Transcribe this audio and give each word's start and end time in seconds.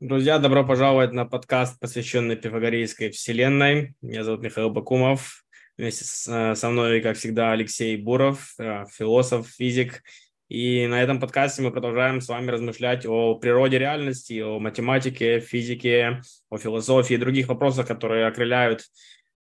Друзья, 0.00 0.38
добро 0.38 0.64
пожаловать 0.64 1.12
на 1.12 1.24
подкаст, 1.24 1.80
посвященный 1.80 2.36
Пифагорейской 2.36 3.10
вселенной. 3.10 3.96
Меня 4.00 4.22
зовут 4.22 4.42
Михаил 4.42 4.70
Бакумов. 4.70 5.42
Вместе 5.76 6.04
с, 6.04 6.28
э, 6.28 6.54
со 6.54 6.70
мной, 6.70 7.00
как 7.00 7.16
всегда, 7.16 7.50
Алексей 7.50 7.96
Буров, 7.96 8.54
э, 8.60 8.84
философ, 8.96 9.48
физик. 9.48 10.04
И 10.48 10.86
на 10.86 11.02
этом 11.02 11.18
подкасте 11.18 11.62
мы 11.62 11.72
продолжаем 11.72 12.20
с 12.20 12.28
вами 12.28 12.48
размышлять 12.48 13.06
о 13.06 13.34
природе 13.40 13.80
реальности, 13.80 14.38
о 14.38 14.60
математике, 14.60 15.40
физике, 15.40 16.22
о 16.48 16.58
философии 16.58 17.14
и 17.14 17.16
других 17.16 17.48
вопросах, 17.48 17.88
которые 17.88 18.28
окрыляют 18.28 18.84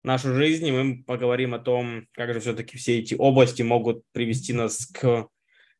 нашу 0.03 0.35
жизнь. 0.35 0.67
И 0.67 0.71
мы 0.73 1.01
поговорим 1.05 1.53
о 1.53 1.59
том, 1.59 2.07
как 2.11 2.33
же 2.33 2.41
все-таки 2.41 2.75
все 2.75 2.99
эти 2.99 3.15
области 3.17 3.61
могут 3.61 4.03
привести 4.11 4.51
нас 4.51 4.85
к 4.85 5.29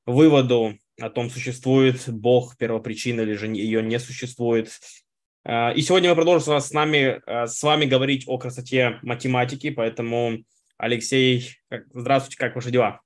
выводу 0.06 0.78
о 1.02 1.10
том, 1.10 1.30
существует 1.30 2.08
Бог 2.08 2.58
первопричина 2.58 3.22
или 3.22 3.34
же 3.34 3.48
ее 3.48 3.82
не 3.82 4.00
существует. 4.00 4.72
А, 5.44 5.72
и 5.72 5.82
сегодня 5.82 6.10
мы 6.10 6.16
продолжим 6.16 6.60
с, 6.60 6.72
нами, 6.72 7.22
а, 7.26 7.48
с 7.48 7.62
вами 7.64 7.86
говорить 7.86 8.26
о 8.28 8.38
красоте 8.38 9.00
математики, 9.02 9.72
поэтому, 9.72 10.44
Алексей, 10.78 11.58
здравствуйте, 11.94 12.38
как 12.38 12.56
ваши 12.56 12.72
дела? 12.72 13.02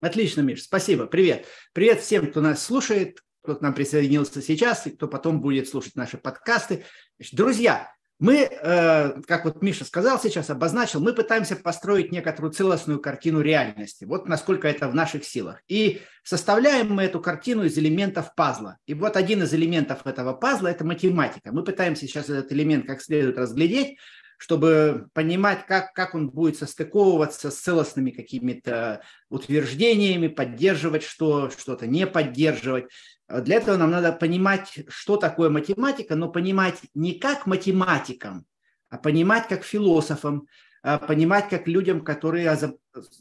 Отлично, 0.00 0.42
Миш, 0.42 0.64
спасибо, 0.64 1.06
привет. 1.06 1.46
Привет 1.72 2.00
всем, 2.00 2.30
кто 2.30 2.40
нас 2.40 2.62
слушает, 2.62 3.20
кто 3.42 3.56
к 3.56 3.60
нам 3.60 3.74
присоединился 3.74 4.42
сейчас 4.42 4.86
и 4.86 4.90
кто 4.90 5.06
потом 5.06 5.40
будет 5.40 5.68
слушать 5.68 5.94
наши 5.94 6.18
подкасты. 6.18 6.84
Значит, 7.18 7.34
друзья, 7.34 7.93
мы, 8.20 8.48
э, 8.48 9.22
как 9.26 9.44
вот 9.44 9.60
Миша 9.60 9.84
сказал 9.84 10.20
сейчас, 10.20 10.48
обозначил, 10.48 11.00
мы 11.00 11.12
пытаемся 11.12 11.56
построить 11.56 12.12
некоторую 12.12 12.52
целостную 12.52 13.00
картину 13.00 13.40
реальности. 13.40 14.04
Вот 14.04 14.28
насколько 14.28 14.68
это 14.68 14.88
в 14.88 14.94
наших 14.94 15.24
силах. 15.24 15.60
И 15.66 16.00
составляем 16.22 16.92
мы 16.92 17.02
эту 17.02 17.20
картину 17.20 17.64
из 17.64 17.76
элементов 17.76 18.34
пазла. 18.34 18.78
И 18.86 18.94
вот 18.94 19.16
один 19.16 19.42
из 19.42 19.52
элементов 19.52 20.06
этого 20.06 20.32
пазла– 20.32 20.68
это 20.68 20.84
математика. 20.84 21.52
Мы 21.52 21.64
пытаемся 21.64 22.06
сейчас 22.06 22.30
этот 22.30 22.52
элемент 22.52 22.86
как 22.86 23.02
следует 23.02 23.36
разглядеть, 23.36 23.98
чтобы 24.38 25.08
понимать, 25.12 25.66
как, 25.66 25.92
как 25.92 26.14
он 26.14 26.30
будет 26.30 26.56
состыковываться 26.56 27.50
с 27.50 27.60
целостными 27.60 28.10
какими-то 28.10 29.02
утверждениями, 29.28 30.28
поддерживать 30.28 31.02
что, 31.02 31.50
что-то 31.50 31.86
не 31.86 32.06
поддерживать. 32.06 32.86
Для 33.28 33.56
этого 33.56 33.76
нам 33.76 33.90
надо 33.90 34.12
понимать, 34.12 34.80
что 34.88 35.16
такое 35.16 35.50
математика, 35.50 36.14
но 36.14 36.28
понимать 36.28 36.80
не 36.94 37.14
как 37.14 37.46
математикам, 37.46 38.44
а 38.90 38.98
понимать 38.98 39.48
как 39.48 39.64
философам, 39.64 40.46
а 40.82 40.98
понимать 40.98 41.48
как 41.48 41.66
людям, 41.66 42.02
которые 42.02 42.54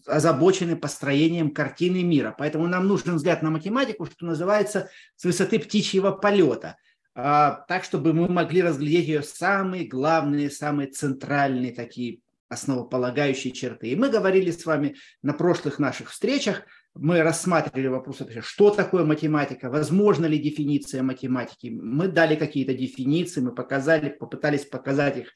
озабочены 0.06 0.76
построением 0.76 1.52
картины 1.52 2.04
мира. 2.04 2.36
Поэтому 2.38 2.68
нам 2.68 2.88
нужен 2.88 3.16
взгляд 3.16 3.42
на 3.42 3.50
математику, 3.50 4.06
что 4.06 4.26
называется, 4.26 4.90
с 5.16 5.24
высоты 5.24 5.60
птичьего 5.60 6.12
полета, 6.12 6.76
так, 7.14 7.84
чтобы 7.84 8.14
мы 8.14 8.28
могли 8.28 8.62
разглядеть 8.62 9.08
ее 9.08 9.24
самые 9.24 9.88
главные, 9.88 10.50
самые 10.50 10.90
центральные 10.90 11.74
такие 11.74 12.20
основополагающие 12.50 13.52
черты. 13.52 13.90
И 13.90 13.96
мы 13.96 14.10
говорили 14.10 14.52
с 14.52 14.66
вами 14.66 14.96
на 15.22 15.34
прошлых 15.34 15.80
наших 15.80 16.12
встречах 16.12 16.64
мы 16.96 17.24
рассматривали 17.24 17.88
вопрос, 17.88 18.22
что 18.42 18.70
такое 18.70 19.04
математика, 19.04 19.70
возможно 19.70 20.28
ли 20.28 20.38
дефиниция 20.38 21.02
математики. 21.02 21.68
Мы 21.70 22.08
дали 22.08 22.36
какие-то 22.36 22.74
дефиниции, 22.74 23.42
мы 23.42 23.54
показали, 23.54 24.10
попытались 24.10 24.66
показать 24.66 25.18
их 25.18 25.34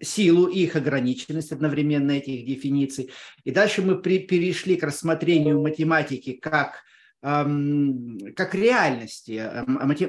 силу 0.00 0.46
и 0.46 0.60
их 0.60 0.76
ограниченность 0.76 1.52
одновременно 1.52 2.12
этих 2.12 2.46
дефиниций. 2.46 3.10
И 3.44 3.50
дальше 3.50 3.82
мы 3.82 4.00
при, 4.00 4.18
перешли 4.20 4.76
к 4.76 4.82
рассмотрению 4.82 5.60
математики 5.60 6.32
как 6.32 6.82
как 7.24 8.54
реальности, 8.54 9.42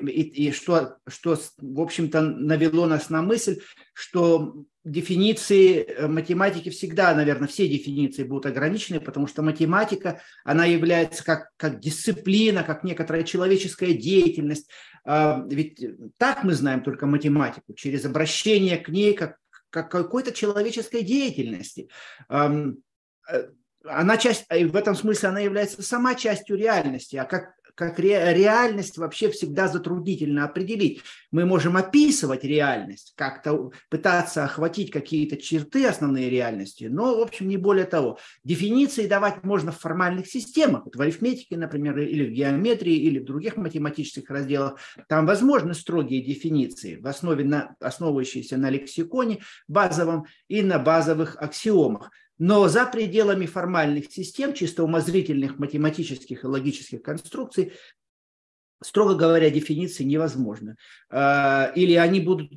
и, 0.09 0.47
и 0.47 0.51
что, 0.51 0.97
что, 1.07 1.37
в 1.59 1.79
общем-то, 1.79 2.19
навело 2.19 2.87
нас 2.87 3.09
на 3.09 3.21
мысль, 3.21 3.61
что 3.93 4.65
дефиниции 4.83 5.77
э, 5.77 6.07
математики 6.07 6.69
всегда, 6.69 7.15
наверное, 7.15 7.47
все 7.47 7.69
дефиниции 7.69 8.23
будут 8.23 8.47
ограничены, 8.47 8.99
потому 8.99 9.27
что 9.27 9.43
математика, 9.43 10.21
она 10.43 10.65
является 10.65 11.23
как, 11.23 11.51
как 11.55 11.79
дисциплина, 11.79 12.63
как 12.63 12.83
некоторая 12.83 13.23
человеческая 13.23 13.93
деятельность. 13.93 14.69
А, 15.05 15.41
ведь 15.49 15.81
так 16.17 16.43
мы 16.43 16.53
знаем 16.53 16.83
только 16.83 17.05
математику, 17.07 17.73
через 17.75 18.03
обращение 18.03 18.77
к 18.77 18.89
ней 18.89 19.13
как, 19.13 19.37
как 19.69 19.89
какой-то 19.89 20.33
человеческой 20.33 21.01
деятельности 21.01 21.87
э, 22.29 22.73
она 23.87 24.17
часть, 24.17 24.45
в 24.49 24.75
этом 24.75 24.95
смысле 24.95 25.29
она 25.29 25.39
является 25.39 25.81
сама 25.81 26.15
частью 26.15 26.57
реальности, 26.57 27.15
а 27.15 27.25
как 27.25 27.55
как 27.75 27.99
ре, 27.99 28.33
реальность 28.33 28.97
вообще 28.97 29.29
всегда 29.29 29.67
затруднительно 29.67 30.45
определить. 30.45 31.01
Мы 31.31 31.45
можем 31.45 31.75
описывать 31.75 32.45
реальность, 32.45 33.13
как-то 33.17 33.71
пытаться 33.89 34.45
охватить 34.45 34.91
какие-то 34.91 35.35
черты 35.37 35.85
основной 35.85 36.29
реальности, 36.29 36.85
но, 36.85 37.17
в 37.17 37.21
общем, 37.21 37.49
не 37.49 37.57
более 37.57 37.85
того. 37.85 38.17
Дефиниции 38.43 39.07
давать 39.07 39.43
можно 39.43 39.73
в 39.73 39.79
формальных 39.79 40.27
системах, 40.27 40.85
вот 40.85 40.95
в 40.95 41.01
арифметике, 41.01 41.57
например, 41.57 41.99
или 41.99 42.25
в 42.25 42.31
геометрии, 42.31 42.95
или 42.95 43.19
в 43.19 43.25
других 43.25 43.57
математических 43.57 44.29
разделах. 44.29 44.79
Там 45.09 45.25
возможны 45.25 45.73
строгие 45.73 46.23
дефиниции, 46.23 46.95
в 46.95 47.07
основе 47.07 47.43
на, 47.43 47.75
основывающиеся 47.81 48.55
на 48.55 48.69
лексиконе 48.69 49.39
базовом 49.67 50.25
и 50.47 50.61
на 50.61 50.79
базовых 50.79 51.35
аксиомах. 51.41 52.09
Но 52.37 52.67
за 52.67 52.85
пределами 52.85 53.45
формальных 53.45 54.11
систем, 54.11 54.53
чисто 54.53 54.83
умозрительных 54.83 55.57
математических 55.57 56.43
и 56.43 56.47
логических 56.47 57.01
конструкций, 57.01 57.73
строго 58.83 59.15
говоря, 59.15 59.49
дефиниции 59.49 60.03
невозможно. 60.03 60.75
А, 61.09 61.71
или 61.75 61.93
они 61.93 62.19
будут 62.19 62.51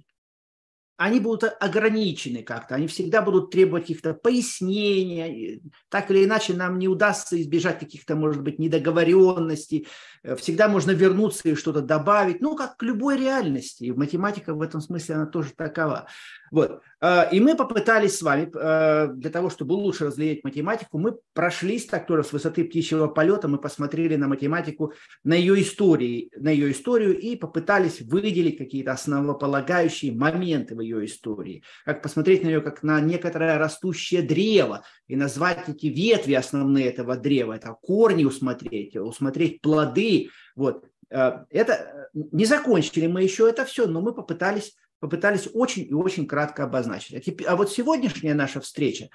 они 0.99 1.21
будут 1.21 1.45
ограничены 1.61 2.43
как-то, 2.43 2.75
они 2.75 2.89
всегда 2.89 3.23
будут 3.23 3.53
требовать 3.53 3.85
каких-то 3.85 4.15
пояснений, 4.15 5.63
так 5.89 6.11
или 6.11 6.25
иначе 6.25 6.55
нам 6.55 6.77
не 6.81 6.89
удастся 6.89 7.41
избежать 7.41 7.79
каких-то, 7.79 8.17
может 8.17 8.43
быть, 8.43 8.59
недоговоренностей, 8.59 9.87
э, 10.25 10.35
всегда 10.35 10.69
можно 10.69 10.91
вернуться 10.91 11.49
и 11.49 11.55
что-то 11.55 11.83
добавить, 11.83 12.41
ну, 12.41 12.57
как 12.57 12.77
к 12.77 12.83
любой 12.83 13.17
реальности, 13.17 13.85
и 13.85 13.93
математика 13.93 14.55
в 14.55 14.61
этом 14.61 14.81
смысле, 14.81 15.15
она 15.15 15.27
тоже 15.27 15.53
такова. 15.57 16.09
Вот. 16.51 16.81
А, 17.01 17.29
и 17.31 17.41
мы 17.41 17.57
попытались 17.57 18.19
с 18.19 18.23
вами, 18.23 18.51
а, 18.55 19.09
для 19.09 19.31
того, 19.31 19.51
чтобы 19.51 19.73
лучше 19.75 20.07
разглядеть 20.07 20.45
математику, 20.45 20.99
мы 20.99 21.17
прошлись 21.33 21.87
так 21.87 22.07
тоже 22.07 22.25
с 22.25 22.33
высоты 22.33 22.65
птичьего 22.65 23.07
полета, 23.07 23.49
мы 23.49 23.59
посмотрели 23.59 24.17
на 24.17 24.29
математику, 24.29 24.93
на 25.25 25.35
ее 25.35 25.61
истории, 25.61 26.31
на 26.37 26.51
ее 26.51 26.73
историю 26.73 27.19
и 27.19 27.37
попытались 27.37 28.01
выделить 28.01 28.59
какие-то 28.59 28.93
основополагающие 28.93 30.13
моменты 30.13 30.75
в 30.75 30.81
ее 30.81 31.05
истории, 31.05 31.63
как 31.85 32.03
посмотреть 32.03 32.43
на 32.43 32.49
нее 32.49 32.61
как 32.61 32.83
на 32.83 33.01
некоторое 33.01 33.59
растущее 33.59 34.23
древо 34.23 34.85
и 35.07 35.17
назвать 35.17 35.69
эти 35.69 35.87
ветви 35.87 36.35
основные 36.35 36.87
этого 36.87 37.17
древа, 37.17 37.55
это 37.55 37.77
корни 37.81 38.25
усмотреть, 38.25 38.97
усмотреть 38.97 39.61
плоды. 39.61 40.31
Вот. 40.57 40.85
А, 41.11 41.45
это 41.51 42.11
не 42.15 42.45
закончили 42.45 43.07
мы 43.07 43.23
еще 43.23 43.49
это 43.49 43.65
все, 43.65 43.87
но 43.87 44.01
мы 44.01 44.13
попытались 44.13 44.75
попытались 45.01 45.49
очень 45.53 45.87
и 45.89 45.95
очень 45.95 46.27
кратко 46.27 46.65
обозначить. 46.65 47.29
А, 47.29 47.53
а 47.53 47.57
вот 47.57 47.71
сегодняшняя 47.71 48.35
наша 48.35 48.61
встреча, 48.61 49.09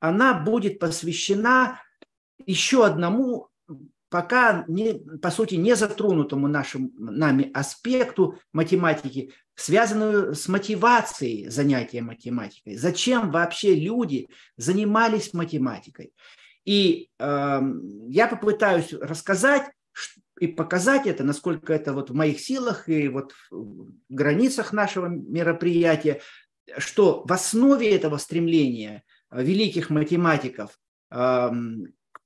она 0.00 0.34
будет 0.34 0.78
посвящена 0.78 1.80
еще 2.46 2.84
одному, 2.84 3.48
пока, 4.08 4.64
не, 4.68 4.94
по 4.94 5.30
сути, 5.30 5.56
не 5.56 5.74
затронутому 5.74 6.48
нашим, 6.48 6.92
нами 6.96 7.50
аспекту 7.52 8.38
математики, 8.52 9.32
связанную 9.54 10.34
с 10.34 10.48
мотивацией 10.48 11.48
занятия 11.48 12.00
математикой. 12.00 12.76
Зачем 12.76 13.30
вообще 13.30 13.74
люди 13.74 14.28
занимались 14.56 15.34
математикой? 15.34 16.12
И 16.64 17.08
э, 17.18 17.60
я 18.08 18.28
попытаюсь 18.28 18.92
рассказать, 18.92 19.70
и 20.40 20.46
показать 20.46 21.06
это, 21.06 21.24
насколько 21.24 21.72
это 21.72 21.92
вот 21.92 22.10
в 22.10 22.14
моих 22.14 22.40
силах 22.40 22.88
и 22.88 23.08
вот 23.08 23.32
в 23.50 23.90
границах 24.08 24.72
нашего 24.72 25.06
мероприятия, 25.06 26.20
что 26.76 27.24
в 27.26 27.32
основе 27.32 27.90
этого 27.94 28.18
стремления 28.18 29.02
э, 29.30 29.42
великих 29.42 29.90
математиков 29.90 30.78
к 31.10 31.50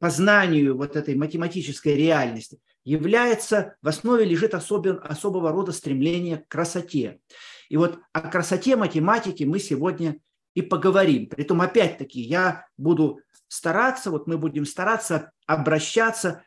познанию 0.00 0.76
вот 0.76 0.96
этой 0.96 1.14
математической 1.14 1.94
реальности 1.94 2.58
является, 2.84 3.76
в 3.80 3.86
основе 3.86 4.24
лежит 4.24 4.54
особен, 4.54 4.98
особого 5.02 5.52
рода 5.52 5.70
стремление 5.70 6.38
к 6.38 6.48
красоте. 6.48 7.20
И 7.68 7.76
вот 7.76 8.00
о 8.12 8.20
красоте 8.22 8.74
математики 8.74 9.44
мы 9.44 9.60
сегодня 9.60 10.16
и 10.54 10.62
поговорим. 10.62 11.28
Притом, 11.28 11.60
опять-таки, 11.60 12.20
я 12.20 12.66
буду 12.76 13.20
стараться, 13.46 14.10
вот 14.10 14.26
мы 14.26 14.36
будем 14.36 14.66
стараться 14.66 15.30
обращаться 15.46 16.42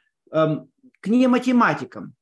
к 1.05 1.07
нематематикам. 1.07 2.15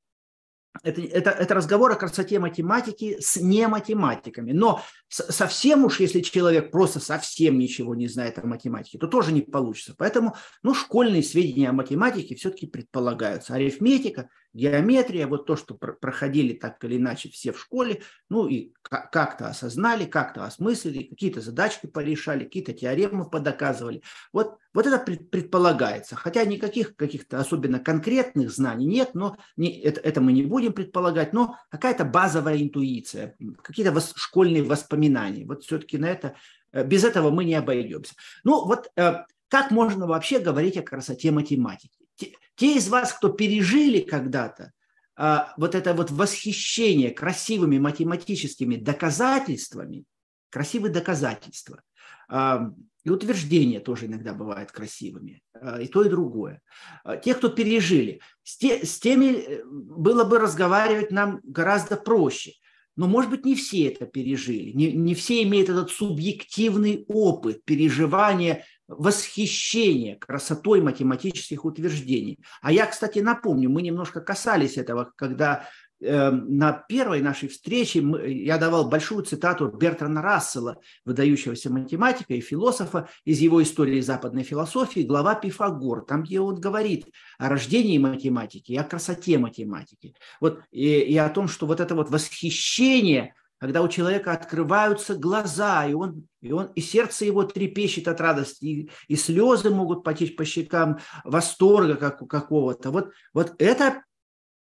Это, 0.83 1.01
это, 1.01 1.30
это 1.30 1.53
разговор 1.53 1.91
о 1.91 1.95
красоте 1.95 2.39
математики 2.39 3.18
с 3.21 3.38
нематематиками. 3.38 4.51
Но 4.51 4.81
совсем 5.07 5.85
уж, 5.85 6.01
если 6.01 6.19
человек 6.19 6.69
просто 6.69 7.00
совсем 7.00 7.57
ничего 7.57 7.95
не 7.95 8.07
знает 8.09 8.39
о 8.39 8.45
математике, 8.45 8.97
то 8.97 9.07
тоже 9.07 9.31
не 9.31 9.41
получится. 9.41 9.95
Поэтому 9.97 10.35
ну, 10.63 10.74
школьные 10.74 11.24
сведения 11.24 11.69
о 11.69 11.74
математике 11.74 12.35
все-таки 12.35 12.68
предполагаются. 12.68 13.53
Арифметика 13.53 14.30
геометрия, 14.53 15.27
вот 15.27 15.45
то, 15.45 15.55
что 15.55 15.73
проходили 15.75 16.53
так 16.53 16.83
или 16.83 16.97
иначе 16.97 17.29
все 17.29 17.51
в 17.51 17.59
школе, 17.59 18.01
ну 18.29 18.47
и 18.47 18.73
как-то 18.81 19.47
осознали, 19.47 20.05
как-то 20.05 20.45
осмыслили, 20.45 21.03
какие-то 21.03 21.41
задачки 21.41 21.88
порешали, 21.88 22.44
какие-то 22.44 22.73
теоремы 22.73 23.29
подоказывали. 23.29 24.03
Вот, 24.31 24.57
вот 24.73 24.85
это 24.85 25.00
предполагается. 25.00 26.15
Хотя 26.15 26.45
никаких 26.45 26.95
каких-то 26.95 27.39
особенно 27.39 27.79
конкретных 27.79 28.51
знаний 28.51 28.85
нет, 28.85 29.11
но 29.13 29.38
не, 29.57 29.79
это, 29.81 30.00
это 30.01 30.21
мы 30.21 30.31
не 30.33 30.44
будем 30.44 30.73
предполагать, 30.73 31.33
но 31.33 31.57
какая-то 31.69 32.05
базовая 32.05 32.61
интуиция, 32.61 33.35
какие-то 33.61 33.91
вос, 33.91 34.13
школьные 34.15 34.63
воспоминания. 34.63 35.45
Вот 35.45 35.63
все-таки 35.63 35.97
на 35.97 36.05
это, 36.05 36.35
э, 36.71 36.85
без 36.85 37.03
этого 37.03 37.31
мы 37.31 37.45
не 37.45 37.55
обойдемся. 37.55 38.13
Ну 38.44 38.65
вот 38.65 38.91
э, 38.95 39.23
как 39.47 39.71
можно 39.71 40.05
вообще 40.05 40.39
говорить 40.39 40.77
о 40.77 40.83
красоте 40.83 41.31
математики? 41.31 42.02
Те, 42.15 42.33
те 42.56 42.77
из 42.77 42.88
вас, 42.89 43.13
кто 43.13 43.30
пережили 43.30 44.01
когда-то 44.01 44.71
а, 45.15 45.54
вот 45.57 45.75
это 45.75 45.94
вот 45.94 46.12
восхищение 46.12 47.12
красивыми 47.12 47.77
математическими 47.77 48.75
доказательствами, 48.75 50.06
красивые 50.50 50.92
доказательства, 50.92 51.81
а, 52.30 52.71
и 53.04 53.10
утверждения 53.10 53.80
тоже 53.80 54.06
иногда 54.06 54.33
бывают 54.33 54.71
красивыми, 54.71 55.42
а, 55.54 55.81
и 55.81 55.88
то, 55.88 56.04
и 56.04 56.10
другое. 56.10 56.62
А, 57.04 57.18
те, 57.18 57.33
кто 57.36 57.50
пережили, 57.50 58.21
с, 58.44 58.57
те, 58.57 58.86
с 58.86 59.00
теми 59.00 59.33
э, 59.33 59.63
было 59.65 60.24
бы 60.24 60.39
разговаривать 60.39 61.12
нам 61.12 61.42
гораздо 61.44 61.98
проще. 61.98 62.54
Но, 62.95 63.07
может 63.07 63.31
быть, 63.31 63.44
не 63.44 63.56
все 63.56 63.88
это 63.88 64.06
пережили, 64.06 64.71
не, 64.71 64.92
не 64.94 65.15
все 65.15 65.42
имеют 65.44 65.69
этот 65.69 65.89
субъективный 65.89 67.06
опыт 67.07 67.65
переживания 67.65 68.65
восхищение 68.97 70.15
красотой 70.15 70.81
математических 70.81 71.65
утверждений. 71.65 72.39
А 72.61 72.71
я, 72.71 72.85
кстати, 72.85 73.19
напомню, 73.19 73.69
мы 73.69 73.81
немножко 73.81 74.21
касались 74.21 74.77
этого, 74.77 75.11
когда 75.15 75.67
э, 76.01 76.31
на 76.31 76.73
первой 76.73 77.21
нашей 77.21 77.49
встрече 77.49 78.03
я 78.25 78.57
давал 78.57 78.89
большую 78.89 79.23
цитату 79.23 79.67
Бертрана 79.67 80.21
Рассела, 80.21 80.77
выдающегося 81.05 81.71
математика 81.71 82.33
и 82.33 82.41
философа 82.41 83.09
из 83.25 83.39
его 83.39 83.61
истории 83.61 84.01
западной 84.01 84.43
философии, 84.43 85.01
глава 85.01 85.35
Пифагор, 85.35 86.05
там, 86.05 86.23
где 86.23 86.39
он 86.39 86.59
говорит 86.59 87.07
о 87.37 87.49
рождении 87.49 87.97
математики 87.97 88.71
и 88.71 88.77
о 88.77 88.83
красоте 88.83 89.37
математики. 89.37 90.15
Вот, 90.39 90.61
и, 90.71 90.99
и 90.99 91.17
о 91.17 91.29
том, 91.29 91.47
что 91.47 91.65
вот 91.65 91.79
это 91.79 91.95
вот 91.95 92.09
восхищение– 92.09 93.35
когда 93.63 93.81
у 93.81 93.88
человека 93.88 94.33
открываются 94.33 95.15
глаза, 95.15 95.86
и, 95.86 95.94
он, 95.94 96.27
и, 96.42 96.51
он, 96.51 96.65
и 96.75 96.81
сердце 96.81 97.24
его 97.24 97.44
трепещет 97.44 98.10
от 98.10 98.19
радости, 98.19 98.65
и, 98.65 98.92
и 99.07 99.15
слезы 99.15 99.69
могут 99.69 100.04
потечь 100.04 100.36
по 100.36 100.44
щекам 100.44 101.00
восторга 101.24 101.95
как, 101.95 102.27
какого-то. 102.27 102.92
Вот, 102.92 103.12
вот 103.33 103.54
это, 103.60 104.04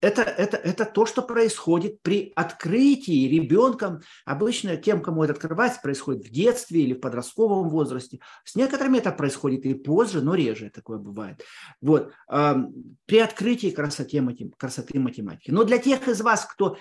это, 0.01 0.21
это, 0.21 0.55
это 0.55 0.85
то, 0.85 1.07
что 1.07 1.23
происходит 1.23 2.03
при 2.03 2.31
открытии 2.35 3.27
ребенком. 3.27 4.01
Обычно 4.23 4.77
тем, 4.77 5.01
кому 5.01 5.23
это 5.23 5.33
открывается, 5.33 5.81
происходит 5.81 6.27
в 6.27 6.29
детстве 6.29 6.83
или 6.83 6.93
в 6.93 6.99
подростковом 6.99 7.69
возрасте. 7.69 8.19
С 8.43 8.53
некоторыми 8.55 8.99
это 8.99 9.11
происходит 9.11 9.65
и 9.65 9.73
позже, 9.73 10.21
но 10.21 10.35
реже 10.35 10.69
такое 10.69 10.99
бывает. 10.99 11.43
Вот. 11.81 12.11
При 12.27 13.17
открытии 13.17 13.71
красоты, 13.71 14.23
красоты 14.59 14.99
математики. 14.99 15.49
Но 15.49 15.63
для 15.63 15.79
тех 15.79 16.07
из 16.07 16.21
вас, 16.21 16.45
кто 16.45 16.77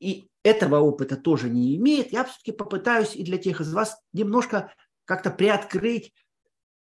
и 0.00 0.28
этого 0.42 0.78
опыта 0.78 1.16
тоже 1.16 1.50
не 1.50 1.76
имеет, 1.76 2.12
я 2.12 2.24
все-таки 2.24 2.52
попытаюсь 2.52 3.16
и 3.16 3.24
для 3.24 3.38
тех 3.38 3.60
из 3.60 3.72
вас 3.72 4.00
немножко 4.12 4.72
как-то 5.04 5.30
приоткрыть 5.30 6.12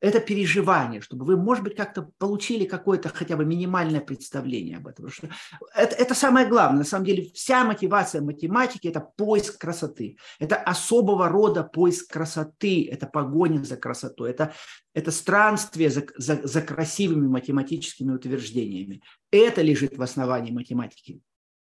это 0.02 0.18
переживание, 0.18 1.00
чтобы 1.00 1.24
вы, 1.24 1.36
может 1.36 1.62
быть, 1.62 1.76
как-то 1.76 2.10
получили 2.18 2.64
какое-то 2.64 3.08
хотя 3.08 3.36
бы 3.36 3.44
минимальное 3.44 4.00
представление 4.00 4.78
об 4.78 4.88
этом. 4.88 5.08
Что 5.08 5.28
это, 5.76 5.94
это 5.94 6.14
самое 6.14 6.48
главное. 6.48 6.80
На 6.80 6.84
самом 6.84 7.06
деле 7.06 7.30
вся 7.34 7.64
мотивация 7.64 8.20
математики– 8.20 8.88
это 8.88 9.00
поиск 9.00 9.60
красоты. 9.60 10.18
Это 10.40 10.56
особого 10.56 11.28
рода 11.28 11.62
поиск 11.62 12.12
красоты, 12.12 12.88
это 12.90 13.06
погоня 13.06 13.62
за 13.62 13.76
красотой, 13.76 14.30
это, 14.30 14.52
это 14.92 15.12
странствие 15.12 15.88
за, 15.88 16.04
за, 16.16 16.40
за 16.42 16.62
красивыми 16.62 17.28
математическими 17.28 18.12
утверждениями. 18.12 19.02
Это 19.30 19.62
лежит 19.62 19.96
в 19.96 20.02
основании 20.02 20.50
математики 20.50 21.20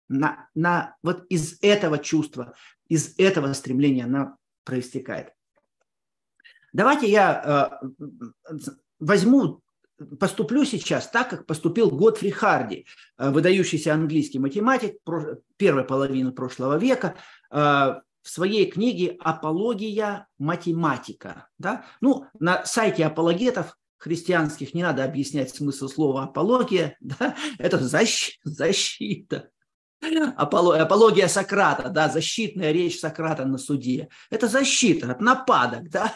на, 0.09 0.49
на, 0.55 0.97
вот 1.03 1.25
из 1.29 1.59
этого 1.63 1.99
чувства, 1.99 2.55
из 2.89 3.15
этого 3.19 3.53
стремления 3.53 4.05
она 4.05 4.37
проистекает. 4.65 5.33
Давайте 6.73 7.11
я 7.11 7.81
э, 7.81 8.05
возьму, 8.99 9.63
поступлю 10.19 10.65
сейчас 10.65 11.09
так, 11.09 11.31
как 11.31 11.47
поступил 11.47 11.91
Готфри 11.91 12.31
Харди, 12.31 12.87
э, 13.17 13.31
выдающийся 13.31 13.95
английский 13.95 14.39
математик 14.39 15.03
про, 15.05 15.39
первой 15.57 15.85
половины 15.85 16.33
прошлого 16.33 16.79
века, 16.79 17.17
э, 17.51 17.57
в 17.57 18.31
своей 18.31 18.71
книге 18.71 19.17
«Апология 19.21 20.27
математика». 20.39 21.49
Да? 21.57 21.87
Ну, 22.03 22.27
на 22.39 22.67
сайте 22.67 23.07
апологетов 23.07 23.79
христианских 23.97 24.75
не 24.75 24.83
надо 24.83 25.05
объяснять 25.05 25.55
смысл 25.55 25.89
слова 25.89 26.25
апология, 26.25 26.97
да? 27.01 27.35
это 27.59 27.79
защ, 27.79 28.39
защита, 28.45 29.51
Апология 30.37 31.29
Сократа, 31.29 31.89
да, 31.89 32.09
защитная 32.09 32.73
речь 32.73 33.01
Сократа 33.01 33.45
на 33.45 33.59
суде. 33.59 34.09
Это 34.31 34.47
защита 34.47 35.11
от 35.11 35.21
нападок, 35.21 35.91
да. 35.91 36.15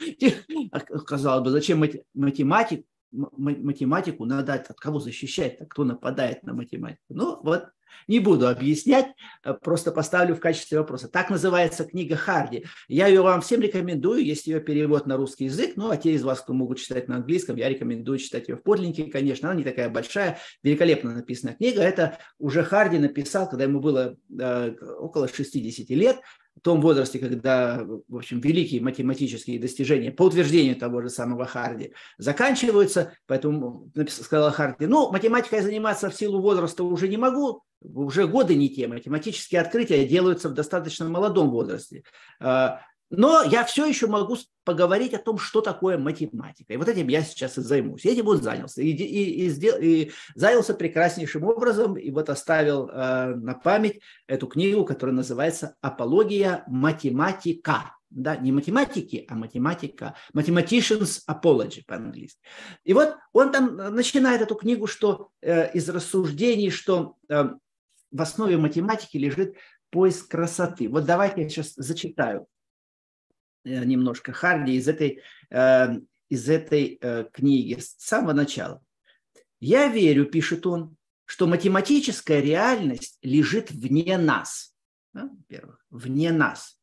Казалось 1.06 1.44
бы, 1.44 1.50
зачем 1.50 1.84
математик, 2.14 2.84
математику 3.10 4.24
надо 4.24 4.54
от 4.54 4.78
кого 4.78 5.00
защищать, 5.00 5.58
кто 5.68 5.84
нападает 5.84 6.42
на 6.42 6.54
математику. 6.54 7.04
Ну, 7.08 7.40
вот 7.42 7.68
не 8.06 8.20
буду 8.20 8.48
объяснять, 8.48 9.06
э, 9.44 9.54
просто 9.54 9.92
поставлю 9.92 10.34
в 10.34 10.40
качестве 10.40 10.78
вопроса. 10.78 11.08
Так 11.08 11.30
называется 11.30 11.84
книга 11.84 12.16
Харди. 12.16 12.64
Я 12.88 13.06
ее 13.06 13.22
вам 13.22 13.40
всем 13.40 13.60
рекомендую, 13.60 14.24
есть 14.24 14.46
ее 14.46 14.60
перевод 14.60 15.06
на 15.06 15.16
русский 15.16 15.46
язык, 15.46 15.72
ну 15.76 15.90
а 15.90 15.96
те 15.96 16.12
из 16.12 16.22
вас, 16.22 16.40
кто 16.40 16.52
могут 16.52 16.78
читать 16.78 17.08
на 17.08 17.16
английском, 17.16 17.56
я 17.56 17.68
рекомендую 17.68 18.18
читать 18.18 18.48
ее 18.48 18.56
в 18.56 18.62
подлиннике, 18.62 19.04
конечно, 19.04 19.50
она 19.50 19.58
не 19.58 19.64
такая 19.64 19.88
большая, 19.88 20.38
великолепно 20.62 21.14
написанная 21.14 21.54
книга. 21.54 21.82
Это 21.82 22.18
уже 22.38 22.62
Харди 22.62 22.98
написал, 22.98 23.48
когда 23.48 23.64
ему 23.64 23.80
было 23.80 24.16
э, 24.38 24.74
около 24.98 25.28
60 25.28 25.88
лет, 25.90 26.20
том 26.60 26.80
возрасте, 26.80 27.18
когда, 27.18 27.84
в 28.08 28.16
общем, 28.16 28.40
великие 28.40 28.80
математические 28.80 29.58
достижения, 29.58 30.10
по 30.10 30.24
утверждению 30.24 30.76
того 30.76 31.02
же 31.02 31.10
самого 31.10 31.46
Харди, 31.46 31.92
заканчиваются, 32.18 33.12
поэтому 33.26 33.90
сказала 34.08 34.50
Харди, 34.50 34.86
ну, 34.86 35.10
математикой 35.10 35.62
заниматься 35.62 36.10
в 36.10 36.14
силу 36.14 36.40
возраста 36.40 36.84
уже 36.84 37.08
не 37.08 37.16
могу, 37.16 37.62
уже 37.82 38.26
годы 38.26 38.54
не 38.54 38.68
те, 38.68 38.88
математические 38.88 39.60
открытия 39.60 40.06
делаются 40.06 40.48
в 40.48 40.54
достаточно 40.54 41.08
молодом 41.08 41.50
возрасте. 41.50 42.02
А, 42.40 42.80
но 43.10 43.42
я 43.42 43.64
все 43.64 43.86
еще 43.86 44.06
могу 44.06 44.36
поговорить 44.64 45.14
о 45.14 45.18
том, 45.18 45.38
что 45.38 45.60
такое 45.62 45.96
математика. 45.96 46.74
И 46.74 46.76
вот 46.76 46.88
этим 46.88 47.08
я 47.08 47.22
сейчас 47.22 47.56
и 47.56 47.62
займусь. 47.62 48.04
Я 48.04 48.12
этим 48.12 48.26
вот 48.26 48.42
занялся. 48.42 48.82
И, 48.82 48.90
и, 48.90 49.46
и, 49.46 49.48
сдел, 49.48 49.76
и 49.80 50.10
занялся 50.34 50.74
прекраснейшим 50.74 51.44
образом. 51.44 51.96
И 51.96 52.10
вот 52.10 52.28
оставил 52.28 52.88
э, 52.88 53.34
на 53.34 53.54
память 53.54 54.00
эту 54.26 54.46
книгу, 54.46 54.84
которая 54.84 55.16
называется 55.16 55.76
«Апология 55.80 56.64
математика». 56.66 57.94
Да, 58.10 58.36
не 58.36 58.52
математики, 58.52 59.26
а 59.28 59.34
математика. 59.34 60.14
Mathematician's 60.34 61.20
Apology 61.28 61.82
по-английски. 61.86 62.40
И 62.84 62.94
вот 62.94 63.16
он 63.32 63.52
там 63.52 63.76
начинает 63.76 64.40
эту 64.40 64.54
книгу 64.54 64.86
что, 64.86 65.30
э, 65.40 65.72
из 65.72 65.88
рассуждений, 65.88 66.70
что 66.70 67.16
э, 67.28 67.50
в 68.10 68.22
основе 68.22 68.56
математики 68.56 69.16
лежит 69.16 69.56
поиск 69.90 70.30
красоты. 70.30 70.88
Вот 70.88 71.04
давайте 71.04 71.42
я 71.42 71.48
сейчас 71.48 71.74
зачитаю 71.76 72.42
э, 72.42 72.44
немножко 73.64 74.32
Харди 74.32 74.76
из 74.76 74.88
этой, 74.88 75.22
э, 75.50 75.88
из 76.28 76.48
этой 76.48 76.98
э, 77.00 77.24
книги 77.32 77.78
с 77.80 77.94
самого 77.98 78.32
начала. 78.32 78.82
«Я 79.60 79.88
верю,– 79.88 80.24
пишет 80.26 80.66
он,– 80.66 80.96
что 81.24 81.46
математическая 81.46 82.40
реальность 82.40 83.18
лежит 83.22 83.70
вне 83.70 84.16
нас. 84.16 84.74
Да, 85.12 85.24
во-первых, 85.24 85.84
вне 85.90 86.32
нас. 86.32 86.78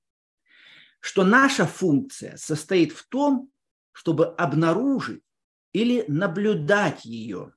Что 0.99 1.23
наша 1.23 1.65
функция 1.65 2.37
состоит 2.37 2.91
в 2.91 3.07
том, 3.07 3.49
чтобы 3.91 4.27
обнаружить 4.27 5.23
или 5.71 6.05
наблюдать 6.07 7.05
ее 7.05 7.53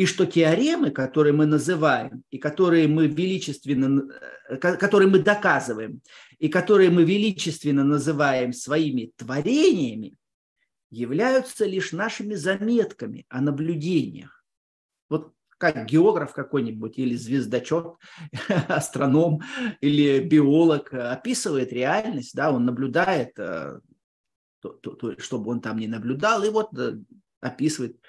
и 0.00 0.06
что 0.06 0.24
теоремы, 0.24 0.90
которые 0.90 1.34
мы 1.34 1.44
называем, 1.44 2.24
и 2.30 2.38
которые 2.38 2.88
мы 2.88 3.06
величественно, 3.06 4.10
э, 4.48 4.56
которые 4.56 5.10
мы 5.10 5.18
доказываем, 5.18 6.00
и 6.40 6.48
которые 6.48 6.90
мы 6.90 7.04
величественно 7.04 7.84
называем 7.84 8.52
своими 8.52 9.12
творениями, 9.16 10.16
являются 10.90 11.66
лишь 11.66 11.92
нашими 11.92 12.34
заметками 12.34 13.26
о 13.28 13.40
наблюдениях. 13.40 14.42
Вот 15.08 15.32
как 15.58 15.86
географ 15.86 16.32
какой-нибудь 16.32 16.98
или 16.98 17.14
звездочет, 17.14 17.94
астроном 18.68 19.42
или 19.82 20.18
биолог 20.20 20.92
описывает 20.92 21.72
реальность, 21.72 22.34
да, 22.34 22.50
он 22.50 22.64
наблюдает, 22.64 23.38
э, 23.38 23.78
чтобы 25.18 25.50
он 25.50 25.60
там 25.60 25.78
не 25.78 25.86
наблюдал, 25.86 26.42
и 26.42 26.48
вот 26.48 26.76
э, 26.76 26.98
описывает 27.40 28.00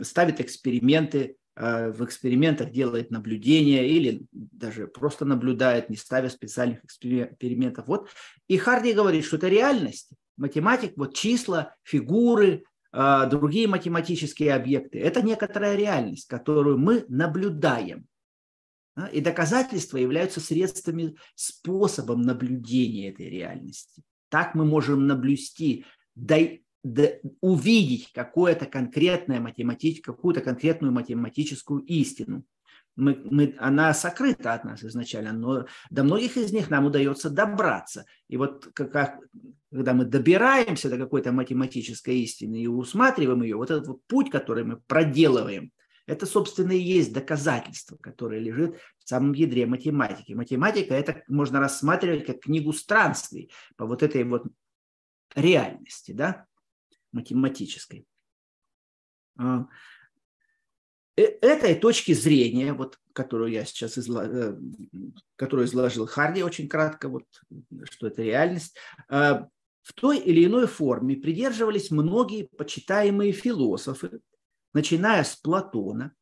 ставит 0.00 0.40
эксперименты, 0.40 1.36
в 1.56 2.04
экспериментах 2.04 2.72
делает 2.72 3.10
наблюдения 3.10 3.88
или 3.88 4.26
даже 4.32 4.88
просто 4.88 5.24
наблюдает, 5.24 5.88
не 5.88 5.96
ставя 5.96 6.28
специальных 6.28 6.84
экспериментов. 6.84 7.86
Вот. 7.86 8.08
И 8.48 8.56
Харди 8.56 8.92
говорит, 8.92 9.24
что 9.24 9.36
это 9.36 9.48
реальность. 9.48 10.10
Математик, 10.36 10.94
вот 10.96 11.14
числа, 11.14 11.76
фигуры, 11.84 12.64
э, 12.92 13.26
другие 13.30 13.68
математические 13.68 14.54
объекты– 14.54 14.98
это 15.00 15.22
некоторая 15.22 15.76
реальность, 15.76 16.26
которую 16.26 16.78
мы 16.78 17.04
наблюдаем. 17.08 18.06
И 19.12 19.20
доказательства 19.20 19.96
являются 19.96 20.40
средствами, 20.40 21.16
способом 21.34 22.22
наблюдения 22.22 23.10
этой 23.10 23.28
реальности. 23.28 24.02
Так 24.28 24.54
мы 24.54 24.64
можем 24.64 25.06
наблюсти, 25.06 25.84
увидеть 27.40 28.12
какое-то 28.12 28.66
конкретное 28.66 29.40
математич, 29.40 30.02
какую-то 30.02 30.42
конкретную 30.42 30.92
математическую 30.92 31.80
истину. 31.80 32.44
Мы, 32.96 33.20
мы, 33.28 33.56
она 33.58 33.92
сокрыта 33.92 34.52
от 34.52 34.64
нас 34.64 34.84
изначально, 34.84 35.32
но 35.32 35.66
до 35.90 36.04
многих 36.04 36.36
из 36.36 36.52
них 36.52 36.70
нам 36.70 36.84
удается 36.84 37.30
добраться. 37.30 38.04
И 38.28 38.36
вот 38.36 38.68
как, 38.72 39.18
когда 39.72 39.94
мы 39.94 40.04
добираемся 40.04 40.88
до 40.90 40.98
какой-то 40.98 41.32
математической 41.32 42.20
истины 42.20 42.62
и 42.62 42.66
усматриваем 42.68 43.42
ее, 43.42 43.56
вот 43.56 43.70
этот 43.70 43.88
вот 43.88 44.00
путь, 44.06 44.30
который 44.30 44.64
мы 44.64 44.76
проделываем, 44.76 45.72
это, 46.06 46.26
собственно, 46.26 46.72
и 46.72 46.78
есть 46.78 47.14
доказательство, 47.14 47.96
которое 47.96 48.38
лежит 48.38 48.76
в 48.98 49.08
самом 49.08 49.32
ядре 49.32 49.64
математики. 49.64 50.34
Математика 50.34 50.94
это 50.94 51.22
можно 51.28 51.60
рассматривать 51.60 52.26
как 52.26 52.40
книгу 52.40 52.72
странствий 52.74 53.50
по 53.76 53.86
вот 53.86 54.02
этой 54.02 54.22
вот 54.24 54.44
реальности, 55.34 56.12
да, 56.12 56.46
математической. 57.14 58.06
А, 59.38 59.66
э, 61.16 61.22
этой 61.22 61.74
точки 61.76 62.12
зрения, 62.12 62.74
вот, 62.74 62.98
которую 63.12 63.50
я 63.52 63.64
сейчас 63.64 63.96
изла... 63.96 64.26
Э, 64.26 64.58
которую 65.36 65.66
изложил 65.66 66.06
Харди 66.06 66.42
очень 66.42 66.68
кратко, 66.68 67.08
вот, 67.08 67.24
что 67.90 68.08
это 68.08 68.22
реальность, 68.22 68.76
а, 69.08 69.48
в 69.82 69.92
той 69.92 70.18
или 70.18 70.44
иной 70.44 70.66
форме 70.66 71.16
придерживались 71.16 71.90
многие 71.90 72.48
почитаемые 72.56 73.32
философы, 73.32 74.20
начиная 74.72 75.24
с 75.24 75.36
Платона, 75.36 76.14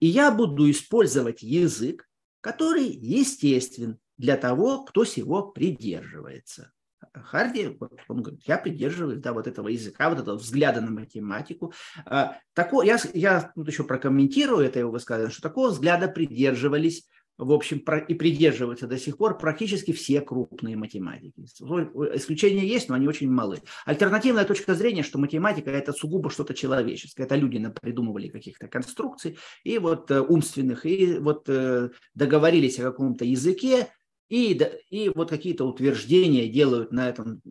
и 0.00 0.06
я 0.06 0.30
буду 0.30 0.70
использовать 0.70 1.42
язык, 1.42 2.08
который 2.40 2.86
естествен 2.86 3.98
для 4.16 4.36
того, 4.36 4.84
кто 4.84 5.04
сего 5.04 5.50
придерживается. 5.50 6.73
Харди, 7.12 7.78
он 8.08 8.22
говорит, 8.22 8.42
я 8.46 8.58
придерживаюсь 8.58 9.20
да, 9.20 9.32
вот 9.32 9.46
этого 9.46 9.68
языка, 9.68 10.10
вот 10.10 10.20
этого 10.20 10.36
взгляда 10.36 10.80
на 10.80 10.90
математику. 10.90 11.72
А, 12.06 12.38
Такое, 12.52 12.86
я, 12.86 12.98
я 13.12 13.52
тут 13.54 13.68
еще 13.68 13.84
прокомментирую 13.84 14.64
это 14.64 14.78
его 14.78 14.90
высказывание, 14.90 15.32
что 15.32 15.42
такого 15.42 15.70
взгляда 15.70 16.08
придерживались 16.08 17.08
в 17.36 17.52
общем, 17.52 17.82
и 18.08 18.14
придерживаются 18.14 18.86
до 18.86 18.98
сих 18.98 19.16
пор 19.16 19.38
практически 19.38 19.92
все 19.92 20.20
крупные 20.20 20.76
математики. 20.76 21.40
Исключения 21.40 22.66
есть, 22.66 22.88
но 22.88 22.94
они 22.94 23.08
очень 23.08 23.30
малы. 23.30 23.60
Альтернативная 23.86 24.44
точка 24.44 24.74
зрения, 24.74 25.02
что 25.02 25.18
математика– 25.18 25.70
это 25.72 25.92
сугубо 25.92 26.30
что-то 26.30 26.54
человеческое. 26.54 27.24
Это 27.24 27.34
люди 27.34 27.64
придумывали 27.80 28.28
каких-то 28.28 28.68
конструкций 28.68 29.38
и 29.64 29.78
вот 29.78 30.10
э, 30.10 30.20
умственных, 30.20 30.86
и 30.86 31.18
вот 31.18 31.48
э, 31.48 31.90
договорились 32.14 32.78
о 32.78 32.84
каком-то 32.84 33.24
языке, 33.24 33.88
и, 34.28 34.60
и 34.90 35.10
вот 35.14 35.30
какие-то 35.30 35.64
утверждения 35.64 36.48
делают 36.48 36.92
на 36.92 37.08
этом 37.08 37.42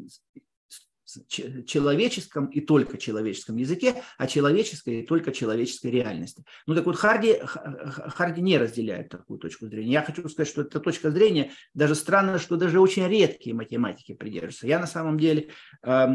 человеческом 1.28 2.48
и 2.48 2.62
только 2.62 2.98
человеческом 2.98 3.58
языке, 3.58 4.02
а 4.18 4.28
человеческой 4.28 5.02
и 5.02 5.06
только 5.06 5.32
человеческой 5.32 5.92
реальности. 5.92 6.44
Ну 6.68 6.76
так 6.76 6.86
вот, 6.86 6.96
Харди, 6.96 7.40
Харди 7.44 8.42
не 8.42 8.58
разделяет 8.58 9.10
такую 9.10 9.40
точку 9.40 9.68
зрения. 9.68 9.92
Я 9.92 10.02
хочу 10.02 10.28
сказать, 10.30 10.50
что 10.50 10.62
эта 10.62 10.80
точка 10.80 11.12
зрения, 11.12 11.52
даже 11.74 11.96
странно, 11.96 12.40
что 12.40 12.56
даже 12.56 12.80
очень 12.80 13.08
редкие 13.08 13.56
математики 13.56 14.14
придерживаются. 14.14 14.68
Я 14.68 14.80
на 14.80 14.88
самом 14.88 15.18
деле 15.18 15.50
э, 15.84 16.08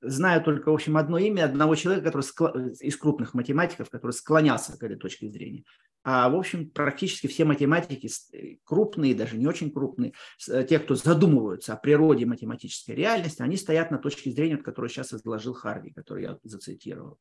знаю 0.00 0.42
только, 0.42 0.70
в 0.70 0.74
общем, 0.74 0.96
одно 0.96 1.18
имя 1.18 1.44
одного 1.44 1.74
человека, 1.74 2.06
который 2.06 2.22
скло... 2.22 2.52
из 2.80 2.96
крупных 2.96 3.34
математиков, 3.34 3.90
который 3.90 4.12
склонялся 4.12 4.76
к 4.78 4.82
этой 4.82 4.96
точке 4.96 5.28
зрения. 5.28 5.64
А, 6.02 6.30
в 6.30 6.36
общем, 6.36 6.70
практически 6.70 7.26
все 7.26 7.44
математики, 7.44 8.08
э, 8.32 8.56
крупные, 8.64 9.14
даже 9.14 9.36
не 9.36 9.46
очень 9.46 9.70
крупные, 9.70 10.14
э, 10.48 10.64
те, 10.64 10.78
кто 10.78 10.94
задумываются 10.94 11.74
о 11.74 11.76
природе 11.76 12.24
математической 12.24 12.92
реальности, 12.92 13.42
они 13.42 13.56
стоят 13.56 13.90
на 13.90 13.98
точке 14.00 14.30
зрения, 14.30 14.56
которую 14.56 14.90
сейчас 14.90 15.12
изложил 15.12 15.54
Харди, 15.54 15.92
который 15.92 16.24
я 16.24 16.38
зацитировал. 16.42 17.18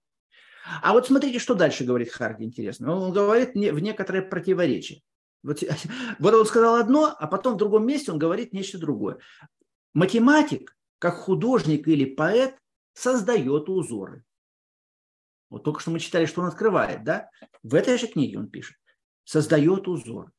А 0.81 0.93
вот 0.93 1.07
смотрите, 1.07 1.39
что 1.39 1.55
дальше 1.55 1.83
говорит 1.83 2.11
Харди 2.11 2.43
интересно. 2.43 2.93
Он 2.93 3.13
говорит 3.13 3.53
в 3.53 3.79
некоторое 3.79 4.21
противоречие. 4.21 5.01
Вот, 5.43 5.63
вот 6.19 6.33
он 6.33 6.45
сказал 6.45 6.75
одно, 6.75 7.15
а 7.17 7.27
потом 7.27 7.53
в 7.53 7.57
другом 7.57 7.85
месте 7.85 8.11
он 8.11 8.19
говорит 8.19 8.53
нечто 8.53 8.77
другое. 8.77 9.19
Математик, 9.93 10.75
как 10.99 11.15
художник 11.15 11.87
или 11.87 12.05
поэт, 12.05 12.55
создает 12.93 13.69
узоры. 13.69 14.23
Вот 15.49 15.63
только 15.63 15.79
что 15.79 15.91
мы 15.91 15.99
читали, 15.99 16.25
что 16.25 16.41
он 16.41 16.47
открывает, 16.47 17.03
да? 17.03 17.29
В 17.63 17.73
этой 17.73 17.97
же 17.97 18.07
книге 18.07 18.37
он 18.37 18.49
пишет. 18.49 18.77
Создает 19.23 19.87
узор. 19.87 20.31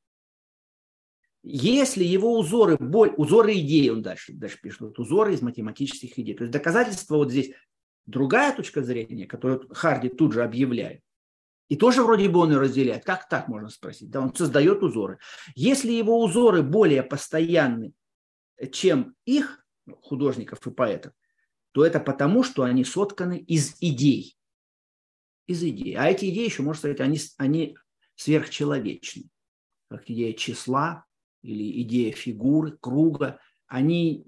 Если 1.43 2.05
его 2.05 2.39
узоры, 2.39 2.77
боль, 2.79 3.15
узоры 3.17 3.55
идеи, 3.55 3.89
он 3.89 4.03
дальше, 4.03 4.33
дальше 4.33 4.59
пишет, 4.61 4.81
вот 4.81 4.99
узоры 4.99 5.35
из 5.35 5.43
математических 5.43 6.19
идей. 6.19 6.35
То 6.35 6.45
есть 6.45 6.53
доказательство 6.53 7.17
вот 7.17 7.31
здесь 7.31 7.53
другая 8.07 8.55
точка 8.55 8.83
зрения, 8.83 9.27
которую 9.27 9.69
Харди 9.73 10.09
тут 10.09 10.33
же 10.33 10.43
объявляет. 10.43 11.01
И 11.69 11.77
тоже 11.77 12.03
вроде 12.03 12.29
бы 12.29 12.41
он 12.41 12.53
и 12.53 12.57
разделяет. 12.57 13.05
Как 13.05 13.29
так 13.29 13.49
можно 13.49 13.71
спросить? 13.71 14.11
Да, 14.11 14.21
он 14.21 14.35
создает 14.35 14.83
узоры. 14.83 15.19
Если 15.55 15.93
его 15.93 16.23
узоры 16.23 16.63
более 16.63 17.03
постоянны, 17.03 17.93
чем 18.73 19.15
их, 19.25 19.65
художников 20.03 20.67
и 20.67 20.71
поэтов, 20.71 21.13
то 21.73 21.87
это 21.87 22.01
потому, 22.01 22.43
что 22.43 22.65
они 22.65 22.85
сотканы 22.85 23.39
из 23.39 23.77
идей 23.81 24.37
из 25.51 25.65
идей. 25.65 25.97
А 25.97 26.09
эти 26.09 26.31
идеи 26.31 26.45
еще, 26.45 26.63
можно 26.63 26.79
сказать, 26.79 27.01
они, 27.01 27.19
они 27.37 27.77
сверхчеловечны. 28.15 29.25
Как 29.89 30.09
идея 30.09 30.33
числа 30.33 31.05
или 31.43 31.83
идея 31.83 32.13
фигуры, 32.13 32.77
круга, 32.81 33.39
они 33.67 34.27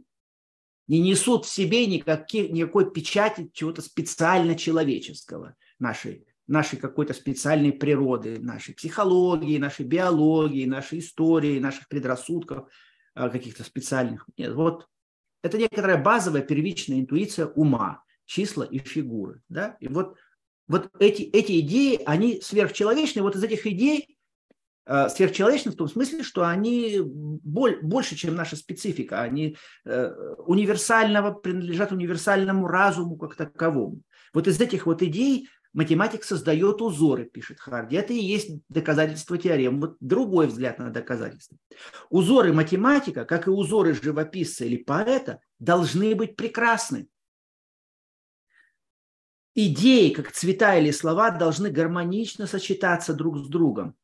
не 0.88 1.00
несут 1.00 1.44
в 1.44 1.48
себе 1.48 1.86
никаких, 1.86 2.50
никакой 2.50 2.90
печати 2.90 3.50
чего-то 3.52 3.82
специально 3.82 4.54
человеческого, 4.54 5.56
нашей, 5.78 6.26
нашей 6.46 6.78
какой-то 6.78 7.14
специальной 7.14 7.72
природы, 7.72 8.38
нашей 8.40 8.74
психологии, 8.74 9.58
нашей 9.58 9.86
биологии, 9.86 10.66
нашей 10.66 10.98
истории, 10.98 11.58
наших 11.58 11.88
предрассудков, 11.88 12.68
а, 13.14 13.28
каких-то 13.28 13.64
специальных. 13.64 14.26
Нет, 14.36 14.54
вот 14.54 14.88
это 15.42 15.58
некоторая 15.58 16.02
базовая 16.02 16.42
первичная 16.42 17.00
интуиция 17.00 17.46
ума, 17.46 18.02
числа 18.26 18.64
и 18.64 18.78
фигуры. 18.78 19.42
Да? 19.48 19.76
И 19.80 19.88
вот 19.88 20.16
вот 20.68 20.90
эти, 21.00 21.22
эти 21.22 21.60
идеи, 21.60 22.00
они 22.06 22.40
сверхчеловечные. 22.40 23.22
Вот 23.22 23.36
из 23.36 23.44
этих 23.44 23.66
идей 23.66 24.16
сверхчеловечны 24.86 25.72
в 25.72 25.76
том 25.76 25.88
смысле, 25.88 26.22
что 26.22 26.46
они 26.46 27.00
боль, 27.04 27.78
больше, 27.82 28.16
чем 28.16 28.34
наша 28.34 28.56
специфика. 28.56 29.20
Они 29.20 29.56
э, 29.84 30.34
универсального, 30.46 31.32
принадлежат 31.32 31.92
универсальному 31.92 32.66
разуму 32.66 33.16
как 33.16 33.36
таковому. 33.36 34.00
Вот 34.34 34.48
из 34.48 34.60
этих 34.60 34.86
вот 34.86 35.02
идей 35.02 35.48
математик 35.72 36.24
создает 36.24 36.82
узоры, 36.82 37.24
пишет 37.24 37.60
Харди. 37.60 37.96
Это 37.96 38.12
и 38.12 38.18
есть 38.18 38.50
доказательство 38.68 39.38
теорем. 39.38 39.80
Вот 39.80 39.96
другой 40.00 40.46
взгляд 40.48 40.78
на 40.78 40.90
доказательство. 40.90 41.56
Узоры 42.10 42.52
математика, 42.52 43.24
как 43.24 43.46
и 43.46 43.50
узоры 43.50 43.94
живописца 43.94 44.64
или 44.64 44.76
поэта, 44.76 45.40
должны 45.58 46.14
быть 46.14 46.36
прекрасны 46.36 47.06
идеи, 49.54 50.10
как 50.10 50.32
цвета 50.32 50.76
или 50.76 50.90
слова, 50.90 51.30
должны 51.30 51.70
гармонично 51.70 52.46
сочетаться 52.46 53.14
друг 53.14 53.38
с 53.38 53.48
другом. 53.48 53.94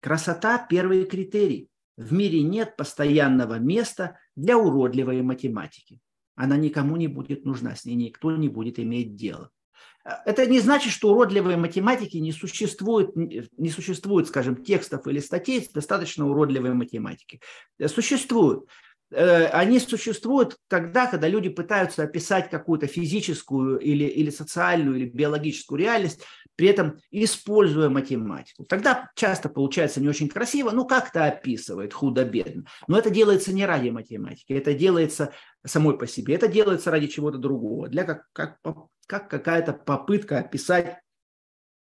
Красота– 0.00 0.64
первый 0.70 1.04
критерий. 1.04 1.68
В 1.96 2.12
мире 2.12 2.42
нет 2.42 2.76
постоянного 2.76 3.58
места 3.58 4.18
для 4.36 4.56
уродливой 4.56 5.22
математики. 5.22 6.00
Она 6.36 6.56
никому 6.56 6.96
не 6.96 7.08
будет 7.08 7.44
нужна, 7.44 7.74
с 7.74 7.84
ней 7.84 7.96
никто 7.96 8.30
не 8.36 8.48
будет 8.48 8.78
иметь 8.78 9.16
дело. 9.16 9.50
Это 10.24 10.46
не 10.46 10.60
значит, 10.60 10.92
что 10.92 11.10
уродливой 11.10 11.56
математики 11.56 12.16
не 12.16 12.32
существует, 12.32 13.14
не 13.16 13.68
существует, 13.68 14.28
скажем, 14.28 14.62
текстов 14.62 15.06
или 15.06 15.18
статей 15.18 15.68
достаточно 15.74 16.28
уродливой 16.28 16.72
математики. 16.72 17.40
Существуют. 17.86 18.68
Э, 19.10 19.46
они 19.46 19.80
существуют 19.80 20.56
тогда, 20.68 21.06
когда 21.06 21.28
люди 21.28 21.48
пытаются 21.48 22.02
описать 22.02 22.50
какую-то 22.50 22.86
физическую 22.86 23.78
или, 23.78 24.04
или 24.04 24.30
социальную 24.30 24.96
или 24.96 25.08
биологическую 25.08 25.78
реальность, 25.80 26.22
при 26.56 26.68
этом 26.68 26.98
используя 27.10 27.88
математику. 27.88 28.64
Тогда 28.64 29.10
часто 29.14 29.48
получается 29.48 30.00
не 30.00 30.08
очень 30.08 30.28
красиво, 30.28 30.70
ну 30.72 30.86
как-то 30.86 31.24
описывает 31.24 31.94
худо-бедно. 31.94 32.64
Но 32.86 32.98
это 32.98 33.10
делается 33.10 33.52
не 33.52 33.64
ради 33.64 33.90
математики, 33.90 34.52
это 34.52 34.74
делается 34.74 35.32
самой 35.64 35.96
по 35.96 36.06
себе, 36.06 36.34
это 36.34 36.48
делается 36.48 36.90
ради 36.90 37.06
чего-то 37.06 37.38
другого, 37.38 37.88
для 37.88 38.04
как, 38.04 38.24
как, 38.32 38.58
как 39.06 39.30
какая-то 39.30 39.72
попытка 39.72 40.38
описать 40.38 40.98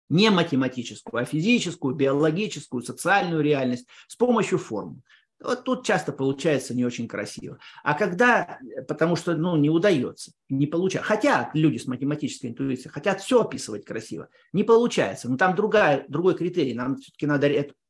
не 0.10 0.30
математическую, 0.30 1.22
а 1.22 1.26
физическую, 1.26 1.96
биологическую, 1.96 2.82
социальную 2.82 3.42
реальность 3.42 3.88
с 4.08 4.16
помощью 4.16 4.58
формул. 4.58 5.02
Вот 5.40 5.64
тут 5.64 5.86
часто 5.86 6.12
получается 6.12 6.74
не 6.74 6.84
очень 6.84 7.08
красиво. 7.08 7.60
А 7.84 7.94
когда, 7.94 8.60
потому 8.88 9.16
что 9.16 9.36
ну, 9.36 9.56
не 9.56 9.70
удается, 9.70 10.32
не 10.50 10.66
получается. 10.66 11.08
Хотят 11.08 11.52
люди 11.54 11.78
с 11.78 11.86
математической 11.86 12.48
интуицией, 12.48 12.92
хотят 12.92 13.22
все 13.22 13.42
описывать 13.42 13.86
красиво. 13.86 14.30
Не 14.52 14.64
получается. 14.64 15.30
Но 15.30 15.38
там 15.38 15.56
другая, 15.56 16.06
другой 16.08 16.36
критерий. 16.36 16.74
Нам 16.74 16.98
все-таки 16.98 17.28
надо 17.28 17.48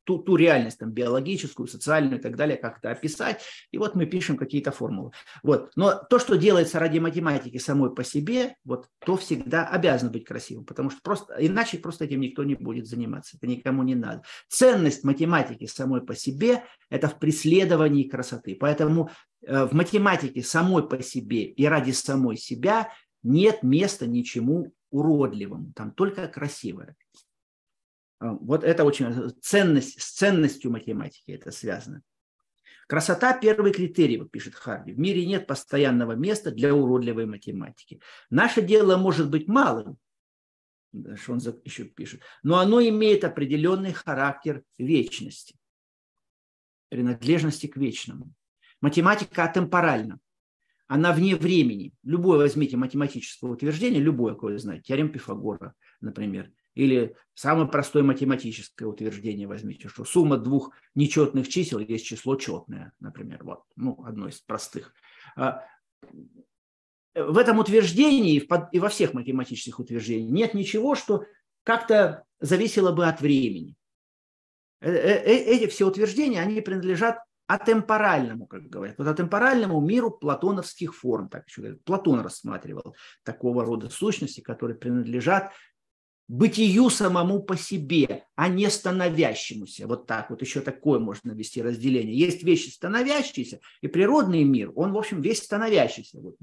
ту, 0.08 0.20
ту 0.20 0.38
реальность 0.38 0.80
там, 0.80 0.92
биологическую, 0.92 1.68
социальную 1.68 2.20
и 2.20 2.22
так 2.22 2.38
далее 2.38 2.56
как-то 2.56 2.90
описать. 2.90 3.42
И 3.72 3.78
вот 3.78 3.94
мы 3.94 4.06
пишем 4.06 4.38
какие-то 4.38 4.72
формулы. 4.72 5.12
Вот. 5.44 5.72
Но 5.76 6.02
то, 6.10 6.18
что 6.18 6.38
делается 6.38 6.80
ради 6.80 7.00
математики 7.00 7.58
самой 7.58 7.94
по 7.94 8.06
себе, 8.06 8.56
вот, 8.64 8.88
то 9.00 9.18
всегда 9.18 9.68
обязано 9.68 10.10
быть 10.10 10.24
красивым, 10.24 10.64
потому 10.66 10.90
что 10.90 11.02
просто, 11.04 11.36
иначе 11.40 11.78
просто 11.78 12.06
этим 12.06 12.22
никто 12.22 12.46
не 12.46 12.56
будет 12.56 12.88
заниматься. 12.88 13.36
Это 13.36 13.48
никому 13.48 13.84
не 13.84 13.96
надо. 13.96 14.24
Ценность 14.48 15.04
математики 15.04 15.66
самой 15.66 16.02
по 16.02 16.16
себе– 16.16 16.64
это 16.90 17.10
в 17.10 17.20
преследовании 17.20 18.08
красоты. 18.08 18.56
Поэтому 18.56 19.10
э, 19.46 19.66
в 19.66 19.74
математике 19.74 20.42
самой 20.42 20.88
по 20.88 21.04
себе 21.04 21.44
и 21.44 21.66
ради 21.66 21.92
самой 21.92 22.38
себя 22.38 22.90
нет 23.24 23.62
места 23.62 24.08
ничему 24.08 24.72
уродливому, 24.90 25.74
там 25.76 25.92
только 25.92 26.30
красивое. 26.30 26.96
А, 28.20 28.34
вот 28.34 28.64
это 28.64 28.84
очень 28.84 29.32
ценность, 29.42 30.02
с 30.02 30.12
ценностью 30.14 30.72
математики 30.72 31.32
это 31.32 31.52
связано. 31.52 32.02
Красота– 32.88 33.38
первый 33.42 33.74
критерий, 33.74 34.18
вот 34.18 34.32
пишет 34.32 34.56
Харди. 34.56 34.94
В 34.94 35.00
мире 35.00 35.26
нет 35.26 35.46
постоянного 35.46 36.14
места 36.14 36.52
для 36.52 36.74
уродливой 36.74 37.26
математики. 37.26 38.02
Наше 38.30 38.62
дело 38.62 38.96
может 38.96 39.30
быть 39.30 39.48
малым, 39.50 39.98
что 41.16 41.34
он 41.34 41.40
еще 41.66 41.84
пишет, 41.84 42.22
но 42.44 42.60
оно 42.60 42.82
имеет 42.82 43.26
определенный 43.26 43.92
характер 43.92 44.64
вечности, 44.78 45.56
принадлежности 46.88 47.68
к 47.68 47.76
вечному. 47.76 48.34
Математика 48.80 49.44
атемпоральна, 49.44 50.20
она 50.88 51.12
вне 51.12 51.36
времени. 51.36 51.94
Любое 52.04 52.38
возьмите 52.38 52.78
математическое 52.78 53.48
утверждение, 53.52 54.02
любое, 54.02 54.34
какое 54.34 54.58
знаете, 54.58 54.84
теорем 54.84 55.12
Пифагора, 55.12 55.74
например, 56.00 56.52
или 56.78 57.16
самое 57.34 57.68
простое 57.68 58.04
математическое 58.04 58.86
утверждение 58.86 59.48
возьмите, 59.48 59.90
что 59.90 60.06
сумма 60.06 60.38
двух 60.38 60.72
нечетных 60.96 61.50
чисел 61.50 61.80
есть 61.80 62.06
число 62.06 62.36
четное, 62.36 62.94
например. 63.00 63.44
Вот, 63.44 63.64
ну, 63.76 64.04
одно 64.06 64.28
из 64.28 64.40
простых. 64.40 64.94
А, 65.36 65.64
в 67.16 67.38
этом 67.38 67.60
утверждении 67.60 68.42
и 68.72 68.80
во 68.80 68.90
всех 68.90 69.14
математических 69.14 69.80
утверждениях 69.80 70.32
нет 70.32 70.54
ничего, 70.54 70.96
что 70.96 71.26
как-то 71.64 72.24
зависело 72.40 72.92
бы 72.92 73.08
от 73.08 73.22
времени. 73.22 73.76
Э, 74.80 74.92
э, 74.92 75.24
э, 75.26 75.56
эти 75.56 75.68
все 75.68 75.88
утверждения, 75.88 76.42
они 76.42 76.62
принадлежат 76.62 77.20
атемпоральному, 77.48 78.46
как 78.46 78.64
говорят, 78.64 78.98
вот 78.98 79.08
атемпоральному 79.08 79.80
миру 79.82 80.12
платоновских 80.12 80.96
форм, 80.96 81.30
так 81.30 81.48
еще 81.48 81.62
говорят. 81.62 81.84
Платон 81.84 82.20
рассматривал 82.20 82.96
такого 83.24 83.64
рода 83.64 83.90
сущности, 83.90 84.42
которые 84.42 84.78
принадлежат 84.78 85.52
бытию 86.28 86.90
самому 86.90 87.42
по 87.42 87.56
себе, 87.58 88.26
а 88.36 88.50
не 88.50 88.70
становящемуся. 88.70 89.88
Вот 89.88 90.08
так 90.08 90.30
вот 90.30 90.42
еще 90.42 90.62
такое 90.62 91.00
можно 91.00 91.32
вести 91.32 91.62
разделение. 91.62 92.18
Есть 92.18 92.44
вещи 92.44 92.70
становящиеся, 92.70 93.60
и 93.82 93.88
природный 93.88 94.44
мир, 94.44 94.72
он, 94.76 94.92
в 94.92 94.98
общем, 94.98 95.22
весь 95.22 95.44
становящийся. 95.44 96.20
Вот 96.20 96.36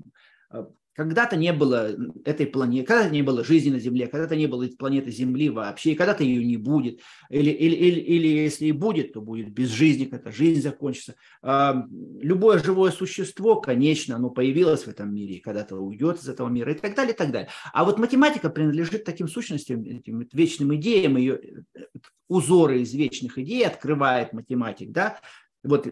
а, 0.50 0.68
когда-то 0.94 1.36
не 1.36 1.52
было 1.52 1.94
этой 2.24 2.46
планеты, 2.46 2.86
когда-то 2.86 3.10
не 3.10 3.22
было 3.22 3.44
жизни 3.44 3.70
на 3.70 3.78
Земле, 3.78 4.06
когда-то 4.06 4.36
не 4.36 4.46
было 4.46 4.66
планеты 4.78 5.10
Земли 5.10 5.50
вообще, 5.50 5.92
и 5.92 5.94
когда-то 5.94 6.24
ее 6.24 6.44
не 6.44 6.56
будет. 6.56 7.00
Или, 7.30 7.50
или, 7.50 7.74
или, 7.74 8.00
или 8.00 8.28
если 8.28 8.66
и 8.66 8.72
будет, 8.72 9.12
то 9.12 9.20
будет 9.20 9.52
без 9.52 9.70
жизни, 9.70 10.04
когда 10.04 10.30
жизнь 10.30 10.62
закончится. 10.62 11.16
Любое 11.42 12.58
живое 12.58 12.90
существо, 12.92 13.60
конечно, 13.60 14.16
оно 14.16 14.30
появилось 14.30 14.84
в 14.84 14.88
этом 14.88 15.12
мире, 15.14 15.34
и 15.34 15.40
когда-то 15.40 15.76
уйдет 15.76 16.20
из 16.20 16.28
этого 16.28 16.48
мира, 16.48 16.72
и 16.72 16.78
так 16.78 16.94
далее, 16.94 17.12
и 17.12 17.16
так 17.16 17.32
далее. 17.32 17.50
А 17.72 17.84
вот 17.84 17.98
математика 17.98 18.48
принадлежит 18.48 19.04
таким 19.04 19.28
сущностям, 19.28 19.82
этим 19.82 20.26
вечным 20.32 20.74
идеям, 20.76 21.16
ее 21.16 21.40
узоры 22.28 22.80
из 22.80 22.94
вечных 22.94 23.38
идей 23.38 23.66
открывает 23.66 24.32
математик, 24.32 24.92
да, 24.92 25.20
вот 25.62 25.88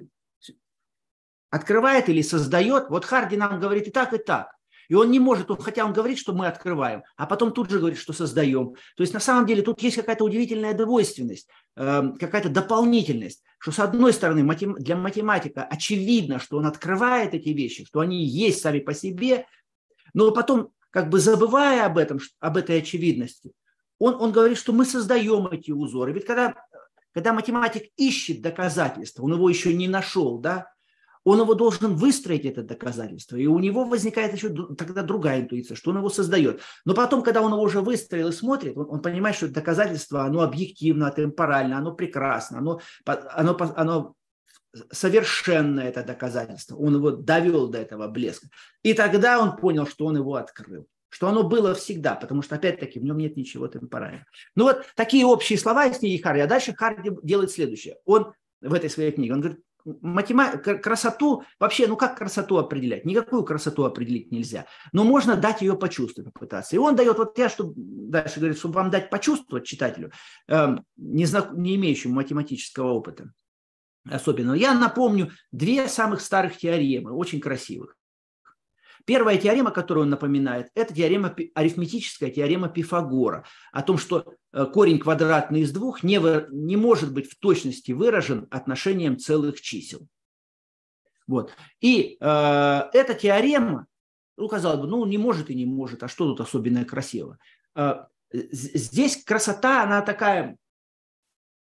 открывает 1.50 2.08
или 2.08 2.22
создает. 2.22 2.88
Вот 2.88 3.04
Харди 3.04 3.36
нам 3.36 3.60
говорит 3.60 3.86
и 3.86 3.90
так, 3.90 4.14
и 4.14 4.18
так. 4.18 4.56
И 4.88 4.94
он 4.94 5.10
не 5.10 5.18
может, 5.18 5.50
он, 5.50 5.58
хотя 5.58 5.84
он 5.84 5.92
говорит, 5.92 6.18
что 6.18 6.32
мы 6.32 6.46
открываем, 6.46 7.02
а 7.16 7.26
потом 7.26 7.52
тут 7.52 7.70
же 7.70 7.78
говорит, 7.78 7.98
что 7.98 8.12
создаем. 8.12 8.74
То 8.96 9.02
есть 9.02 9.14
на 9.14 9.20
самом 9.20 9.46
деле 9.46 9.62
тут 9.62 9.80
есть 9.80 9.96
какая-то 9.96 10.24
удивительная 10.24 10.74
двойственность, 10.74 11.48
эм, 11.76 12.16
какая-то 12.16 12.48
дополнительность, 12.48 13.42
что 13.58 13.72
с 13.72 13.78
одной 13.78 14.12
стороны 14.12 14.42
для 14.78 14.96
математика 14.96 15.64
очевидно, 15.64 16.38
что 16.38 16.58
он 16.58 16.66
открывает 16.66 17.34
эти 17.34 17.50
вещи, 17.50 17.84
что 17.84 18.00
они 18.00 18.24
есть 18.24 18.60
сами 18.60 18.80
по 18.80 18.94
себе, 18.94 19.46
но 20.14 20.30
потом, 20.30 20.72
как 20.90 21.08
бы 21.08 21.20
забывая 21.20 21.86
об 21.86 21.98
этом, 21.98 22.20
об 22.40 22.56
этой 22.56 22.78
очевидности, 22.78 23.52
он, 23.98 24.16
он 24.20 24.32
говорит, 24.32 24.58
что 24.58 24.72
мы 24.72 24.84
создаем 24.84 25.46
эти 25.46 25.70
узоры. 25.70 26.12
Ведь 26.12 26.26
когда, 26.26 26.54
когда 27.14 27.32
математик 27.32 27.84
ищет 27.96 28.42
доказательства, 28.42 29.22
он 29.22 29.34
его 29.34 29.48
еще 29.48 29.72
не 29.72 29.86
нашел, 29.86 30.38
да, 30.38 30.72
он 31.24 31.40
его 31.40 31.54
должен 31.54 31.94
выстроить, 31.94 32.44
это 32.44 32.62
доказательство, 32.62 33.36
и 33.36 33.46
у 33.46 33.58
него 33.58 33.84
возникает 33.84 34.34
еще 34.34 34.48
тогда 34.76 35.02
другая 35.02 35.42
интуиция, 35.42 35.76
что 35.76 35.90
он 35.90 35.98
его 35.98 36.08
создает. 36.08 36.60
Но 36.84 36.94
потом, 36.94 37.22
когда 37.22 37.42
он 37.42 37.52
его 37.52 37.62
уже 37.62 37.80
выстроил 37.80 38.28
и 38.28 38.32
смотрит, 38.32 38.76
он, 38.76 38.86
он 38.88 39.02
понимает, 39.02 39.36
что 39.36 39.48
доказательство, 39.48 40.24
оно 40.24 40.42
объективно, 40.42 41.10
темпорально, 41.10 41.78
оно 41.78 41.92
прекрасно, 41.92 42.58
оно, 42.58 42.80
оно, 43.04 43.56
оно 43.76 44.14
совершенно 44.90 45.80
это 45.80 46.02
доказательство. 46.02 46.76
Он 46.76 46.96
его 46.96 47.10
довел 47.10 47.68
до 47.68 47.78
этого 47.78 48.08
блеска. 48.08 48.48
И 48.82 48.94
тогда 48.94 49.40
он 49.40 49.56
понял, 49.56 49.86
что 49.86 50.06
он 50.06 50.16
его 50.16 50.34
открыл 50.36 50.86
что 51.12 51.28
оно 51.28 51.42
было 51.42 51.74
всегда, 51.74 52.14
потому 52.14 52.40
что, 52.40 52.54
опять-таки, 52.54 52.98
в 52.98 53.04
нем 53.04 53.18
нет 53.18 53.36
ничего 53.36 53.68
темпорального. 53.68 54.24
Ну 54.56 54.64
вот 54.64 54.86
такие 54.96 55.26
общие 55.26 55.58
слова 55.58 55.84
из 55.84 55.98
книги 55.98 56.20
Харди. 56.20 56.40
А 56.40 56.46
дальше 56.46 56.72
Харди 56.74 57.10
делает 57.22 57.50
следующее. 57.50 57.98
Он 58.06 58.32
в 58.62 58.72
этой 58.72 58.88
своей 58.88 59.12
книге, 59.12 59.34
он 59.34 59.40
говорит, 59.42 59.60
матема... 59.84 60.56
красоту, 60.56 61.44
вообще, 61.58 61.86
ну 61.86 61.96
как 61.96 62.16
красоту 62.16 62.56
определять? 62.58 63.04
Никакую 63.04 63.44
красоту 63.44 63.84
определить 63.84 64.30
нельзя. 64.30 64.66
Но 64.92 65.04
можно 65.04 65.36
дать 65.36 65.62
ее 65.62 65.76
почувствовать, 65.76 66.32
попытаться. 66.32 66.76
И 66.76 66.78
он 66.78 66.96
дает, 66.96 67.18
вот 67.18 67.36
я, 67.38 67.48
что 67.48 67.72
дальше 67.76 68.40
говорит, 68.40 68.58
чтобы 68.58 68.74
вам 68.74 68.90
дать 68.90 69.10
почувствовать 69.10 69.66
читателю, 69.66 70.12
э, 70.48 70.76
не, 70.96 71.26
знак, 71.26 71.52
не 71.52 71.76
имеющему 71.76 72.14
математического 72.14 72.92
опыта 72.92 73.32
особенного. 74.10 74.54
Я 74.54 74.74
напомню 74.74 75.30
две 75.52 75.88
самых 75.88 76.20
старых 76.20 76.56
теоремы, 76.56 77.12
очень 77.12 77.40
красивых. 77.40 77.96
Первая 79.04 79.36
теорема, 79.36 79.70
которую 79.70 80.04
он 80.04 80.10
напоминает, 80.10 80.70
это 80.74 80.94
теорема, 80.94 81.34
арифметическая 81.54 82.30
теорема 82.30 82.68
Пифагора 82.68 83.44
о 83.72 83.82
том, 83.82 83.98
что 83.98 84.34
э, 84.52 84.66
корень 84.66 84.98
квадратный 84.98 85.60
из 85.60 85.72
двух 85.72 86.02
не, 86.02 86.18
вы, 86.18 86.46
не 86.50 86.76
может 86.76 87.12
быть 87.12 87.30
в 87.30 87.38
точности 87.38 87.92
выражен 87.92 88.46
отношением 88.50 89.18
целых 89.18 89.60
чисел. 89.60 90.06
Вот. 91.26 91.52
И 91.80 92.16
э, 92.20 92.24
эта 92.92 93.14
теорема, 93.14 93.86
ну, 94.36 94.48
казалось 94.48 94.80
бы, 94.80 94.86
ну, 94.86 95.04
не 95.06 95.18
может 95.18 95.50
и 95.50 95.54
не 95.54 95.66
может, 95.66 96.02
а 96.02 96.08
что 96.08 96.26
тут 96.26 96.40
особенное 96.40 96.84
красиво? 96.84 97.38
Э, 97.74 98.04
здесь 98.32 99.22
красота, 99.24 99.82
она 99.82 100.02
такая, 100.02 100.56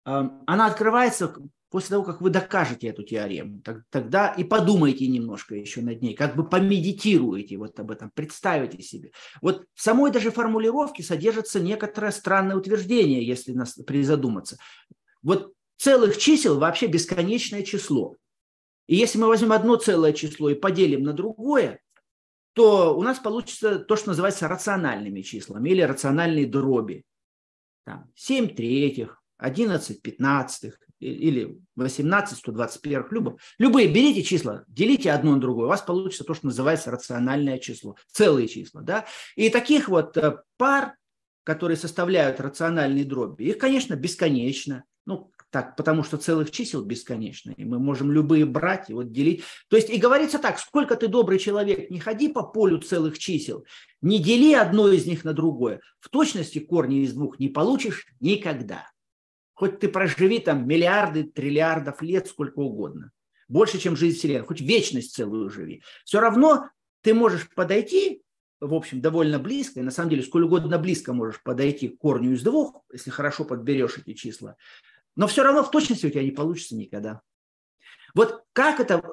э, 0.06 0.30
она 0.46 0.68
открывается 0.68 1.36
после 1.76 1.90
того, 1.90 2.06
как 2.06 2.22
вы 2.22 2.30
докажете 2.30 2.88
эту 2.88 3.04
теорему, 3.04 3.62
тогда 3.90 4.30
и 4.30 4.46
подумайте 4.46 5.08
немножко 5.08 5.56
еще 5.56 5.82
над 5.82 6.02
ней, 6.02 6.16
как 6.16 6.38
бы 6.38 6.48
помедитируете 6.48 7.58
вот 7.58 7.78
об 7.78 7.92
этом, 7.92 8.12
представите 8.16 8.82
себе. 8.82 9.12
Вот 9.42 9.66
в 9.74 9.82
самой 9.82 10.10
даже 10.10 10.32
формулировке 10.32 11.04
содержится 11.04 11.60
некоторое 11.60 12.14
странное 12.14 12.56
утверждение, 12.56 13.28
если 13.28 13.52
нас 13.52 13.74
призадуматься. 13.74 14.58
Вот 15.22 15.52
целых 15.76 16.18
чисел 16.18 16.60
вообще 16.60 16.88
бесконечное 16.88 17.62
число. 17.62 18.16
И 18.88 18.96
если 18.96 19.20
мы 19.20 19.28
возьмем 19.28 19.52
одно 19.52 19.76
целое 19.76 20.14
число 20.14 20.50
и 20.50 20.56
поделим 20.56 21.04
на 21.04 21.12
другое, 21.12 21.82
то 22.54 22.98
у 22.98 23.04
нас 23.04 23.20
получится 23.20 23.80
то, 23.80 23.98
что 23.98 24.12
называется 24.12 24.48
рациональными 24.48 25.20
числами 25.24 25.72
или 25.72 25.82
рациональные 25.82 26.48
дроби. 26.48 27.04
Там 27.84 28.10
7 28.16 28.56
третьих, 28.56 29.22
11 29.40 30.02
пятнадцатых, 30.02 30.80
или 31.00 31.60
18, 31.76 32.38
121, 32.38 33.06
любо, 33.12 33.38
любые 33.58 33.88
берите 33.88 34.24
числа, 34.24 34.64
делите 34.68 35.12
одно 35.12 35.36
на 35.36 35.42
другое, 35.42 35.66
у 35.66 35.70
вас 35.70 35.82
получится 35.82 36.24
то, 36.24 36.34
что 36.34 36.48
называется 36.48 36.92
рациональное 36.92 37.58
число, 37.58 37.96
целые 38.12 38.48
числа. 38.48 38.82
Да? 38.82 39.06
И 39.36 39.50
таких 39.50 39.90
вот 39.90 40.18
пар, 40.58 40.96
которые 41.44 41.78
составляют 41.78 42.40
рациональные 42.40 43.06
дроби, 43.06 43.44
их, 43.44 43.58
конечно, 43.58 43.96
бесконечно. 43.96 44.84
Ну, 45.06 45.32
Так, 45.52 45.78
потому 45.78 46.04
что 46.04 46.18
целых 46.18 46.52
чисел 46.52 46.84
бесконечно, 46.84 47.54
и 47.56 47.64
мы 47.64 47.80
можем 47.80 48.12
любые 48.12 48.46
брать 48.46 48.90
и 48.90 48.94
вот 48.94 49.14
делить. 49.14 49.44
То 49.70 49.78
есть 49.78 49.90
и 49.90 49.98
говорится 49.98 50.38
так, 50.38 50.60
сколько 50.60 50.98
ты 50.98 51.08
добрый 51.08 51.40
человек, 51.40 51.90
не 51.90 52.00
ходи 52.00 52.28
по 52.28 52.44
полю 52.44 52.80
целых 52.80 53.18
чисел, 53.18 53.64
не 54.02 54.20
дели 54.20 54.54
одно 54.54 54.90
из 54.90 55.06
них 55.06 55.24
на 55.24 55.34
другое. 55.34 55.80
В 56.00 56.10
точности 56.10 56.60
корни 56.60 57.04
из 57.04 57.14
двух 57.14 57.40
не 57.40 57.48
получишь 57.48 58.08
никогда. 58.20 58.90
Хоть 59.56 59.80
ты 59.80 59.88
проживи 59.88 60.40
там 60.40 60.68
миллиарды, 60.68 61.24
триллиардов 61.24 62.02
лет, 62.02 62.28
сколько 62.28 62.60
угодно. 62.60 63.12
Больше, 63.48 63.80
чем 63.80 63.96
жизнь 63.96 64.18
Вселенной. 64.18 64.46
Хоть 64.46 64.62
вечность 64.62 65.16
целую 65.16 65.50
живи. 65.50 65.82
Все 66.04 66.20
равно 66.20 66.70
ты 67.02 67.14
можешь 67.14 67.50
подойти, 67.50 68.22
в 68.60 68.74
общем, 68.74 69.02
довольно 69.02 69.40
близко, 69.40 69.80
и 69.80 69.84
на 69.84 69.92
самом 69.92 70.10
деле 70.10 70.24
сколь 70.24 70.44
угодно 70.44 70.78
близко 70.78 71.14
можешь 71.14 71.42
подойти 71.42 71.90
к 71.90 71.98
корню 71.98 72.34
из 72.34 72.42
двух, 72.42 72.84
если 72.92 73.12
хорошо 73.12 73.46
подберешь 73.46 73.98
эти 73.98 74.14
числа, 74.14 74.56
но 75.16 75.28
все 75.28 75.44
равно 75.44 75.64
в 75.64 75.72
точности 75.72 76.08
у 76.08 76.10
тебя 76.10 76.24
не 76.24 76.32
получится 76.32 76.76
никогда. 76.76 77.22
Вот 78.14 78.44
как 78.54 78.80
это, 78.80 79.04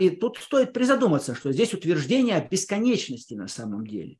и 0.00 0.10
тут 0.10 0.38
стоит 0.38 0.72
призадуматься, 0.72 1.34
что 1.34 1.52
здесь 1.52 1.74
утверждение 1.74 2.36
о 2.36 2.46
бесконечности 2.46 3.34
на 3.34 3.46
самом 3.46 3.86
деле. 3.86 4.18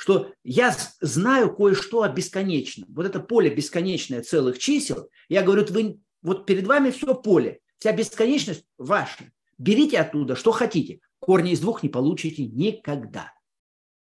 Что 0.00 0.32
я 0.44 0.74
знаю 1.02 1.54
кое-что 1.54 2.04
о 2.04 2.08
бесконечном. 2.08 2.88
Вот 2.90 3.04
это 3.04 3.20
поле 3.20 3.54
бесконечное 3.54 4.22
целых 4.22 4.58
чисел, 4.58 5.10
я 5.28 5.42
говорю, 5.42 5.66
вы, 5.68 6.00
вот 6.22 6.46
перед 6.46 6.66
вами 6.66 6.90
все 6.90 7.14
поле, 7.14 7.60
вся 7.76 7.92
бесконечность 7.92 8.64
ваша. 8.78 9.30
Берите 9.58 9.98
оттуда, 9.98 10.36
что 10.36 10.52
хотите. 10.52 11.00
Корни 11.18 11.52
из 11.52 11.60
двух 11.60 11.82
не 11.82 11.90
получите 11.90 12.46
никогда. 12.46 13.30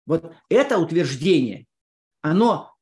Вот 0.04 0.34
это 0.50 0.76
утверждение, 0.76 1.66
оно 2.20 2.76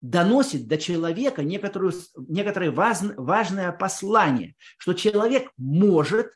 доносит 0.00 0.66
до 0.66 0.76
человека 0.76 1.44
некоторую, 1.44 1.92
некоторое 2.16 2.72
важное 2.72 3.70
послание, 3.70 4.56
что 4.76 4.94
человек 4.94 5.52
может 5.56 6.32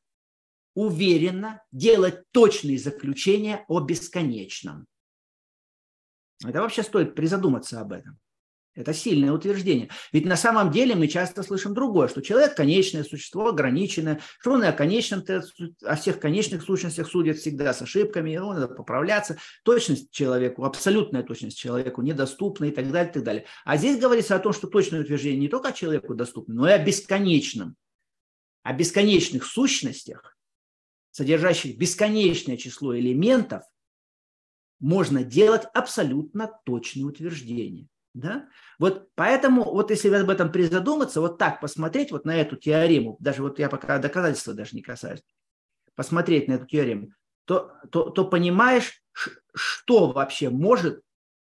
уверенно 0.74 1.60
делать 1.72 2.22
точные 2.30 2.78
заключения 2.78 3.64
о 3.66 3.80
бесконечном. 3.80 4.86
Это 6.44 6.60
вообще 6.60 6.82
стоит 6.82 7.14
призадуматься 7.14 7.80
об 7.80 7.92
этом. 7.92 8.18
Это 8.78 8.94
сильное 8.94 9.32
утверждение. 9.32 9.90
Ведь 10.12 10.24
на 10.24 10.36
самом 10.36 10.70
деле 10.70 10.94
мы 10.94 11.08
часто 11.08 11.42
слышим 11.42 11.74
другое, 11.74 12.06
что 12.06 12.22
человек– 12.22 12.54
конечное 12.56 13.02
существо, 13.02 13.48
ограниченное, 13.48 14.20
что 14.38 14.52
он 14.52 14.62
и 14.62 14.68
о 14.68 14.72
конечном, 14.72 15.24
о 15.82 15.96
всех 15.96 16.20
конечных 16.20 16.62
сущностях 16.62 17.08
судят 17.08 17.38
всегда 17.38 17.74
с 17.74 17.82
ошибками, 17.82 18.30
ему 18.30 18.52
надо 18.52 18.68
поправляться. 18.68 19.36
Точность 19.64 20.12
человеку, 20.12 20.64
абсолютная 20.64 21.24
точность 21.24 21.58
человеку 21.58 22.02
недоступна 22.02 22.66
и 22.66 22.70
так 22.70 22.92
далее, 22.92 23.10
и 23.10 23.14
так 23.14 23.24
далее. 23.24 23.44
А 23.64 23.76
здесь 23.76 23.98
говорится 23.98 24.36
о 24.36 24.38
том, 24.38 24.52
что 24.52 24.68
точное 24.68 25.00
утверждение 25.00 25.40
не 25.40 25.48
только 25.48 25.72
человеку 25.72 26.14
доступно, 26.14 26.54
но 26.54 26.68
и 26.68 26.72
о 26.72 26.78
бесконечном, 26.78 27.74
о 28.62 28.72
бесконечных 28.74 29.44
сущностях, 29.44 30.36
содержащих 31.10 31.76
бесконечное 31.76 32.56
число 32.56 32.96
элементов, 32.96 33.64
можно 34.80 35.24
делать 35.24 35.66
абсолютно 35.74 36.50
точные 36.64 37.04
утверждения. 37.04 37.88
Да? 38.14 38.48
Вот 38.78 39.08
поэтому, 39.14 39.64
вот 39.64 39.90
если 39.90 40.08
об 40.08 40.30
этом 40.30 40.50
призадуматься, 40.50 41.20
вот 41.20 41.38
так 41.38 41.60
посмотреть 41.60 42.10
вот 42.10 42.24
на 42.24 42.36
эту 42.36 42.56
теорему, 42.56 43.16
даже 43.20 43.42
вот 43.42 43.58
я 43.58 43.68
пока 43.68 43.98
доказательства 43.98 44.54
даже 44.54 44.74
не 44.74 44.82
касаюсь, 44.82 45.22
посмотреть 45.94 46.48
на 46.48 46.52
эту 46.52 46.66
теорему, 46.66 47.12
то, 47.44 47.72
то, 47.90 48.10
то 48.10 48.24
понимаешь, 48.24 49.02
что 49.54 50.12
вообще 50.12 50.50
может, 50.50 51.02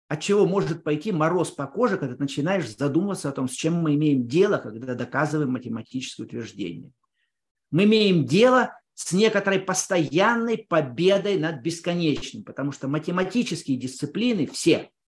от 0.09 0.20
чего 0.20 0.46
может 0.46 0.85
пойти 0.85 1.12
мороз 1.12 1.50
по 1.50 1.66
коже, 1.66 1.96
когда 1.96 2.16
начинаешь 2.16 2.76
задумываться 2.76 3.28
о 3.28 3.33
том, 3.33 3.48
с 3.48 3.52
чем 3.52 3.74
мы 3.74 3.94
имеем 3.94 4.26
дело, 4.26 4.59
когда 4.59 4.94
доказываем 4.94 5.52
математическое 5.52 6.24
утверждение. 6.24 6.92
Мы 7.70 7.85
имеем 7.85 8.26
дело 8.26 8.79
с 9.02 9.12
некоторой 9.12 9.60
постоянной 9.60 10.58
победой 10.58 11.38
над 11.38 11.62
бесконечным, 11.62 12.44
потому 12.44 12.70
что 12.70 12.86
математические 12.86 13.78
дисциплины 13.78 14.46
все– 14.46 14.90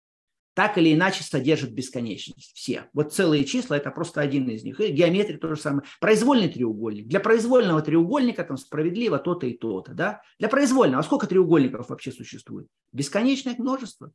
так 0.53 0.77
или 0.77 0.93
иначе 0.93 1.23
содержат 1.23 1.71
бесконечность. 1.71 2.51
Все. 2.53 2.89
Вот 2.93 3.13
целые 3.13 3.45
числа– 3.45 3.75
это 3.77 3.89
просто 3.89 4.19
один 4.19 4.49
из 4.49 4.63
них. 4.63 4.81
И 4.81 4.91
геометрия 4.91 5.37
то 5.37 5.55
же 5.55 5.61
самое. 5.61 5.83
Произвольный 6.01 6.49
треугольник. 6.49 7.07
Для 7.07 7.21
произвольного 7.21 7.81
треугольника 7.81 8.43
там 8.43 8.57
справедливо 8.57 9.17
то-то 9.17 9.47
и 9.47 9.57
то-то. 9.57 9.93
Да? 9.93 10.21
Для 10.39 10.49
произвольного. 10.49 10.99
А 10.99 11.03
сколько 11.03 11.25
треугольников 11.25 11.89
вообще 11.89 12.11
существует? 12.11 12.67
Бесконечное 12.91 13.55
множество. 13.57 14.11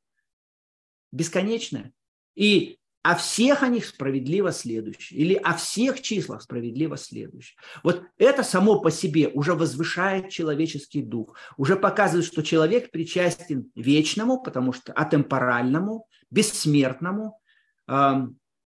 Бесконечное. 1.10 1.94
И 2.34 2.78
о 3.06 3.14
всех 3.14 3.62
о 3.62 3.68
них 3.68 3.86
справедливо 3.86 4.50
следующее. 4.50 5.20
Или 5.20 5.34
о 5.34 5.54
всех 5.54 6.02
числах 6.02 6.42
справедливо 6.42 6.96
следующее. 6.96 7.56
Вот 7.84 8.02
это 8.18 8.42
само 8.42 8.80
по 8.80 8.90
себе 8.90 9.28
уже 9.28 9.54
возвышает 9.54 10.30
человеческий 10.30 11.02
дух. 11.02 11.36
Уже 11.56 11.76
показывает, 11.76 12.26
что 12.26 12.42
человек 12.42 12.90
причастен 12.90 13.70
вечному, 13.76 14.42
потому 14.42 14.72
что 14.72 14.92
атемпоральному, 14.92 16.08
бессмертному 16.32 17.40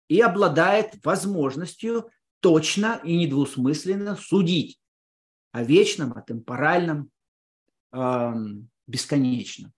и 0.08 0.20
обладает 0.20 1.04
возможностью 1.04 2.08
точно 2.38 3.00
и 3.02 3.16
недвусмысленно 3.16 4.14
судить 4.14 4.78
о 5.50 5.64
вечном, 5.64 6.12
о 6.12 6.22
темпоральном, 6.22 7.10
бесконечном. 8.86 9.72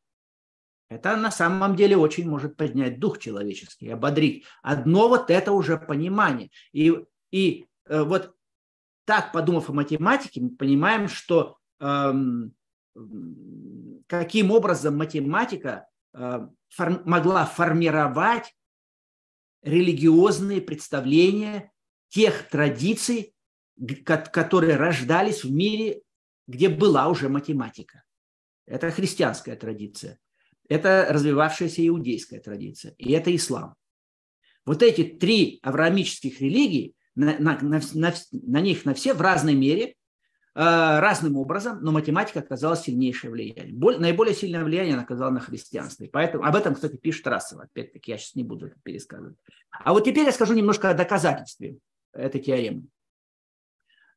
Это 0.93 1.17
на 1.17 1.31
самом 1.31 1.75
деле 1.75 1.97
очень 1.97 2.29
может 2.29 2.57
поднять 2.57 2.99
дух 2.99 3.19
человеческий, 3.19 3.89
ободрить. 3.89 4.45
Одно 4.63 5.09
вот 5.09 5.31
это 5.31 5.53
уже 5.53 5.79
понимание. 5.79 6.51
И, 6.73 6.95
и 7.31 7.67
э, 7.87 8.03
вот 8.03 8.35
так, 9.07 9.33
подумав 9.33 9.71
о 9.71 9.73
математике, 9.73 10.43
мы 10.43 10.51
понимаем, 10.51 11.09
что 11.09 11.57
эм, 11.81 12.55
каким 14.07 14.51
образом 14.51 14.97
математика 14.97 15.89
э, 16.13 16.47
фор, 16.69 17.03
могла 17.07 17.47
формировать 17.47 18.55
религиозные 19.63 20.61
представления 20.61 21.73
тех 22.09 22.49
традиций, 22.49 23.35
которые 24.05 24.77
рождались 24.77 25.45
в 25.45 25.51
мире, 25.51 26.03
где 26.47 26.69
была 26.69 27.09
уже 27.09 27.31
математика. 27.31 28.05
Это 28.67 28.91
христианская 28.91 29.57
традиция, 29.57 30.19
это 30.69 31.07
развивавшаяся 31.11 31.87
иудейская 31.87 32.41
традиция, 32.41 32.95
и 32.99 33.13
это 33.13 33.35
ислам. 33.35 33.75
Вот 34.65 34.83
эти 34.83 35.05
три 35.05 35.59
авраамических 35.63 36.41
религии, 36.41 36.95
на, 37.15 37.39
на, 37.39 37.59
на, 37.61 37.81
на, 38.33 38.61
них 38.61 38.85
на 38.85 38.95
все 38.95 39.13
в 39.13 39.21
разной 39.21 39.55
мере 39.55 39.97
Э, 40.55 41.01
разным 41.01 41.39
образом, 41.39 41.79
но 41.81 41.93
математика 41.93 42.41
оказала 42.41 42.77
сильнейшее 42.77 43.31
влияние. 43.31 43.73
Боль, 43.75 43.99
наиболее 43.99 44.35
сильное 44.35 44.63
влияние 44.63 44.95
она 44.95 45.03
оказала 45.03 45.31
на 45.31 45.41
христианство. 45.41 46.05
И 46.05 46.09
поэтому 46.09 46.45
об 46.45 46.55
этом, 46.55 46.75
кстати, 46.75 46.97
пишет 46.97 47.27
Расов. 47.27 47.61
Опять-таки, 47.61 48.11
я 48.11 48.19
сейчас 48.19 48.35
не 48.35 48.45
буду 48.45 48.67
это 48.67 48.77
пересказывать. 48.83 49.37
А 49.71 49.95
вот 49.95 50.05
теперь 50.05 50.27
я 50.27 50.33
скажу 50.33 50.53
немножко 50.53 50.91
о 50.91 50.95
доказательстве 50.95 51.79
этой 52.13 52.39
теоремы. 52.39 52.85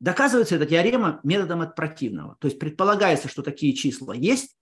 Доказывается 0.01 0.55
эта 0.57 0.65
теорема 0.65 1.21
методом 1.23 1.61
от 1.61 1.73
противного. 1.73 2.35
То 2.41 2.49
есть 2.49 2.59
предполагается, 2.59 3.29
что 3.29 3.41
такие 3.41 3.73
числа 3.73 4.13
есть, 4.13 4.57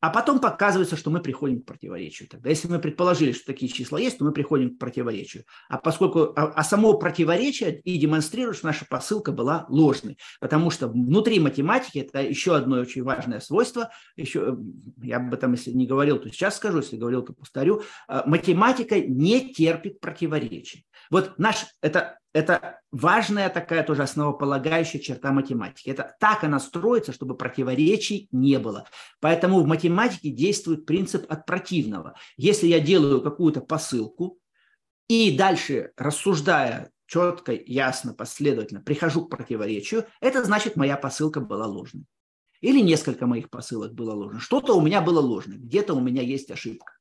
а 0.00 0.10
потом 0.10 0.40
показывается, 0.40 0.96
что 0.96 1.10
мы 1.10 1.20
приходим 1.20 1.60
к 1.60 1.66
противоречию. 1.66 2.28
Тогда, 2.28 2.50
если 2.50 2.68
мы 2.68 2.78
предположили, 2.78 3.32
что 3.32 3.46
такие 3.46 3.70
числа 3.70 3.98
есть, 3.98 4.18
то 4.18 4.24
мы 4.24 4.32
приходим 4.32 4.76
к 4.76 4.78
противоречию. 4.78 5.44
А 5.68 5.78
поскольку 5.78 6.32
а, 6.36 6.52
а 6.54 6.64
само 6.64 6.94
противоречие 6.94 7.80
и 7.80 7.98
демонстрирует, 7.98 8.58
что 8.58 8.66
наша 8.66 8.86
посылка 8.88 9.32
была 9.32 9.66
ложной. 9.68 10.18
Потому 10.40 10.70
что 10.70 10.88
внутри 10.88 11.40
математики 11.40 11.98
это 11.98 12.22
еще 12.22 12.56
одно 12.56 12.78
очень 12.78 13.02
важное 13.02 13.40
свойство. 13.40 13.90
Еще, 14.16 14.56
я 15.02 15.16
об 15.16 15.34
этом, 15.34 15.52
если 15.52 15.72
не 15.72 15.86
говорил, 15.86 16.18
то 16.18 16.30
сейчас 16.30 16.56
скажу, 16.56 16.78
если 16.78 16.96
говорил, 16.96 17.22
то 17.22 17.32
повторю. 17.32 17.82
А, 18.06 18.22
математика 18.26 19.00
не 19.00 19.52
терпит 19.52 20.00
противоречий. 20.00 20.86
Вот 21.10 21.38
наш, 21.38 21.66
это, 21.80 22.18
это 22.32 22.80
важная 22.90 23.48
такая 23.48 23.82
тоже 23.82 24.02
основополагающая 24.02 25.00
черта 25.00 25.32
математики. 25.32 25.90
Это 25.90 26.16
так 26.20 26.44
она 26.44 26.60
строится, 26.60 27.12
чтобы 27.12 27.36
противоречий 27.36 28.28
не 28.32 28.58
было. 28.58 28.86
Поэтому 29.20 29.60
в 29.60 29.66
математике 29.66 30.30
действует 30.30 30.86
принцип 30.86 31.30
от 31.30 31.46
противного. 31.46 32.14
Если 32.36 32.66
я 32.66 32.80
делаю 32.80 33.20
какую-то 33.20 33.60
посылку 33.60 34.38
и 35.08 35.36
дальше 35.36 35.92
рассуждая 35.96 36.90
четко, 37.06 37.52
ясно, 37.52 38.12
последовательно 38.12 38.82
прихожу 38.82 39.26
к 39.26 39.30
противоречию, 39.30 40.04
это 40.20 40.44
значит, 40.44 40.76
моя 40.76 40.96
посылка 40.96 41.40
была 41.40 41.66
ложной. 41.66 42.04
Или 42.60 42.80
несколько 42.80 43.26
моих 43.26 43.50
посылок 43.50 43.94
было 43.94 44.12
ложно. 44.12 44.40
Что-то 44.40 44.74
у 44.74 44.80
меня 44.80 45.00
было 45.00 45.20
ложно, 45.20 45.54
где-то 45.54 45.94
у 45.94 46.00
меня 46.00 46.22
есть 46.22 46.50
ошибка. 46.50 46.97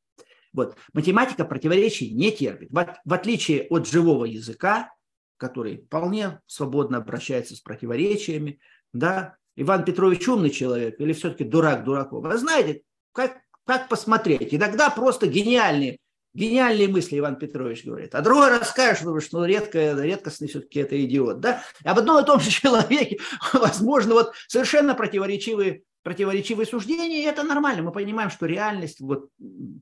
Вот. 0.58 0.76
Математика 0.92 1.46
противоречий 1.46 2.12
не 2.12 2.32
терпит. 2.32 2.70
В, 2.72 2.98
в 3.06 3.14
отличие 3.14 3.68
от 3.70 3.88
живого 3.88 4.26
языка, 4.26 4.92
который 5.38 5.78
вполне 5.78 6.42
свободно 6.48 6.98
обращается 6.98 7.56
с 7.56 7.60
противоречиями, 7.60 8.60
да, 8.92 9.38
Иван 9.56 9.86
Петрович 9.86 10.28
умный 10.28 10.50
человек 10.50 11.00
или 11.00 11.14
все-таки 11.14 11.44
дурак 11.44 11.84
дураков. 11.84 12.24
Вы 12.24 12.38
знаете, 12.40 12.82
как, 13.12 13.38
как 13.66 13.88
посмотреть? 13.88 14.52
Иногда 14.52 14.90
просто 14.90 15.28
гениальные, 15.28 16.00
Гениальные 16.34 16.88
мысли, 16.88 17.18
Иван 17.18 17.38
Петрович 17.38 17.84
говорит. 17.84 18.14
А 18.14 18.22
другой 18.22 18.50
расскажешь, 18.50 19.00
что 19.00 19.40
ну, 19.40 19.46
редко, 19.46 19.94
редкостный 19.94 20.48
все-таки 20.48 20.80
это 20.80 21.04
идиот. 21.04 21.40
Да? 21.40 21.64
Об 21.84 21.98
одном 21.98 22.22
и 22.22 22.26
том 22.26 22.40
же 22.40 22.52
человеке, 22.52 23.18
возможно, 23.54 24.14
вот 24.14 24.34
совершенно 24.48 24.94
противоречивые 24.94 25.82
противоречивые 26.08 26.66
суждения, 26.66 27.22
и 27.22 27.26
это 27.26 27.44
нормально. 27.44 27.84
Мы 27.84 27.92
понимаем, 27.92 28.30
что 28.30 28.46
реальность 28.46 29.02
вот, 29.02 29.28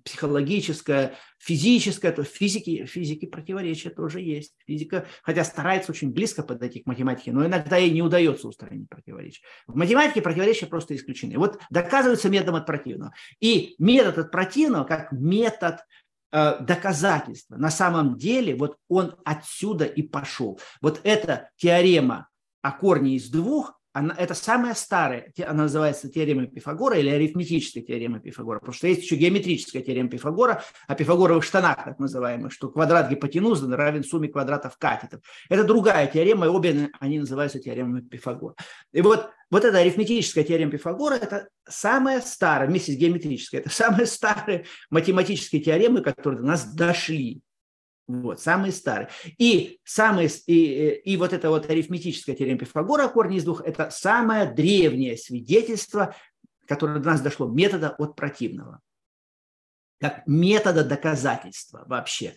психологическая, 0.03 1.13
физическая, 1.37 2.11
то 2.11 2.23
в 2.23 2.27
физике, 2.27 2.87
физике 2.87 3.27
противоречия 3.27 3.91
тоже 3.91 4.21
есть. 4.21 4.55
Физика, 4.65 5.05
хотя 5.21 5.43
старается 5.43 5.91
очень 5.91 6.11
близко 6.11 6.41
подойти 6.41 6.79
к 6.79 6.87
математике, 6.87 7.31
но 7.31 7.45
иногда 7.45 7.77
ей 7.77 7.91
не 7.91 8.01
удается 8.01 8.47
устранить 8.47 8.89
противоречия. 8.89 9.43
В 9.67 9.75
математике 9.75 10.23
противоречия 10.23 10.65
просто 10.65 10.95
исключены. 10.95 11.37
Вот 11.37 11.59
доказывается 11.69 12.27
методом 12.27 12.55
от 12.55 12.65
противного. 12.65 13.13
И 13.39 13.75
метод 13.77 14.17
от 14.17 14.31
противного, 14.31 14.83
как 14.85 15.11
метод 15.11 15.81
э, 16.31 16.57
доказательства, 16.59 17.57
на 17.57 17.69
самом 17.69 18.17
деле 18.17 18.55
вот 18.55 18.77
он 18.87 19.15
отсюда 19.25 19.85
и 19.85 20.01
пошел. 20.01 20.59
Вот 20.81 21.01
эта 21.03 21.51
теорема 21.57 22.29
о 22.63 22.71
корне 22.71 23.15
из 23.15 23.29
двух, 23.29 23.79
она, 23.95 24.13
это 24.17 24.33
самая 24.33 24.73
старая, 24.73 25.31
она 25.47 25.63
называется 25.63 26.09
теорема 26.09 26.47
Пифагора 26.47 26.97
или 26.97 27.07
арифметическая 27.07 27.81
теорема 27.81 28.19
Пифагора, 28.19 28.59
потому 28.59 28.73
что 28.73 28.87
есть 28.87 29.03
еще 29.03 29.15
геометрическая 29.15 29.81
теорема 29.81 30.09
Пифагора 30.09 30.61
о 30.85 30.95
пифагоровых 30.95 31.45
штанах, 31.45 31.85
так 31.85 31.97
называемых, 31.97 32.51
что 32.51 32.67
квадрат 32.67 33.09
гипотенузы 33.09 33.73
равен 33.73 34.03
сумме 34.03 34.27
квадратов 34.27 34.77
катетов. 34.77 35.21
Это 35.49 35.63
другая 35.63 36.07
теорема, 36.07 36.45
и 36.45 36.49
обе 36.49 36.89
они 36.99 37.19
называются 37.19 37.59
теоремами 37.59 38.01
Пифагора. 38.01 38.55
И 38.91 38.99
вот, 38.99 39.29
вот 39.49 39.63
эта 39.63 39.77
арифметическая 39.77 40.43
теорема 40.43 40.73
Пифагора– 40.73 41.13
это 41.21 41.47
самая 41.65 42.19
старая, 42.19 42.67
вместе 42.67 42.91
с 42.91 42.97
геометрической, 42.97 43.61
это 43.61 43.69
самая 43.69 44.07
старая 44.07 44.65
математические 44.89 45.61
теоремы, 45.61 46.01
которые 46.01 46.41
до 46.41 46.47
нас 46.47 46.65
дошли. 46.65 47.41
Вот, 48.07 48.39
самые 48.39 48.71
старые. 48.71 49.09
И, 49.39 49.79
самые, 49.83 50.29
и, 50.45 50.89
и 51.05 51.17
вот 51.17 51.33
это 51.33 51.49
вот 51.49 51.69
арифметическая 51.69 52.35
теорема 52.35 52.59
Пифагора, 52.59 53.07
корни 53.07 53.37
из 53.37 53.43
двух, 53.43 53.61
это 53.61 53.89
самое 53.89 54.51
древнее 54.51 55.17
свидетельство, 55.17 56.15
которое 56.67 56.99
до 56.99 57.11
нас 57.11 57.21
дошло, 57.21 57.47
метода 57.47 57.95
от 57.97 58.15
противного. 58.15 58.81
Как 59.99 60.27
метода 60.27 60.83
доказательства 60.83 61.83
вообще, 61.87 62.35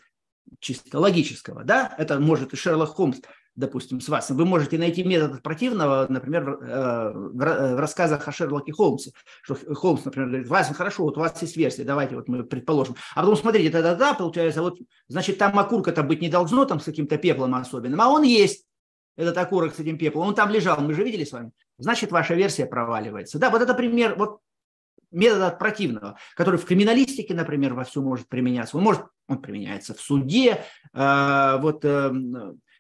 чисто 0.59 0.99
логического. 0.99 1.65
Да? 1.65 1.95
Это 1.99 2.19
может 2.19 2.55
и 2.55 2.57
Шерлок 2.57 2.91
Холмс 2.91 3.21
допустим, 3.59 4.01
с 4.01 4.09
вас. 4.09 4.31
Вы 4.31 4.45
можете 4.45 4.79
найти 4.79 5.03
метод 5.03 5.43
противного, 5.43 6.07
например, 6.09 6.49
э, 6.49 7.13
в 7.13 7.79
рассказах 7.79 8.27
о 8.29 8.33
Шерлоке 8.33 8.73
Холмсе, 8.73 9.13
что 9.43 9.57
Холмс, 9.75 10.05
например, 10.05 10.29
говорит, 10.29 10.49
Вася, 10.49 10.75
хорошо, 10.75 11.03
вот 11.03 11.17
у 11.17 11.21
вас 11.21 11.43
есть 11.43 11.57
версия, 11.57 11.83
давайте 11.83 12.15
вот 12.15 12.29
мы 12.29 12.45
предположим. 12.45 12.95
А 13.17 13.21
потом 13.21 13.37
смотрите, 13.37 13.71
тогда-да, 13.71 14.15
получается, 14.15 14.63
вот, 14.63 14.79
значит, 15.09 15.39
там 15.39 15.59
окурка-то 15.59 16.05
быть 16.05 16.23
не 16.23 16.29
должно, 16.29 16.67
там 16.67 16.79
с 16.79 16.85
каким-то 16.85 17.19
пеплом 17.19 17.55
особенным, 17.57 18.01
а 18.01 18.09
он 18.09 18.23
есть, 18.23 18.65
этот 19.17 19.37
окурок 19.37 19.75
с 19.75 19.81
этим 19.81 19.99
пеплом, 19.99 20.29
он 20.29 20.35
там 20.37 20.51
лежал, 20.51 20.81
мы 20.81 20.95
же 20.95 21.03
видели 21.03 21.25
с 21.25 21.33
вами, 21.33 21.51
значит, 21.79 22.13
ваша 22.13 22.35
версия 22.35 22.65
проваливается. 22.65 23.41
Да, 23.41 23.51
вот 23.51 23.61
это 23.61 23.75
пример, 23.75 24.15
вот 24.17 24.39
метода 25.11 25.49
от 25.49 25.59
противного, 25.59 26.17
который 26.37 26.61
в 26.61 26.65
криминалистике, 26.65 27.35
например, 27.35 27.75
во 27.75 27.83
всем 27.83 28.05
может 28.05 28.29
применяться. 28.29 28.77
Он 28.77 28.85
может, 28.85 29.03
он 29.27 29.43
применяется 29.43 29.95
в 29.95 30.01
суде, 30.01 30.65
э, 30.95 31.59
вот 31.61 31.85
э, 31.85 32.13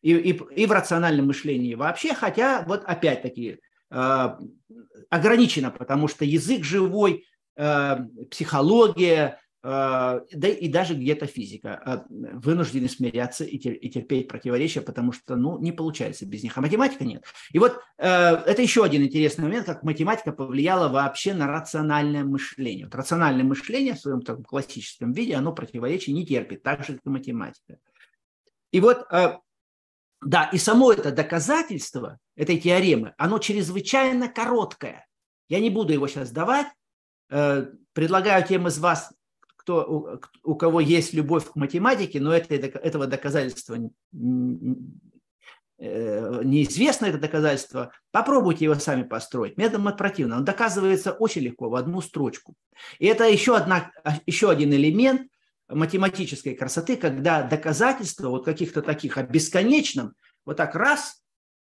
и, 0.02 0.12
и, 0.12 0.40
и 0.62 0.66
в 0.66 0.72
рациональном 0.72 1.26
мышлении 1.26 1.74
вообще, 1.74 2.14
хотя 2.14 2.62
вот 2.66 2.84
опять-таки 2.84 3.58
э, 3.90 4.28
ограничено, 5.10 5.70
потому 5.70 6.08
что 6.08 6.24
язык 6.24 6.64
живой, 6.64 7.24
э, 7.56 7.96
психология, 8.30 9.40
э, 9.62 10.20
да 10.32 10.48
и 10.48 10.68
даже 10.68 10.94
где-то 10.94 11.26
физика 11.26 11.82
э, 11.84 11.98
вынуждены 12.10 12.88
смиряться 12.88 13.44
и, 13.44 13.58
тер, 13.58 13.74
и 13.74 13.88
терпеть 13.88 14.28
противоречия, 14.28 14.82
потому 14.82 15.12
что 15.12 15.36
ну, 15.36 15.58
не 15.58 15.72
получается 15.72 16.26
без 16.26 16.42
них, 16.42 16.56
а 16.56 16.60
математика 16.60 17.04
нет. 17.04 17.24
И 17.52 17.58
вот 17.58 17.80
э, 17.98 18.06
это 18.06 18.62
еще 18.62 18.84
один 18.84 19.02
интересный 19.02 19.44
момент, 19.44 19.66
как 19.66 19.82
математика 19.82 20.32
повлияла 20.32 20.88
вообще 20.88 21.34
на 21.34 21.48
рациональное 21.48 22.24
мышление. 22.24 22.86
Вот 22.86 22.94
рациональное 22.94 23.44
мышление 23.44 23.94
в 23.94 24.00
своем 24.00 24.22
таком 24.22 24.44
классическом 24.44 25.12
виде, 25.12 25.34
оно 25.34 25.52
противоречий 25.52 26.12
не 26.12 26.24
терпит, 26.24 26.62
так 26.62 26.84
же, 26.84 26.94
как 26.94 27.02
и 27.06 27.10
математика. 27.10 27.78
И 28.70 28.80
вот 28.80 29.06
да, 30.20 30.50
и 30.52 30.58
само 30.58 30.92
это 30.92 31.12
доказательство 31.12 32.18
этой 32.36 32.58
теоремы, 32.58 33.14
оно 33.18 33.38
чрезвычайно 33.38 34.28
короткое. 34.28 35.06
Я 35.48 35.60
не 35.60 35.70
буду 35.70 35.92
его 35.92 36.08
сейчас 36.08 36.30
давать. 36.30 36.66
Э, 37.30 37.66
предлагаю 37.92 38.44
тем 38.46 38.66
из 38.66 38.78
вас, 38.78 39.12
кто, 39.56 40.20
у 40.42 40.54
кого 40.56 40.80
есть 40.80 41.12
любовь 41.12 41.50
к 41.50 41.56
математике, 41.56 42.20
но 42.20 42.32
это, 42.32 42.54
этого 42.54 43.06
доказательства 43.06 43.76
э, 43.76 43.90
неизвестно, 45.78 47.06
это 47.06 47.18
доказательство, 47.18 47.92
попробуйте 48.10 48.64
его 48.64 48.74
сами 48.74 49.04
построить. 49.04 49.56
Методом 49.56 49.88
от 49.88 49.98
противного. 49.98 50.40
Он 50.40 50.44
доказывается 50.44 51.12
очень 51.12 51.42
легко, 51.42 51.70
в 51.70 51.76
одну 51.76 52.00
строчку. 52.00 52.54
И 52.98 53.06
это 53.06 53.24
еще, 53.24 53.56
одна, 53.56 53.92
еще 54.26 54.50
один 54.50 54.72
элемент– 54.72 55.30
математической 55.68 56.54
красоты, 56.54 56.96
когда 56.96 57.42
доказательства 57.42 58.28
вот 58.28 58.44
каких-то 58.44 58.82
таких 58.82 59.18
о 59.18 59.22
бесконечном, 59.22 60.14
вот 60.44 60.56
так 60.56 60.74
раз, 60.74 61.22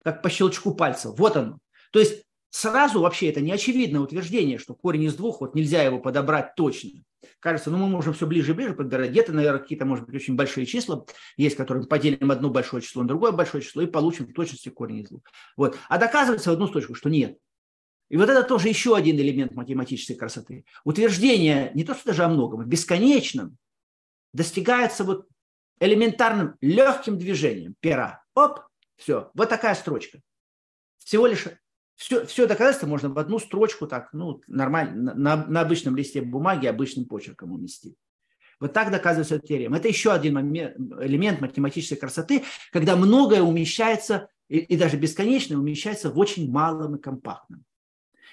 как 0.04 0.22
по 0.22 0.30
щелчку 0.30 0.74
пальца, 0.74 1.10
вот 1.10 1.36
оно. 1.36 1.58
То 1.92 1.98
есть 1.98 2.24
сразу 2.50 3.00
вообще 3.00 3.28
это 3.28 3.40
не 3.40 3.52
очевидное 3.52 4.00
утверждение, 4.00 4.58
что 4.58 4.74
корень 4.74 5.04
из 5.04 5.14
двух, 5.14 5.40
вот 5.40 5.54
нельзя 5.54 5.82
его 5.82 5.98
подобрать 5.98 6.54
точно. 6.54 7.02
Кажется, 7.38 7.70
ну 7.70 7.78
мы 7.78 7.88
можем 7.88 8.14
все 8.14 8.26
ближе 8.26 8.52
и 8.52 8.54
ближе 8.54 8.74
подбирать. 8.74 9.10
Где-то, 9.10 9.32
наверное, 9.32 9.60
какие-то, 9.60 9.84
может 9.84 10.06
быть, 10.06 10.14
очень 10.14 10.36
большие 10.36 10.66
числа 10.66 11.04
есть, 11.36 11.56
которые 11.56 11.86
поделим 11.86 12.30
одно 12.30 12.50
большое 12.50 12.82
число 12.82 13.02
на 13.02 13.08
другое 13.08 13.32
большое 13.32 13.62
число 13.62 13.82
и 13.82 13.86
получим 13.86 14.26
в 14.26 14.32
точности 14.32 14.68
корень 14.68 15.00
из 15.00 15.08
двух. 15.08 15.22
Вот. 15.56 15.76
А 15.88 15.98
доказывается 15.98 16.50
в 16.50 16.52
одну 16.52 16.68
точку, 16.68 16.94
что 16.94 17.10
нет. 17.10 17.36
И 18.08 18.16
вот 18.16 18.28
это 18.28 18.42
тоже 18.42 18.68
еще 18.68 18.96
один 18.96 19.16
элемент 19.16 19.54
математической 19.54 20.14
красоты. 20.14 20.64
Утверждение 20.84 21.70
не 21.74 21.84
то, 21.84 21.94
что 21.94 22.06
даже 22.06 22.24
о 22.24 22.28
многом, 22.28 22.60
а 22.60 22.64
бесконечном, 22.64 23.56
достигается 24.32 25.04
вот 25.04 25.28
элементарным 25.80 26.56
легким 26.60 27.18
движением 27.18 27.74
пера. 27.80 28.22
Оп, 28.34 28.60
все, 28.96 29.30
вот 29.34 29.48
такая 29.48 29.74
строчка. 29.74 30.20
Всего 30.98 31.26
лишь 31.26 31.46
все, 31.96 32.24
все 32.24 32.46
доказательство 32.46 32.86
можно 32.86 33.10
в 33.10 33.18
одну 33.18 33.38
строчку 33.38 33.86
так, 33.86 34.08
ну, 34.12 34.40
нормально, 34.46 35.14
на, 35.14 35.46
на 35.46 35.60
обычном 35.60 35.96
листе 35.96 36.22
бумаги 36.22 36.66
обычным 36.66 37.04
почерком 37.04 37.52
уместить. 37.52 37.96
Вот 38.58 38.72
так 38.72 38.90
доказывается 38.90 39.38
теорема. 39.38 39.78
Это 39.78 39.88
еще 39.88 40.12
один 40.12 40.34
момент, 40.34 40.76
элемент 41.00 41.40
математической 41.40 41.96
красоты, 41.96 42.44
когда 42.72 42.96
многое 42.96 43.42
умещается, 43.42 44.28
и, 44.48 44.58
и 44.58 44.76
даже 44.76 44.96
бесконечное 44.96 45.56
умещается 45.56 46.10
в 46.10 46.18
очень 46.18 46.50
малом 46.50 46.96
и 46.96 47.00
компактном. 47.00 47.64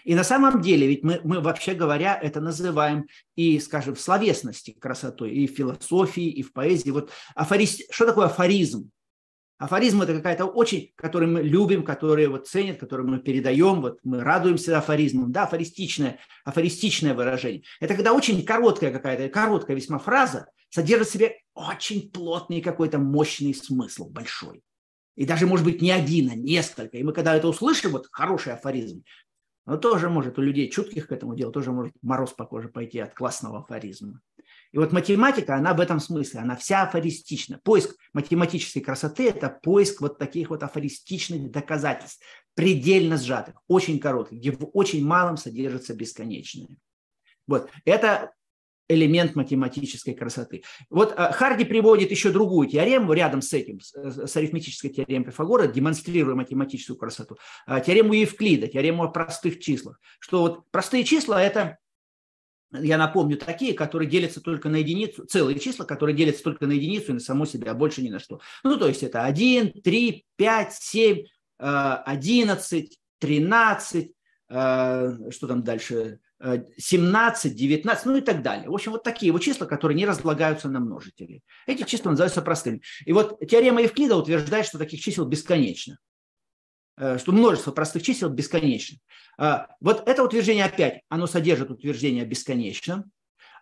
И 0.03 0.15
на 0.15 0.23
самом 0.23 0.61
деле, 0.61 0.87
ведь 0.87 1.03
мы, 1.03 1.19
мы 1.23 1.39
вообще 1.41 1.73
говоря, 1.73 2.17
это 2.21 2.41
называем 2.41 3.07
и, 3.35 3.59
скажем, 3.59 3.95
в 3.95 4.01
словесности 4.01 4.75
красотой, 4.79 5.31
и 5.31 5.47
в 5.47 5.55
философии, 5.55 6.27
и 6.27 6.41
в 6.41 6.53
поэзии. 6.53 6.91
Вот 6.91 7.11
афорист... 7.35 7.81
Что 7.91 8.05
такое 8.05 8.27
афоризм? 8.27 8.89
Афоризм– 9.57 10.01
это 10.03 10.13
какая-то 10.13 10.45
очень, 10.45 10.91
который 10.95 11.27
мы 11.27 11.41
любим, 11.41 11.83
который 11.83 12.27
вот 12.27 12.47
ценят, 12.47 12.79
который 12.79 13.07
мы 13.07 13.19
передаем, 13.19 13.81
вот 13.81 13.97
мы 14.03 14.23
радуемся 14.23 14.77
афоризмом, 14.77 15.31
да, 15.31 15.43
афористичное, 15.43 16.19
афористичное 16.45 17.15
выражение. 17.15 17.63
Это 17.79 17.95
когда 17.95 18.13
очень 18.13 18.45
короткая 18.45 18.91
какая-то, 18.91 19.29
короткая 19.29 19.75
весьма 19.75 19.97
фраза 19.97 20.47
содержит 20.69 21.07
в 21.07 21.11
себе 21.11 21.37
очень 21.55 22.11
плотный 22.11 22.61
какой-то 22.61 22.99
мощный 22.99 23.55
смысл, 23.55 24.07
большой. 24.09 24.61
И 25.15 25.25
даже, 25.25 25.47
может 25.47 25.65
быть, 25.65 25.81
не 25.81 25.89
один, 25.89 26.29
а 26.29 26.35
несколько. 26.35 26.97
И 26.97 27.03
мы, 27.03 27.11
когда 27.11 27.35
это 27.35 27.47
услышим, 27.47 27.91
вот 27.91 28.07
хороший 28.11 28.53
афоризм, 28.53 29.03
но 29.67 29.77
тоже 29.77 30.09
может 30.09 30.39
у 30.39 30.41
людей 30.41 30.69
чутких 30.69 31.07
к 31.07 31.11
этому 31.11 31.35
делу, 31.35 31.51
тоже 31.51 31.71
может 31.71 31.93
мороз 32.01 32.31
по 32.31 32.45
коже 32.45 32.69
пойти 32.69 32.99
от 32.99 33.13
классного 33.13 33.59
афоризма. 33.59 34.21
И 34.71 34.77
вот 34.77 34.93
математика, 34.93 35.55
она 35.55 35.73
в 35.73 35.81
этом 35.81 35.99
смысле, 35.99 36.39
она 36.39 36.55
вся 36.55 36.83
афористична. 36.83 37.59
Поиск 37.63 37.97
математической 38.13 38.79
красоты– 38.79 39.27
это 39.29 39.49
поиск 39.49 39.99
вот 39.99 40.17
таких 40.17 40.49
вот 40.49 40.63
афористичных 40.63 41.51
доказательств, 41.51 42.23
предельно 42.53 43.17
сжатых, 43.17 43.55
очень 43.67 43.99
коротких, 43.99 44.39
где 44.39 44.51
в 44.51 44.69
очень 44.73 45.05
малом 45.05 45.35
содержится 45.35 45.93
бесконечное. 45.93 46.77
Вот. 47.45 47.69
Это 47.83 48.31
элемент 48.89 49.35
математической 49.35 50.13
красоты. 50.13 50.63
Вот 50.89 51.13
э, 51.17 51.31
Харди 51.33 51.65
приводит 51.65 52.11
еще 52.11 52.31
другую 52.31 52.67
теорему 52.67 53.13
рядом 53.13 53.41
с 53.41 53.53
этим, 53.53 53.79
с 53.81 54.35
арифметической 54.35 54.89
теоремой 54.89 55.25
Пифагора, 55.25 55.67
демонстрируя 55.67 56.35
математическую 56.35 56.97
красоту. 56.97 57.37
Э, 57.67 57.81
теорему 57.85 58.13
Евклида, 58.13 58.67
теорему 58.67 59.03
о 59.03 59.09
простых 59.09 59.59
числах. 59.59 59.99
Что 60.19 60.41
вот 60.41 60.71
простые 60.71 61.03
числа– 61.03 61.41
это 61.43 61.77
я 62.71 62.97
напомню, 62.97 63.37
такие, 63.37 63.73
которые 63.73 64.09
делятся 64.09 64.41
только 64.41 64.67
на 64.67 64.77
единицу, 64.77 65.25
целые 65.25 65.57
числа, 65.57 65.85
которые 65.85 66.15
делятся 66.15 66.43
только 66.43 66.67
на 66.67 66.73
единицу 66.73 67.11
и 67.11 67.13
на 67.13 67.19
само 67.21 67.45
себя, 67.45 67.71
а 67.71 67.75
больше 67.75 68.01
ни 68.01 68.09
на 68.09 68.19
что. 68.19 68.41
Ну, 68.63 68.77
то 68.77 68.89
есть 68.89 69.03
это 69.03 69.23
1, 69.23 69.81
3, 69.81 70.25
5, 70.35 70.73
7, 70.73 71.23
11, 71.59 72.99
13, 73.19 74.11
что 74.49 75.47
там 75.47 75.63
дальше, 75.63 76.19
17, 76.39 77.55
19, 77.55 78.05
ну 78.05 78.17
и 78.17 78.21
так 78.21 78.41
далее. 78.41 78.69
В 78.69 78.73
общем, 78.73 78.91
вот 78.91 79.03
такие 79.03 79.31
вот 79.31 79.41
числа, 79.41 79.65
которые 79.65 79.97
не 79.97 80.05
разлагаются 80.05 80.69
на 80.69 80.79
множители. 80.79 81.41
Эти 81.65 81.83
числа 81.83 82.11
называются 82.11 82.41
простыми. 82.41 82.81
И 83.05 83.13
вот 83.13 83.39
теорема 83.47 83.81
Евклида 83.81 84.15
утверждает, 84.15 84.65
что 84.65 84.77
таких 84.77 85.01
чисел 85.01 85.25
бесконечно. 85.25 85.97
Э, 86.97 87.17
что 87.19 87.31
множество 87.31 87.71
простых 87.71 88.03
чисел 88.03 88.29
бесконечно. 88.29 88.97
А, 89.37 89.67
вот 89.79 90.07
это 90.07 90.23
утверждение 90.23 90.65
опять, 90.65 91.01
оно 91.09 91.27
содержит 91.27 91.69
утверждение 91.69 92.23
о 92.23 92.25
бесконечном, 92.25 93.11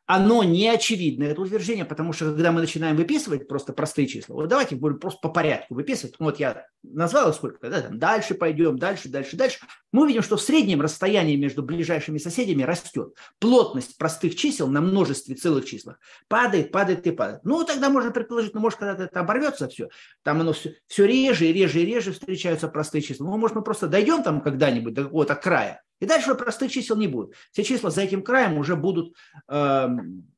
оно 0.05 0.43
не 0.43 0.67
очевидно, 0.67 1.23
это 1.23 1.41
утверждение, 1.41 1.85
потому 1.85 2.13
что 2.13 2.25
когда 2.25 2.51
мы 2.51 2.61
начинаем 2.61 2.95
выписывать 2.95 3.47
просто 3.47 3.73
простые 3.73 4.07
числа, 4.07 4.35
вот 4.35 4.47
давайте 4.47 4.75
будем 4.75 4.99
просто 4.99 5.19
по 5.21 5.29
порядку 5.29 5.73
выписывать, 5.73 6.15
вот 6.19 6.39
я 6.39 6.67
назвал 6.83 7.33
сколько, 7.33 7.69
да, 7.69 7.81
там 7.81 7.97
дальше 7.97 8.35
пойдем, 8.35 8.77
дальше, 8.77 9.09
дальше, 9.09 9.35
дальше, 9.35 9.59
мы 9.91 10.03
увидим, 10.03 10.21
что 10.21 10.37
в 10.37 10.41
среднем 10.41 10.81
расстояние 10.81 11.37
между 11.37 11.63
ближайшими 11.63 12.17
соседями 12.17 12.63
растет. 12.63 13.15
Плотность 13.39 13.97
простых 13.97 14.35
чисел 14.35 14.67
на 14.67 14.81
множестве 14.81 15.35
целых 15.35 15.65
числах 15.65 15.97
падает, 16.27 16.71
падает 16.71 17.07
и 17.07 17.11
падает. 17.11 17.43
Ну, 17.43 17.63
тогда 17.63 17.89
можно 17.89 18.11
предположить, 18.11 18.53
ну, 18.53 18.59
может, 18.59 18.77
когда 18.77 19.03
это 19.03 19.19
оборвется 19.19 19.67
все, 19.69 19.89
там 20.21 20.41
оно 20.41 20.53
все, 20.53 20.75
все 20.87 21.05
реже 21.05 21.47
и 21.47 21.53
реже 21.53 21.81
и 21.81 21.85
реже 21.85 22.11
встречаются 22.11 22.67
простые 22.67 23.01
числа. 23.01 23.25
Ну, 23.25 23.37
может, 23.37 23.55
мы 23.55 23.63
просто 23.63 23.87
дойдем 23.87 24.21
там 24.21 24.41
когда-нибудь 24.41 24.93
до 24.93 25.05
какого-то 25.05 25.35
края, 25.35 25.81
и 25.99 26.05
дальше 26.05 26.35
простых 26.35 26.71
чисел 26.71 26.97
не 26.97 27.07
будет. 27.07 27.33
Все 27.51 27.63
числа 27.63 27.89
за 27.89 28.01
этим 28.01 28.21
краем 28.21 28.57
уже 28.57 28.75
будут 28.75 29.15
э, 29.47 29.87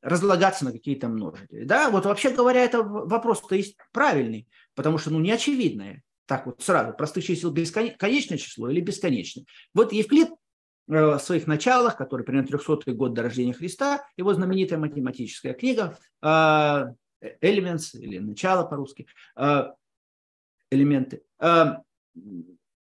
разлагаться 0.02 0.65
на 0.65 0.72
какие-то 0.72 1.08
множители. 1.08 1.63
Да, 1.63 1.89
вот 1.89 2.06
вообще 2.06 2.30
говоря, 2.30 2.63
это 2.63 2.84
вопрос-то 2.84 3.56
есть 3.56 3.78
правильный, 3.91 4.48
потому 4.76 4.98
что 4.98 5.10
ну, 5.12 5.20
не 5.20 5.32
очевидное. 5.32 6.04
Так 6.26 6.46
вот 6.46 6.62
сразу, 6.62 6.93
простых 6.93 7.24
чисел 7.24 7.52
бесконечное 7.52 8.38
число 8.38 8.70
или 8.70 8.82
бесконечное. 8.82 9.46
Вот 9.74 9.93
Евклид 9.93 10.30
э, 10.30 10.36
в 10.88 11.20
своих 11.20 11.48
началах, 11.48 11.98
который 11.98 12.24
примерно 12.24 12.48
300 12.48 12.91
год 12.93 13.13
до 13.13 13.24
рождения 13.24 13.54
Христа, 13.54 14.06
его 14.15 14.34
знаменитая 14.34 14.78
математическая 14.78 15.54
книга 15.54 15.98
э, 16.22 16.86
Elements, 17.41 17.98
или 17.98 18.20
начало 18.20 18.67
по-русски, 18.67 19.08
э, 19.38 19.72
элементы, 20.70 21.24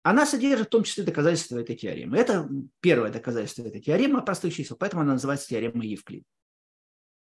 она 0.02 0.26
содержит 0.26 0.68
в 0.68 0.70
том 0.70 0.82
числе 0.82 1.04
доказательства 1.04 1.58
этой 1.58 1.76
теоремы. 1.76 2.18
Это 2.18 2.48
первое 2.80 3.10
доказательство 3.10 3.62
этой 3.62 3.80
теоремы 3.80 4.24
простых 4.24 4.54
чисел, 4.54 4.76
поэтому 4.76 5.02
она 5.02 5.12
называется 5.12 5.48
теоремой 5.48 5.86
Евклида. 5.88 6.24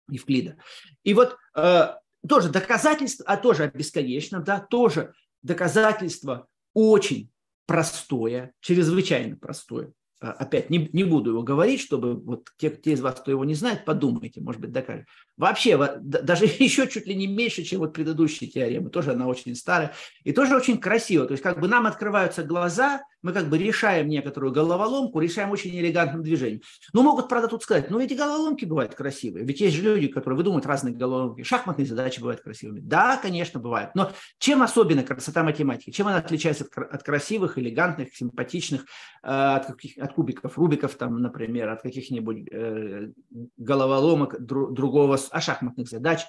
Евклида. 0.09 0.57
И 1.03 1.15
вот 1.15 1.37
э, 1.55 1.95
тоже 2.29 2.51
доказательство, 2.51 3.25
а 3.27 3.37
тоже 3.37 3.65
о 3.65 3.69
бесконечном, 3.69 4.45
да, 4.45 4.61
тоже 4.61 5.15
доказательство 5.43 6.47
очень 6.75 7.31
простое, 7.67 8.53
чрезвычайно 8.61 9.37
простое. 9.37 9.93
А, 10.19 10.31
опять 10.31 10.71
не, 10.71 10.89
не 10.93 11.05
буду 11.05 11.31
его 11.31 11.43
говорить, 11.43 11.81
чтобы 11.81 12.15
вот 12.15 12.49
те, 12.57 12.71
те 12.71 12.93
из 12.93 13.03
вас, 13.03 13.21
кто 13.21 13.31
его 13.31 13.45
не 13.45 13.55
знает, 13.55 13.85
подумайте, 13.85 14.41
может 14.41 14.63
быть, 14.63 14.73
докажет. 14.73 15.07
Вообще, 15.37 15.77
даже 16.01 16.47
еще 16.59 16.89
чуть 16.89 17.07
ли 17.07 17.15
не 17.15 17.27
меньше, 17.27 17.65
чем 17.65 17.81
вот 17.81 17.93
предыдущие 17.93 18.49
теоремы, 18.49 18.89
тоже 18.89 19.13
она 19.13 19.27
очень 19.27 19.55
старая 19.55 19.93
и 20.25 20.33
тоже 20.33 20.57
очень 20.57 20.79
красиво. 20.79 21.27
То 21.27 21.33
есть 21.33 21.43
как 21.43 21.61
бы 21.61 21.69
нам 21.69 21.87
открываются 21.87 22.43
глаза, 22.43 23.03
мы 23.27 23.33
как 23.33 23.49
бы 23.49 23.59
решаем 23.59 24.09
некоторую 24.09 24.53
головоломку, 24.53 25.19
решаем 25.19 25.51
очень 25.51 25.77
элегантным 25.77 26.23
движением. 26.23 26.61
Но 26.93 27.03
могут, 27.03 27.29
правда, 27.29 27.49
тут 27.49 27.65
сказать, 27.65 27.91
ну 27.91 27.99
эти 27.99 28.15
головоломки 28.15 28.65
бывают 28.65 28.95
красивые, 28.95 29.45
ведь 29.45 29.61
есть 29.61 29.75
же 29.75 29.83
люди, 29.83 30.07
которые 30.07 30.37
выдумывают 30.37 30.65
разные 30.65 30.95
головоломки, 30.95 31.43
шахматные 31.43 31.87
задачи 31.87 32.21
бывают 32.21 32.41
красивыми. 32.41 32.79
Да, 32.79 33.17
конечно, 33.17 33.59
бывают. 33.59 33.91
Но 33.97 34.13
чем 34.39 34.63
особенно 34.63 35.03
красота 35.03 35.43
математики? 35.43 35.91
Чем 35.91 36.07
она 36.07 36.19
отличается 36.19 36.65
от, 36.65 36.93
от 36.93 37.03
красивых, 37.03 37.59
элегантных, 37.59 38.15
симпатичных, 38.15 38.83
э, 38.83 39.27
от, 39.27 39.67
каких, 39.67 39.99
от 39.99 40.13
кубиков, 40.13 40.57
рубиков, 40.57 40.95
там, 40.95 41.21
например, 41.21 41.71
от 41.71 41.83
каких-нибудь 41.83 42.49
э, 42.53 43.11
головоломок 43.57 44.41
дру, 44.41 44.71
другого 44.71 45.19
а 45.31 45.41
шахматных 45.41 45.89
задач. 45.89 46.21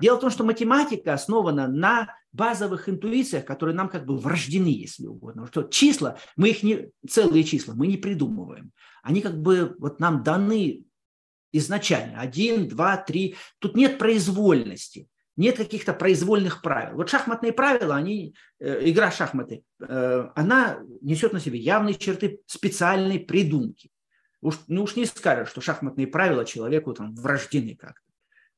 Дело 0.00 0.16
в 0.18 0.20
том, 0.20 0.28
что 0.28 0.44
математика 0.44 1.14
основана 1.14 1.66
на 1.66 2.14
базовых 2.32 2.88
интуициях, 2.88 3.44
которые 3.44 3.76
нам 3.76 3.88
как 3.88 4.06
бы 4.06 4.16
врождены, 4.16 4.68
если 4.68 5.06
угодно. 5.06 5.46
Что 5.46 5.62
числа, 5.64 6.18
мы 6.36 6.50
их 6.50 6.62
не, 6.62 6.90
целые 7.08 7.44
числа, 7.44 7.74
мы 7.74 7.86
не 7.86 7.96
придумываем. 7.96 8.72
Они 9.02 9.20
как 9.20 9.40
бы 9.40 9.76
вот 9.78 10.00
нам 10.00 10.22
даны 10.22 10.84
изначально. 11.52 12.20
Один, 12.20 12.68
два, 12.68 12.96
три. 12.96 13.36
Тут 13.58 13.76
нет 13.76 13.98
произвольности. 13.98 15.08
Нет 15.36 15.56
каких-то 15.56 15.94
произвольных 15.94 16.60
правил. 16.60 16.96
Вот 16.96 17.08
шахматные 17.08 17.52
правила, 17.52 17.96
они, 17.96 18.34
э, 18.58 18.90
игра 18.90 19.10
шахматы, 19.10 19.64
э, 19.80 20.28
она 20.34 20.80
несет 21.00 21.32
на 21.32 21.40
себе 21.40 21.58
явные 21.58 21.94
черты 21.94 22.40
специальной 22.46 23.18
придумки. 23.18 23.90
Уж, 24.42 24.56
ну 24.68 24.82
уж 24.82 24.96
не 24.96 25.06
скажешь, 25.06 25.48
что 25.48 25.62
шахматные 25.62 26.06
правила 26.06 26.44
человеку 26.44 26.92
там 26.92 27.14
врождены 27.14 27.76
как-то. 27.76 28.11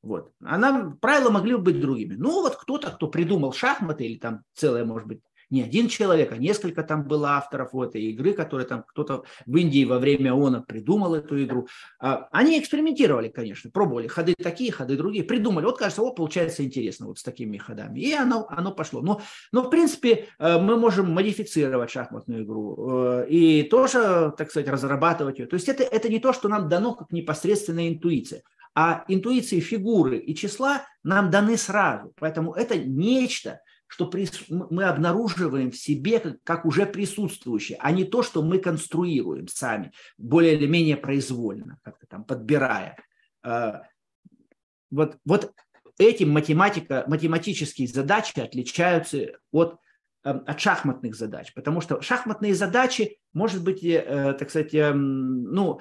Вот. 0.04 0.32
А 0.44 0.58
нам 0.58 0.98
правила 0.98 1.30
могли 1.30 1.54
бы 1.56 1.62
быть 1.62 1.80
другими. 1.80 2.14
Ну, 2.14 2.42
вот 2.42 2.56
кто-то, 2.56 2.90
кто 2.90 3.08
придумал 3.08 3.52
шахматы, 3.52 4.04
или 4.04 4.18
там 4.18 4.42
целая, 4.52 4.84
может 4.84 5.08
быть, 5.08 5.20
не 5.50 5.62
один 5.62 5.88
человек, 5.88 6.32
а 6.32 6.36
несколько 6.36 6.82
там 6.82 7.04
было 7.04 7.36
авторов 7.36 7.70
у 7.74 7.82
этой 7.82 8.02
игры, 8.02 8.32
которые 8.32 8.66
там 8.66 8.82
кто-то 8.82 9.24
в 9.46 9.56
Индии 9.56 9.84
во 9.84 9.98
время 9.98 10.34
ООНа 10.34 10.62
придумал 10.62 11.14
эту 11.14 11.42
игру. 11.42 11.68
А, 12.00 12.28
они 12.32 12.58
экспериментировали, 12.58 13.28
конечно, 13.28 13.70
пробовали 13.70 14.08
ходы 14.08 14.34
такие, 14.34 14.72
ходы 14.72 14.96
другие, 14.96 15.24
придумали. 15.24 15.64
Вот 15.64 15.78
кажется, 15.78 16.02
о, 16.02 16.12
получается 16.12 16.64
интересно 16.64 17.06
вот 17.06 17.18
с 17.18 17.22
такими 17.22 17.56
ходами. 17.56 18.00
И 18.00 18.12
оно, 18.12 18.46
оно 18.50 18.72
пошло. 18.72 19.00
Но, 19.00 19.20
но, 19.52 19.62
в 19.62 19.70
принципе, 19.70 20.26
э, 20.38 20.58
мы 20.58 20.76
можем 20.76 21.12
модифицировать 21.12 21.90
шахматную 21.90 22.44
игру 22.44 23.22
э, 23.22 23.26
и 23.28 23.62
тоже, 23.64 24.32
так 24.36 24.50
сказать, 24.50 24.68
разрабатывать 24.68 25.38
ее. 25.38 25.46
То 25.46 25.54
есть 25.54 25.68
это, 25.68 25.82
это 25.82 26.08
не 26.08 26.18
то, 26.18 26.32
что 26.32 26.48
нам 26.48 26.68
дано 26.68 26.94
как 26.94 27.12
непосредственная 27.12 27.88
интуиция. 27.88 28.42
А 28.74 29.04
интуиции 29.08 29.60
фигуры 29.60 30.18
и 30.18 30.34
числа 30.34 30.84
нам 31.02 31.30
даны 31.30 31.56
сразу. 31.56 32.12
Поэтому 32.16 32.52
это 32.54 32.76
нечто, 32.76 33.60
что 33.86 34.10
мы 34.48 34.84
обнаруживаем 34.84 35.70
в 35.70 35.76
себе 35.76 36.38
как, 36.42 36.64
уже 36.64 36.84
присутствующее, 36.84 37.78
а 37.80 37.92
не 37.92 38.04
то, 38.04 38.22
что 38.22 38.42
мы 38.42 38.58
конструируем 38.58 39.46
сами, 39.46 39.92
более 40.18 40.54
или 40.54 40.66
менее 40.66 40.96
произвольно, 40.96 41.78
как-то 41.82 42.06
там 42.06 42.24
подбирая. 42.24 42.96
А, 43.44 43.82
вот, 44.90 45.18
вот 45.24 45.52
этим 45.98 46.30
математика, 46.30 47.04
математические 47.06 47.86
задачи 47.86 48.40
отличаются 48.40 49.38
от, 49.52 49.78
эм, 50.24 50.42
от 50.46 50.60
шахматных 50.60 51.14
задач, 51.14 51.52
потому 51.54 51.80
что 51.80 52.00
шахматные 52.00 52.54
задачи, 52.54 53.18
может 53.32 53.62
быть, 53.62 53.84
э, 53.84 54.34
так 54.38 54.50
сказать, 54.50 54.74
эм, 54.74 55.44
ну, 55.44 55.80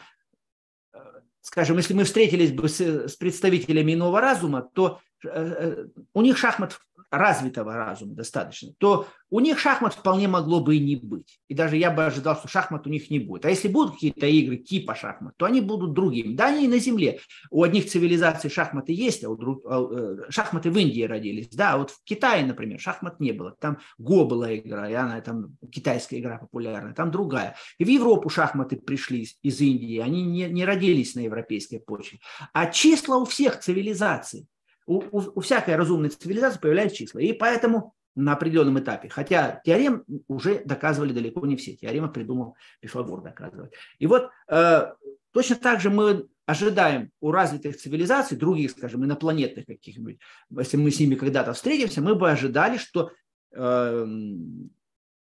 скажем, 1.43 1.77
если 1.77 1.93
мы 1.93 2.05
встретились 2.05 2.51
бы 2.51 2.69
с, 2.69 2.79
с 2.79 3.15
представителями 3.15 3.93
иного 3.93 4.21
разума, 4.21 4.67
то 4.73 5.01
э, 5.23 5.27
э, 5.29 5.85
у 6.13 6.21
них 6.21 6.37
шахмат 6.37 6.79
развитого 7.13 7.75
разума 7.75 8.15
достаточно, 8.15 8.73
то 8.79 9.07
у 9.29 9.39
них 9.39 9.59
шахмат 9.59 9.93
вполне 9.93 10.27
могло 10.27 10.59
бы 10.59 10.75
и 10.75 10.79
не 10.79 10.95
быть. 10.95 11.39
И 11.47 11.53
даже 11.53 11.77
я 11.77 11.91
бы 11.91 12.05
ожидал, 12.05 12.35
что 12.35 12.47
шахмат 12.47 12.87
у 12.87 12.89
них 12.89 13.09
не 13.11 13.19
будет. 13.19 13.45
А 13.45 13.49
если 13.49 13.67
будут 13.67 13.93
какие-то 13.93 14.25
игры 14.25 14.57
типа 14.57 14.95
шахмат, 14.95 15.37
то 15.37 15.45
они 15.45 15.61
будут 15.61 15.93
другими. 15.93 16.33
Да, 16.33 16.47
они 16.47 16.65
и 16.65 16.67
на 16.67 16.79
Земле. 16.79 17.19
У 17.51 17.63
одних 17.63 17.87
цивилизаций 17.87 18.49
шахматы 18.49 18.93
есть, 18.93 19.23
а 19.23 19.29
у 19.29 19.37
друг... 19.37 19.61
А, 19.65 19.79
э, 19.79 20.31
шахматы 20.31 20.71
в 20.71 20.77
Индии 20.77 21.03
родились. 21.03 21.49
Да, 21.49 21.77
вот 21.77 21.91
в 21.91 22.03
Китае, 22.03 22.45
например, 22.45 22.79
шахмат 22.79 23.19
не 23.19 23.31
было. 23.31 23.55
Там 23.59 23.77
Го 23.99 24.25
была 24.25 24.55
игра, 24.55 24.89
и 24.89 24.93
она 24.93 25.21
там 25.21 25.55
китайская 25.71 26.19
игра 26.19 26.39
популярная, 26.39 26.93
там 26.93 27.11
другая. 27.11 27.55
И 27.77 27.85
в 27.85 27.87
Европу 27.87 28.29
шахматы 28.29 28.77
пришли 28.77 29.27
из 29.43 29.61
Индии, 29.61 29.99
они 29.99 30.23
не, 30.23 30.45
не 30.45 30.65
родились 30.65 31.13
на 31.13 31.19
европейской 31.19 31.77
почве. 31.77 32.19
А 32.53 32.67
числа 32.67 33.17
у 33.17 33.25
всех 33.25 33.59
цивилизаций 33.59 34.47
у, 34.85 34.99
у, 35.11 35.31
у 35.35 35.41
всякой 35.41 35.75
разумной 35.75 36.09
цивилизации 36.09 36.59
появляются 36.59 36.97
числа. 36.97 37.19
И 37.19 37.33
поэтому 37.33 37.93
на 38.15 38.33
определенном 38.33 38.79
этапе, 38.79 39.09
хотя 39.09 39.61
теорем 39.65 40.03
уже 40.27 40.63
доказывали 40.63 41.13
далеко 41.13 41.45
не 41.45 41.55
все, 41.55 41.75
теорема 41.75 42.09
придумал 42.09 42.55
Пифагор 42.79 43.21
доказывать. 43.21 43.73
И 43.97 44.05
вот 44.05 44.29
э, 44.49 44.93
точно 45.31 45.55
так 45.55 45.79
же 45.79 45.89
мы 45.89 46.27
ожидаем 46.45 47.11
у 47.21 47.31
развитых 47.31 47.77
цивилизаций, 47.77 48.37
других, 48.37 48.71
скажем, 48.71 49.03
инопланетных 49.05 49.65
каких-нибудь, 49.65 50.19
если 50.51 50.77
мы 50.77 50.91
с 50.91 50.99
ними 50.99 51.15
когда-то 51.15 51.53
встретимся, 51.53 52.01
мы 52.01 52.15
бы 52.15 52.29
ожидали, 52.29 52.77
что 52.77 53.11
э, 53.51 54.05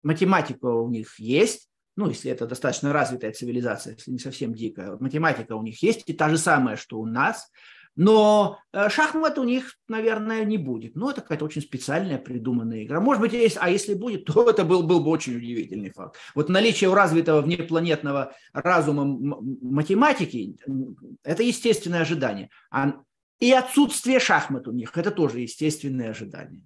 математика 0.03 0.65
у 0.65 0.89
них 0.89 1.17
есть, 1.19 1.69
ну, 1.95 2.09
если 2.09 2.29
это 2.29 2.45
достаточно 2.45 2.91
развитая 2.91 3.31
цивилизация, 3.31 3.93
если 3.93 4.11
не 4.11 4.19
совсем 4.19 4.53
дикая, 4.53 4.97
математика 4.99 5.55
у 5.55 5.63
них 5.63 5.81
есть, 5.81 6.03
и 6.07 6.13
та 6.13 6.29
же 6.29 6.37
самая, 6.37 6.75
что 6.75 6.99
у 6.99 7.05
нас, 7.05 7.49
но 7.95 8.59
э, 8.73 8.89
шахмат 8.89 9.37
у 9.37 9.43
них, 9.43 9.77
наверное, 9.87 10.43
не 10.43 10.57
будет. 10.57 10.95
Ну, 10.95 11.09
это 11.09 11.21
какая-то 11.21 11.45
очень 11.45 11.61
специальная 11.61 12.17
придуманная 12.17 12.83
игра. 12.83 12.99
Может 12.99 13.21
быть, 13.21 13.33
есть, 13.33 13.57
а 13.59 13.69
если 13.69 13.93
будет, 13.93 14.25
то 14.25 14.49
это 14.49 14.65
был, 14.65 14.83
был 14.83 14.99
бы 14.99 15.11
очень 15.11 15.37
удивительный 15.37 15.91
факт. 15.91 16.17
Вот 16.35 16.49
наличие 16.49 16.89
у 16.89 16.93
развитого 16.93 17.41
внепланетного 17.41 18.33
разума 18.53 19.05
математики– 19.05 20.57
это 21.23 21.43
естественное 21.43 22.01
ожидание. 22.01 22.49
А, 22.69 22.95
и 23.39 23.51
отсутствие 23.51 24.19
шахмат 24.19 24.67
у 24.67 24.71
них– 24.71 24.91
это 24.97 25.11
тоже 25.11 25.39
естественное 25.39 26.09
ожидание. 26.09 26.63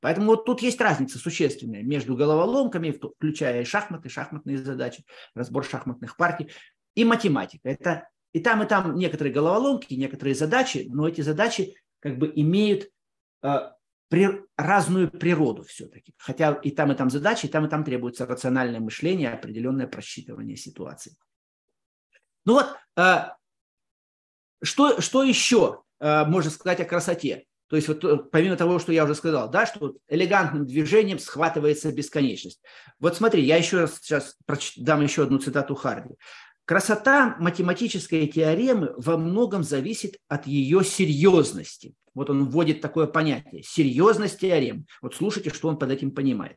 Поэтому 0.00 0.28
вот 0.28 0.46
тут 0.46 0.62
есть 0.62 0.80
разница 0.80 1.18
существенная 1.18 1.82
между 1.82 2.16
головоломками, 2.16 2.90
включая 2.90 3.64
шахматы, 3.64 4.08
шахматные 4.08 4.58
задачи, 4.58 5.04
разбор 5.34 5.64
шахматных 5.64 6.16
партий, 6.16 6.50
и 6.94 7.04
математика. 7.04 7.68
Это 7.68 8.08
и 8.32 8.40
там, 8.40 8.62
и 8.62 8.66
там 8.66 8.94
некоторые 8.96 9.32
головоломки, 9.32 9.94
некоторые 9.94 10.34
задачи, 10.34 10.86
но 10.90 11.08
эти 11.08 11.20
задачи 11.20 11.76
как 12.00 12.18
бы 12.18 12.32
имеют 12.34 12.90
э, 13.42 13.70
при, 14.08 14.42
разную 14.56 15.10
природу 15.10 15.64
все-таки. 15.64 16.14
Хотя 16.18 16.52
и 16.52 16.70
там, 16.70 16.92
и 16.92 16.94
там 16.94 17.10
задачи, 17.10 17.46
и 17.46 17.48
там, 17.48 17.66
и 17.66 17.68
там 17.68 17.84
требуется 17.84 18.26
рациональное 18.26 18.80
мышление, 18.80 19.32
определенное 19.32 19.86
просчитывание 19.86 20.56
ситуации. 20.56 21.16
Ну 22.44 22.54
вот, 22.54 22.66
э, 22.96 23.30
что, 24.62 25.00
что 25.00 25.22
еще 25.22 25.82
э, 26.00 26.24
можно 26.24 26.50
сказать 26.50 26.80
о 26.80 26.84
красоте? 26.84 27.46
То 27.68 27.76
есть 27.76 27.88
вот 27.88 28.04
э, 28.04 28.18
помимо 28.18 28.56
того, 28.56 28.78
что 28.78 28.92
я 28.92 29.04
уже 29.04 29.14
сказал, 29.14 29.50
да, 29.50 29.64
что 29.64 29.94
элегантным 30.08 30.66
движением 30.66 31.18
схватывается 31.18 31.90
бесконечность. 31.90 32.62
Вот 32.98 33.16
смотри, 33.16 33.42
я 33.42 33.56
еще 33.56 33.80
раз 33.80 33.98
сейчас 33.98 34.36
дам 34.76 35.00
еще 35.00 35.22
одну 35.22 35.38
цитату 35.38 35.74
Харди. 35.74 36.16
Красота 36.64 37.36
математической 37.40 38.26
теоремы 38.28 38.94
во 38.96 39.16
многом 39.16 39.64
зависит 39.64 40.16
от 40.28 40.46
ее 40.46 40.84
серьезности. 40.84 41.94
Вот 42.14 42.30
он 42.30 42.48
вводит 42.48 42.80
такое 42.80 43.06
понятие– 43.06 43.62
серьезность 43.64 44.38
теорем. 44.38 44.86
Вот 45.00 45.14
слушайте, 45.14 45.50
что 45.50 45.68
он 45.68 45.78
под 45.78 45.90
этим 45.90 46.12
понимает. 46.12 46.56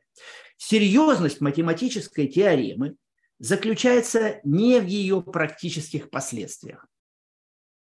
Серьезность 0.58 1.42
математической 1.42 2.28
теоремы 2.28 2.96
заключается 3.40 4.40
не 4.44 4.80
в 4.80 4.86
ее 4.86 5.22
практических 5.22 6.10
последствиях. 6.10 6.86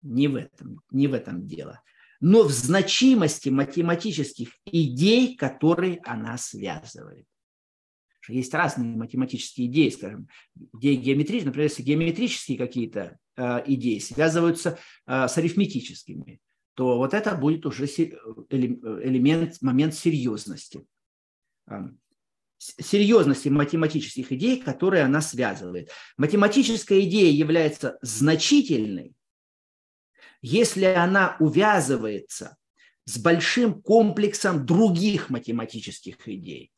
Не 0.02 0.28
в 0.28 0.36
этом, 0.36 0.80
не 0.90 1.06
в 1.06 1.14
этом 1.14 1.46
дело. 1.46 1.82
Но 2.20 2.42
в 2.42 2.50
значимости 2.50 3.48
математических 3.48 4.50
идей, 4.66 5.36
которые 5.36 6.00
она 6.04 6.36
связывает 6.36 7.26
есть 8.29 8.55
разные 8.55 8.97
математические 8.97 9.66
идеи, 9.68 9.91
скажем, 9.91 10.29
идеи 10.74 10.97
геометрические, 10.97 11.47
например, 11.47 11.68
если 11.68 11.83
геометрические 11.83 12.59
какие-то 12.59 13.18
э, 13.37 13.62
идеи 13.66 13.99
связываются 13.99 14.79
э, 15.07 15.29
с 15.29 15.39
арифметическими, 15.39 16.41
то 16.74 16.99
вот 16.99 17.14
это 17.14 17.35
будет 17.35 17.66
уже 17.66 17.87
элемент, 17.87 19.61
момент 19.62 19.95
серьезности. 19.95 20.87
Э, 21.68 21.89
серьезности 22.59 23.49
математических 23.49 24.33
идей, 24.33 24.61
которые 24.61 25.05
она 25.05 25.20
связывает. 25.20 25.91
Математическая 26.16 27.01
идея 27.01 27.33
является 27.33 27.99
значительной, 28.03 29.14
если 30.43 30.85
она 30.85 31.37
увязывается 31.41 32.57
с 33.05 33.18
большим 33.18 33.81
комплексом 33.81 34.66
других 34.66 35.31
математических 35.31 36.29
идей. 36.29 36.72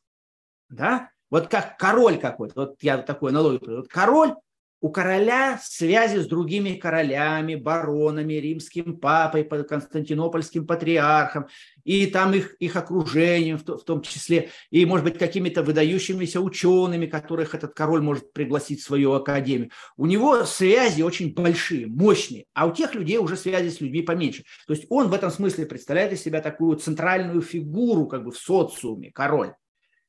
Да? 0.69 1.11
Вот 1.31 1.47
как 1.47 1.77
король 1.77 2.19
какой-то, 2.19 2.53
вот 2.55 2.75
я 2.81 2.99
такой 2.99 3.31
аналогию, 3.31 3.77
вот 3.77 3.87
король, 3.87 4.35
у 4.81 4.89
короля 4.89 5.59
связи 5.63 6.17
с 6.17 6.27
другими 6.27 6.73
королями, 6.73 7.53
баронами, 7.53 8.33
римским 8.33 8.97
папой, 8.97 9.43
константинопольским 9.43 10.65
патриархом, 10.65 11.45
и 11.83 12.07
там 12.07 12.33
их, 12.33 12.55
их 12.55 12.75
окружением 12.75 13.59
в, 13.59 13.61
в 13.61 13.83
том 13.83 14.01
числе, 14.01 14.49
и, 14.71 14.83
может 14.87 15.05
быть, 15.05 15.19
какими-то 15.19 15.61
выдающимися 15.61 16.41
учеными, 16.41 17.05
которых 17.05 17.53
этот 17.53 17.75
король 17.75 18.01
может 18.01 18.33
пригласить 18.33 18.81
в 18.81 18.83
свою 18.83 19.13
академию. 19.13 19.69
У 19.97 20.07
него 20.07 20.45
связи 20.45 21.03
очень 21.03 21.31
большие, 21.33 21.85
мощные, 21.85 22.45
а 22.55 22.65
у 22.65 22.73
тех 22.73 22.95
людей 22.95 23.19
уже 23.19 23.37
связи 23.37 23.69
с 23.69 23.81
людьми 23.81 24.01
поменьше. 24.01 24.43
То 24.65 24.73
есть 24.73 24.87
он 24.89 25.09
в 25.09 25.13
этом 25.13 25.29
смысле 25.29 25.67
представляет 25.67 26.11
из 26.11 26.23
себя 26.23 26.41
такую 26.41 26.75
центральную 26.77 27.41
фигуру 27.41 28.07
как 28.07 28.23
бы 28.23 28.31
в 28.31 28.37
социуме, 28.37 29.11
король. 29.11 29.53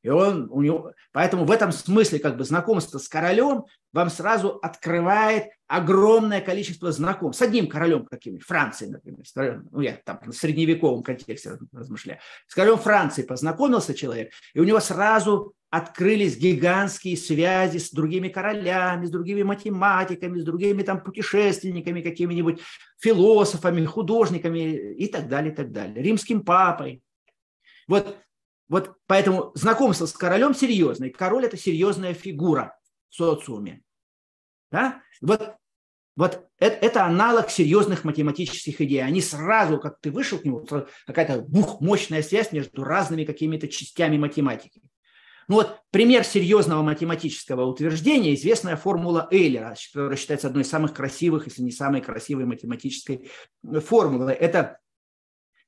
И 0.02 0.08
он 0.08 0.48
у 0.50 0.62
него, 0.62 0.92
поэтому 1.12 1.44
в 1.44 1.50
этом 1.50 1.70
смысле 1.70 2.18
как 2.18 2.36
бы 2.36 2.44
знакомство 2.44 2.98
с 2.98 3.08
королем 3.08 3.64
вам 3.92 4.10
сразу 4.10 4.58
открывает 4.62 5.46
огромное 5.68 6.40
количество 6.40 6.90
знакомств. 6.90 7.38
С 7.38 7.46
одним 7.46 7.68
королем 7.68 8.06
каким-нибудь, 8.06 8.46
Франции, 8.46 8.86
например, 8.86 9.62
ну 9.70 9.80
я 9.80 9.98
там 10.04 10.20
в 10.26 10.32
средневековом 10.32 11.02
контексте 11.02 11.58
размышляю. 11.72 12.18
С 12.48 12.54
королем 12.54 12.78
Франции 12.78 13.22
познакомился 13.22 13.94
человек, 13.94 14.32
и 14.54 14.60
у 14.60 14.64
него 14.64 14.80
сразу 14.80 15.54
открылись 15.70 16.36
гигантские 16.36 17.16
связи 17.16 17.78
с 17.78 17.92
другими 17.92 18.28
королями, 18.28 19.06
с 19.06 19.10
другими 19.10 19.42
математиками, 19.42 20.38
с 20.38 20.44
другими 20.44 20.82
там 20.82 21.02
путешественниками, 21.02 22.02
какими-нибудь 22.02 22.60
философами, 23.00 23.84
художниками 23.86 24.92
и 24.94 25.06
так 25.06 25.28
далее, 25.28 25.52
и 25.52 25.56
так 25.56 25.72
далее. 25.72 26.02
Римским 26.02 26.42
папой. 26.42 27.02
Вот 27.88 28.18
вот 28.72 28.94
поэтому 29.06 29.52
знакомство 29.54 30.06
с 30.06 30.14
королем 30.14 30.54
серьезное. 30.54 31.10
Король– 31.10 31.44
это 31.46 31.58
серьезная 31.58 32.14
фигура 32.14 32.74
в 33.10 33.14
социуме. 33.16 33.82
Да? 34.70 35.02
Вот, 35.20 35.56
вот 36.16 36.46
это, 36.58 36.76
это 36.86 37.04
аналог 37.04 37.50
серьезных 37.50 38.04
математических 38.04 38.80
идей. 38.80 39.04
Они 39.04 39.20
сразу, 39.20 39.78
как 39.78 40.00
ты 40.00 40.10
вышел 40.10 40.38
к 40.38 40.46
нему, 40.46 40.64
какая-то 41.06 41.42
бух, 41.42 41.82
мощная 41.82 42.22
связь 42.22 42.52
между 42.52 42.82
разными 42.82 43.24
какими-то 43.24 43.68
частями 43.68 44.16
математики. 44.16 44.80
Ну 45.48 45.56
вот 45.56 45.80
пример 45.90 46.24
серьезного 46.24 46.80
математического 46.80 47.66
утверждения– 47.66 48.32
известная 48.36 48.76
формула 48.76 49.28
Эйлера, 49.30 49.76
которая 49.92 50.16
считается 50.16 50.46
одной 50.46 50.62
из 50.62 50.70
самых 50.70 50.94
красивых, 50.94 51.46
если 51.46 51.60
не 51.60 51.72
самой 51.72 52.00
красивой 52.00 52.46
математической 52.46 53.30
формулой. 53.62 54.32
Это 54.32 54.78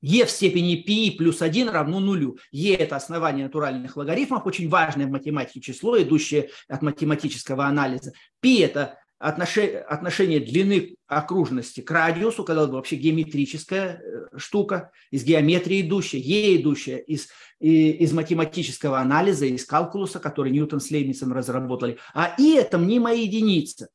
e 0.05 0.23
в 0.23 0.29
степени 0.29 0.75
π 0.75 1.17
плюс 1.17 1.41
1 1.41 1.69
равно 1.69 1.99
нулю. 1.99 2.37
e– 2.51 2.73
это 2.79 2.95
основание 2.95 3.45
натуральных 3.45 3.97
логарифмов, 3.97 4.45
очень 4.45 4.69
важное 4.69 5.07
в 5.07 5.09
математике 5.09 5.61
число, 5.61 5.99
идущее 5.99 6.49
от 6.67 6.83
математического 6.83 7.65
анализа. 7.65 8.13
π– 8.39 8.59
это 8.61 8.99
отношение, 9.17 9.79
отношение 9.79 10.39
длины 10.39 10.95
окружности 11.07 11.81
к 11.81 11.89
радиусу, 11.89 12.43
когда 12.43 12.67
вообще 12.67 12.97
геометрическая 12.97 13.99
э, 13.99 14.37
штука, 14.37 14.91
из 15.09 15.23
геометрии 15.23 15.81
идущая, 15.81 16.19
e 16.19 16.57
идущая 16.57 16.97
из, 16.97 17.29
из 17.59 18.13
математического 18.13 18.99
анализа, 18.99 19.47
из 19.47 19.65
калкулуса, 19.65 20.19
который 20.19 20.51
Ньютон 20.51 20.81
с 20.81 20.91
Лейбницем 20.91 21.33
разработали. 21.33 21.97
А 22.13 22.35
и 22.37 22.53
это 22.53 22.77
мнимая 22.77 23.15
единица. 23.15 23.87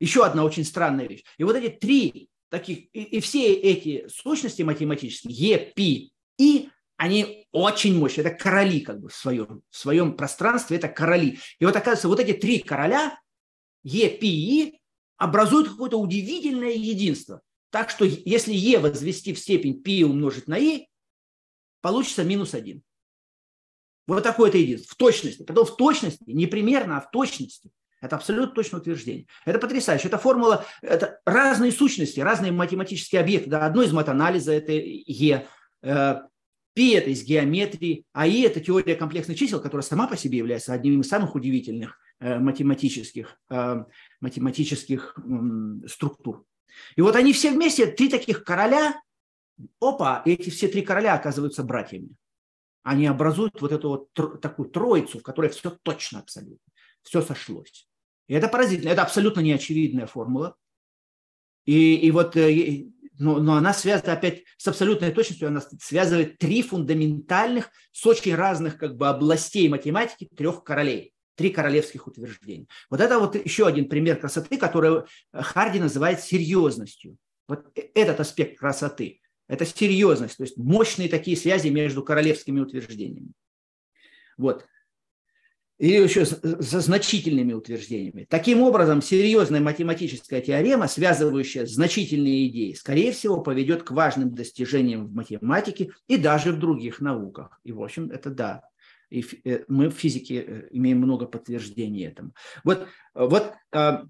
Еще 0.00 0.24
одна 0.24 0.44
очень 0.44 0.64
странная 0.64 1.06
вещь. 1.06 1.22
И 1.36 1.44
вот 1.44 1.54
эти 1.54 1.68
три 1.68 2.29
таких, 2.50 2.88
и, 2.92 3.02
и 3.02 3.20
все 3.20 3.52
эти 3.54 4.06
сущности 4.08 4.62
математические, 4.62 5.32
Е, 5.32 5.72
Пи, 5.74 6.12
И, 6.38 6.68
они 6.96 7.46
очень 7.52 7.98
мощные. 7.98 8.26
Это 8.26 8.36
короли 8.36 8.80
как 8.80 9.00
бы 9.00 9.08
в 9.08 9.14
своем, 9.14 9.62
в 9.70 9.76
своем 9.76 10.16
пространстве, 10.16 10.76
это 10.76 10.88
короли. 10.88 11.38
И 11.58 11.64
вот 11.64 11.74
оказывается, 11.74 12.08
вот 12.08 12.20
эти 12.20 12.32
три 12.32 12.58
короля, 12.58 13.18
Е, 13.82 14.10
Пи, 14.10 14.28
И, 14.28 14.80
образуют 15.16 15.68
какое-то 15.68 15.98
удивительное 15.98 16.72
единство. 16.72 17.40
Так 17.70 17.90
что 17.90 18.04
если 18.04 18.52
Е 18.52 18.78
возвести 18.78 19.32
в 19.32 19.38
степень 19.38 19.82
π 19.82 20.04
умножить 20.04 20.48
на 20.48 20.58
И, 20.58 20.86
получится 21.80 22.24
минус 22.24 22.52
один. 22.54 22.82
Вот 24.06 24.24
такое 24.24 24.48
это 24.48 24.58
единство. 24.58 24.92
В 24.92 24.96
точности. 24.96 25.44
Потом 25.44 25.66
в 25.66 25.76
точности, 25.76 26.24
не 26.26 26.46
примерно, 26.46 26.98
а 26.98 27.00
в 27.00 27.10
точности. 27.10 27.70
Это 28.00 28.16
абсолютно 28.16 28.54
точное 28.54 28.80
утверждение. 28.80 29.26
Это 29.44 29.58
потрясающе. 29.58 30.08
Это 30.08 30.18
формула, 30.18 30.64
это 30.82 31.20
разные 31.26 31.70
сущности, 31.70 32.20
разные 32.20 32.52
математические 32.52 33.20
объекты. 33.20 33.50
Да, 33.50 33.66
одно 33.66 33.82
из 33.82 33.92
матанализа– 33.92 34.52
это 34.54 34.72
Е, 34.72 35.46
э, 35.82 36.16
Пи– 36.72 36.90
это 36.94 37.10
из 37.10 37.24
геометрии, 37.24 38.04
а 38.12 38.26
И– 38.26 38.40
это 38.42 38.60
теория 38.60 38.94
комплексных 38.94 39.36
чисел, 39.36 39.60
которая 39.60 39.82
сама 39.82 40.06
по 40.06 40.16
себе 40.16 40.38
является 40.38 40.72
одним 40.72 41.00
из 41.00 41.08
самых 41.08 41.34
удивительных 41.34 41.98
э, 42.20 42.38
математических, 42.38 43.38
э, 43.50 43.84
математических 44.20 45.18
структур. 45.86 46.44
И 46.96 47.02
вот 47.02 47.16
они 47.16 47.32
все 47.32 47.50
вместе, 47.50 47.86
три 47.86 48.08
таких 48.08 48.44
короля, 48.44 48.94
опа, 49.80 50.22
эти 50.24 50.48
все 50.48 50.68
три 50.68 50.82
короля 50.82 51.14
оказываются 51.14 51.62
братьями. 51.64 52.10
Они 52.82 53.06
образуют 53.06 53.60
вот 53.60 53.72
эту 53.72 53.88
вот 54.14 54.40
такую 54.40 54.70
троицу, 54.70 55.18
в 55.18 55.22
которой 55.22 55.50
все 55.50 55.76
точно 55.82 56.20
абсолютно, 56.20 56.72
все 57.02 57.20
сошлось. 57.20 57.89
И 58.30 58.34
это 58.34 58.46
поразительно. 58.46 58.90
Это 58.90 59.02
абсолютно 59.02 59.40
неочевидная 59.40 60.06
формула. 60.06 60.54
И, 61.64 61.96
и 61.96 62.12
вот, 62.12 62.36
э, 62.36 62.86
но, 63.18 63.40
но 63.40 63.56
она 63.56 63.74
связана 63.74 64.12
опять 64.12 64.44
с 64.56 64.68
абсолютной 64.68 65.10
точностью, 65.10 65.48
она 65.48 65.60
связывает 65.82 66.38
три 66.38 66.62
фундаментальных, 66.62 67.72
с 67.90 68.06
очень 68.06 68.36
разных 68.36 68.78
как 68.78 68.96
бы 68.96 69.08
областей 69.08 69.68
математики 69.68 70.28
трех 70.36 70.62
королей 70.62 71.12
три 71.34 71.50
королевских 71.50 72.06
утверждения. 72.06 72.66
Вот 72.88 73.00
это 73.00 73.18
вот 73.18 73.34
еще 73.34 73.66
один 73.66 73.88
пример 73.88 74.20
красоты, 74.20 74.58
который 74.58 75.02
Харди 75.32 75.80
называет 75.80 76.20
серьезностью. 76.20 77.16
Вот 77.48 77.66
э, 77.74 77.88
этот 77.94 78.20
аспект 78.20 78.60
красоты– 78.60 79.22
это 79.48 79.66
серьезность, 79.66 80.36
то 80.36 80.44
есть 80.44 80.56
мощные 80.56 81.08
такие 81.08 81.36
связи 81.36 81.66
между 81.68 82.04
королевскими 82.04 82.60
утверждениями. 82.60 83.32
Вот 84.36 84.66
или 85.80 86.02
еще 86.02 86.26
со 86.26 86.80
значительными 86.80 87.54
утверждениями. 87.54 88.26
Таким 88.28 88.62
образом, 88.62 89.00
серьезная 89.00 89.60
математическая 89.60 90.42
теорема, 90.42 90.86
связывающая 90.88 91.64
значительные 91.64 92.48
идеи, 92.48 92.74
скорее 92.74 93.12
всего, 93.12 93.40
поведет 93.40 93.82
к 93.82 93.90
важным 93.90 94.34
достижениям 94.34 95.06
в 95.06 95.14
математике 95.14 95.92
и 96.06 96.18
даже 96.18 96.52
в 96.52 96.58
других 96.58 97.00
науках. 97.00 97.58
И, 97.64 97.72
в 97.72 97.82
общем, 97.82 98.10
это 98.10 98.28
да. 98.28 98.62
И 99.08 99.24
э, 99.44 99.64
мы 99.68 99.88
в 99.88 99.94
физике 99.94 100.44
э, 100.46 100.68
имеем 100.70 100.98
много 100.98 101.24
подтверждений 101.24 102.06
этому. 102.06 102.32
Вот, 102.62 102.86
вот 103.14 103.50
а, 103.72 104.04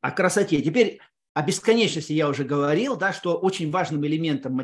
о 0.00 0.10
красоте. 0.10 0.60
Теперь 0.60 0.98
о 1.34 1.42
бесконечности 1.42 2.14
я 2.14 2.28
уже 2.28 2.42
говорил, 2.42 2.96
да, 2.96 3.12
что 3.12 3.36
очень 3.36 3.70
важным 3.70 4.04
элементом 4.04 4.60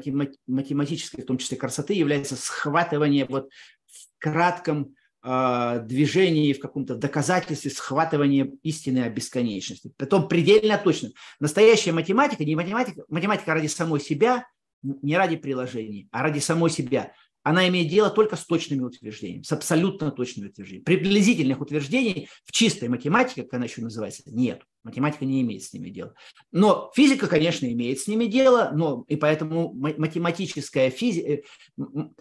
математической, 0.49 1.23
в 1.23 1.27
том 1.27 1.39
числе 1.39 1.57
красоты, 1.57 1.95
является 1.95 2.35
схватывание 2.35 3.27
вот 3.27 3.49
в 3.87 4.19
кратком 4.19 4.97
э, 5.23 5.81
движении, 5.85 6.53
в 6.53 6.61
каком-то 6.61 6.95
доказательстве 6.95 7.71
схватывание 7.71 8.53
истины 8.63 9.01
о 9.01 9.11
бесконечности. 9.11 9.93
Потом 9.97 10.29
предельно 10.29 10.79
точно. 10.79 11.11
Настоящая 11.41 11.93
математика, 11.93 12.45
не 12.45 12.57
математика, 12.57 13.03
математика 13.09 13.55
ради 13.55 13.67
самой 13.67 14.01
себя, 14.01 14.47
не 14.83 15.17
ради 15.17 15.37
приложений, 15.37 16.09
а 16.13 16.23
ради 16.23 16.39
самой 16.39 16.71
себя 16.71 17.13
она 17.49 17.67
имеет 17.69 17.89
дело 17.89 18.11
только 18.11 18.37
с 18.37 18.45
точными 18.45 18.83
утверждениями, 18.83 19.43
с 19.43 19.53
абсолютно 19.53 20.11
точными 20.11 20.49
утверждениями. 20.49 20.85
Приблизительных 20.85 21.63
утверждений 21.63 22.29
в 22.45 22.53
чистой 22.53 22.91
математике, 22.91 23.45
как 23.45 23.55
она 23.55 23.65
еще 23.65 23.81
называется, 23.81 24.23
нет. 24.27 24.63
Математика 24.85 25.25
не 25.25 25.41
имеет 25.41 25.63
с 25.63 25.73
ними 25.73 25.89
дела. 25.89 26.13
Но 26.53 26.93
физика, 26.95 27.27
конечно, 27.27 27.65
имеет 27.65 28.01
с 28.01 28.07
ними 28.07 28.27
дело, 28.27 28.71
но 28.75 29.05
и 29.09 29.17
поэтому 29.17 29.73
математическая 29.73 30.91
физика, 30.91 31.33
э, 31.33 31.43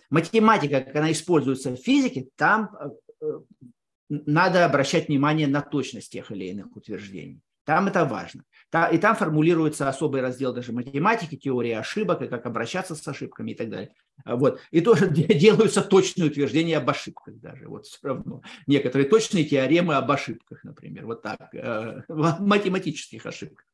математика, 0.09 0.79
как 0.79 0.95
она 0.95 1.11
используется 1.11 1.71
в 1.71 1.75
физике, 1.75 2.29
там 2.37 2.69
э, 2.79 3.25
э, 3.25 3.39
надо 4.09 4.63
обращать 4.63 5.09
внимание 5.09 5.47
на 5.47 5.61
точность 5.61 6.09
тех 6.09 6.31
или 6.31 6.45
иных 6.45 6.73
утверждений. 6.73 7.41
Там 7.65 7.87
это 7.87 8.05
важно. 8.05 8.43
И 8.91 8.97
там 8.97 9.15
формулируется 9.15 9.87
особый 9.87 10.21
раздел 10.21 10.53
даже 10.53 10.73
математики, 10.73 11.37
теории 11.37 11.71
ошибок, 11.71 12.21
и 12.21 12.27
как 12.27 12.45
обращаться 12.45 12.95
с 12.95 13.07
ошибками 13.07 13.51
и 13.51 13.55
так 13.55 13.69
далее. 13.69 13.93
А 14.25 14.35
вот. 14.35 14.59
И 14.71 14.81
тоже 14.81 15.07
делаются 15.09 15.81
точные 15.81 16.29
утверждения 16.29 16.77
об 16.77 16.89
ошибках 16.89 17.35
даже. 17.39 17.67
Вот 17.69 17.85
все 17.85 17.97
равно. 18.01 18.41
Некоторые 18.65 19.07
точные 19.07 19.45
теоремы 19.45 19.95
об 19.95 20.11
ошибках, 20.11 20.63
например. 20.65 21.05
Вот 21.05 21.21
так. 21.21 21.47
Э, 21.53 22.01
математических 22.09 23.25
ошибках. 23.25 23.65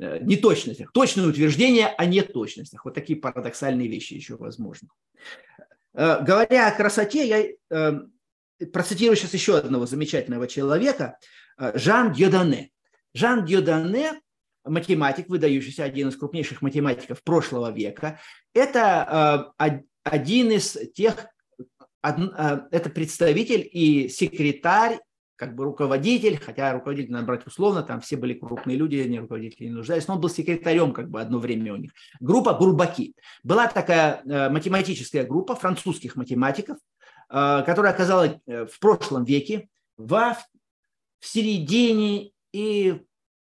Э, 0.00 0.18
неточностях. 0.22 0.92
Точные 0.92 1.26
утверждения 1.26 1.88
о 1.88 2.06
неточностях. 2.06 2.86
Вот 2.86 2.94
такие 2.94 3.18
парадоксальные 3.18 3.88
вещи 3.88 4.14
еще 4.14 4.36
возможны. 4.36 4.88
Э, 5.92 6.24
говоря 6.24 6.68
о 6.68 6.76
красоте, 6.76 7.54
я 7.68 8.00
процитирую 8.72 9.16
сейчас 9.16 9.34
еще 9.34 9.58
одного 9.58 9.84
замечательного 9.84 10.46
человека, 10.46 11.18
Жан 11.58 12.12
Дьодане. 12.12 12.70
Жан 13.14 13.44
Дьодане, 13.44 14.20
математик, 14.64 15.28
выдающийся, 15.28 15.84
один 15.84 16.08
из 16.08 16.16
крупнейших 16.16 16.62
математиков 16.62 17.22
прошлого 17.22 17.70
века, 17.70 18.20
это 18.54 19.52
э, 19.58 19.70
один 20.04 20.50
из 20.50 20.78
тех, 20.94 21.26
э, 22.02 22.08
это 22.70 22.90
представитель 22.90 23.68
и 23.70 24.08
секретарь 24.08 24.98
как 25.36 25.56
бы 25.56 25.64
руководитель, 25.64 26.38
хотя 26.38 26.72
руководитель 26.72 27.10
надо 27.10 27.26
брать 27.26 27.46
условно, 27.46 27.82
там 27.82 28.00
все 28.00 28.16
были 28.16 28.34
крупные 28.34 28.76
люди, 28.76 28.96
они 28.96 29.18
руководители 29.18 29.64
не 29.64 29.72
нуждались, 29.72 30.06
но 30.06 30.14
он 30.14 30.20
был 30.20 30.28
секретарем 30.28 30.92
как 30.92 31.10
бы 31.10 31.20
одно 31.20 31.40
время 31.40 31.72
у 31.74 31.76
них. 31.76 31.90
Группа 32.20 32.54
Бурбаки. 32.54 33.16
Была 33.42 33.66
такая 33.66 34.22
э, 34.24 34.48
математическая 34.50 35.24
группа 35.24 35.56
французских 35.56 36.16
математиков, 36.16 36.78
которая 37.28 37.94
оказалась 37.94 38.32
в 38.44 38.78
прошлом 38.78 39.24
веке, 39.24 39.70
во, 39.96 40.34
в 41.18 41.26
середине 41.26 42.32
и 42.52 43.02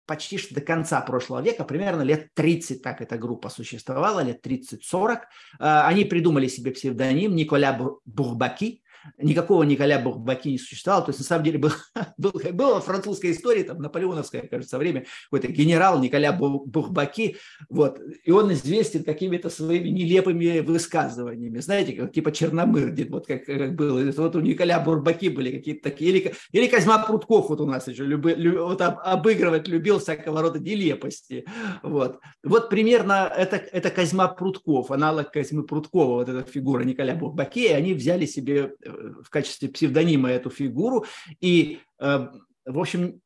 почти 0.10 0.40
что 0.40 0.56
до 0.56 0.62
конца 0.62 1.00
прошлого 1.02 1.42
века, 1.42 1.64
примерно 1.64 2.02
лет 2.02 2.30
30 2.34 2.82
так 2.82 3.00
эта 3.00 3.18
группа 3.18 3.50
существовала, 3.50 4.22
лет 4.22 4.44
30-40. 4.46 5.20
А, 5.60 5.88
они 5.88 6.04
придумали 6.04 6.48
себе 6.48 6.72
псевдоним 6.72 7.36
Николя 7.36 7.80
Бурбаки, 8.06 8.82
никакого 9.18 9.64
Николя 9.64 10.00
Бурбаки 10.00 10.50
не 10.50 10.58
существовало. 10.58 11.06
То 11.06 11.10
есть, 11.10 11.20
на 11.20 11.26
самом 11.26 11.44
деле, 11.44 11.60
был, 11.60 11.72
был, 12.54 12.80
французской 12.80 13.32
истории, 13.32 13.64
там, 13.64 13.82
наполеоновское, 13.82 14.48
кажется, 14.48 14.78
время, 14.78 15.06
какой-то 15.26 15.52
генерал 15.52 16.00
Николя 16.02 16.34
Бурбаки, 16.34 17.38
вот, 17.70 18.00
и 18.24 18.32
он 18.32 18.52
известен 18.54 19.04
какими-то 19.04 19.50
своими 19.50 19.90
нелепыми 19.90 20.60
высказываниями, 20.60 21.60
знаете, 21.60 21.94
как, 21.94 22.14
типа 22.14 22.32
Черномырдин, 22.32 23.12
вот 23.12 23.28
как, 23.28 23.46
как 23.46 23.76
было. 23.76 24.00
Вот 24.12 24.36
у 24.36 24.42
Николя 24.42 24.80
Бурбаки 24.80 25.30
были 25.30 25.52
какие-то 25.52 25.90
такие, 25.90 26.12
или, 26.12 26.34
или 26.52 26.68
Козьма 26.68 27.00
Прутков 27.00 27.50
вот 27.50 27.62
у 27.62 27.66
нас 27.66 27.88
еще 27.88 28.06
люби, 28.06 28.34
люб, 28.36 28.60
вот 28.60 28.82
об, 28.82 29.00
обыгрывать 29.00 29.68
любил 29.68 30.00
всякого 30.00 30.42
рода 30.42 30.60
нелепости. 30.60 31.46
Вот, 31.84 32.20
вот 32.44 32.70
примерно 32.70 33.32
это, 33.36 33.58
это 33.58 33.90
Козьма 33.90 34.28
Прутков, 34.28 34.92
аналог 34.92 35.32
Козьмы 35.32 35.64
Пруткова, 35.64 36.16
вот 36.16 36.30
эта 36.30 36.50
фигура 36.50 36.84
Николя 36.84 37.16
Бурбаки, 37.16 37.66
и 37.66 37.74
они 37.74 37.94
взяли 37.94 38.26
себе 38.26 38.74
в 39.24 39.30
качестве 39.30 39.70
псевдонима 39.70 40.30
эту 40.30 40.50
фигуру. 40.50 41.06
И, 41.40 41.80
э, 42.00 42.28
в 42.66 42.80
общем, 42.80 43.22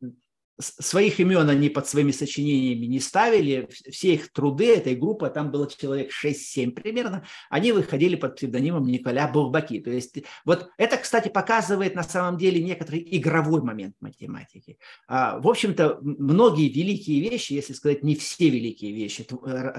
своих 0.60 1.20
имен 1.20 1.50
они 1.50 1.70
под 1.70 1.88
своими 1.88 2.12
сочинениями 2.12 2.86
не 2.86 3.00
ставили. 3.00 3.68
Все 3.90 4.14
их 4.14 4.32
труды 4.32 4.76
этой 4.76 4.96
группы, 4.96 5.30
там 5.30 5.52
было 5.52 5.70
человек 5.70 6.12
6-7 6.12 6.72
примерно, 6.72 7.26
они 7.50 7.72
выходили 7.72 8.16
под 8.16 8.36
псевдонимом 8.36 8.86
Николя 8.86 9.28
Бурбаки. 9.28 9.80
То 9.80 9.90
есть 9.90 10.18
вот 10.46 10.70
это, 10.78 10.98
кстати, 10.98 11.30
показывает 11.30 11.96
на 11.96 12.04
самом 12.04 12.38
деле 12.38 12.64
некоторый 12.64 13.06
игровой 13.18 13.62
момент 13.62 13.96
математики. 14.00 14.78
А, 15.08 15.40
в 15.40 15.48
общем-то, 15.48 16.00
многие 16.02 16.70
великие 16.70 17.28
вещи, 17.30 17.54
если 17.54 17.74
сказать 17.74 18.04
не 18.04 18.16
все 18.16 18.50
великие 18.50 18.94
вещи, 18.94 19.26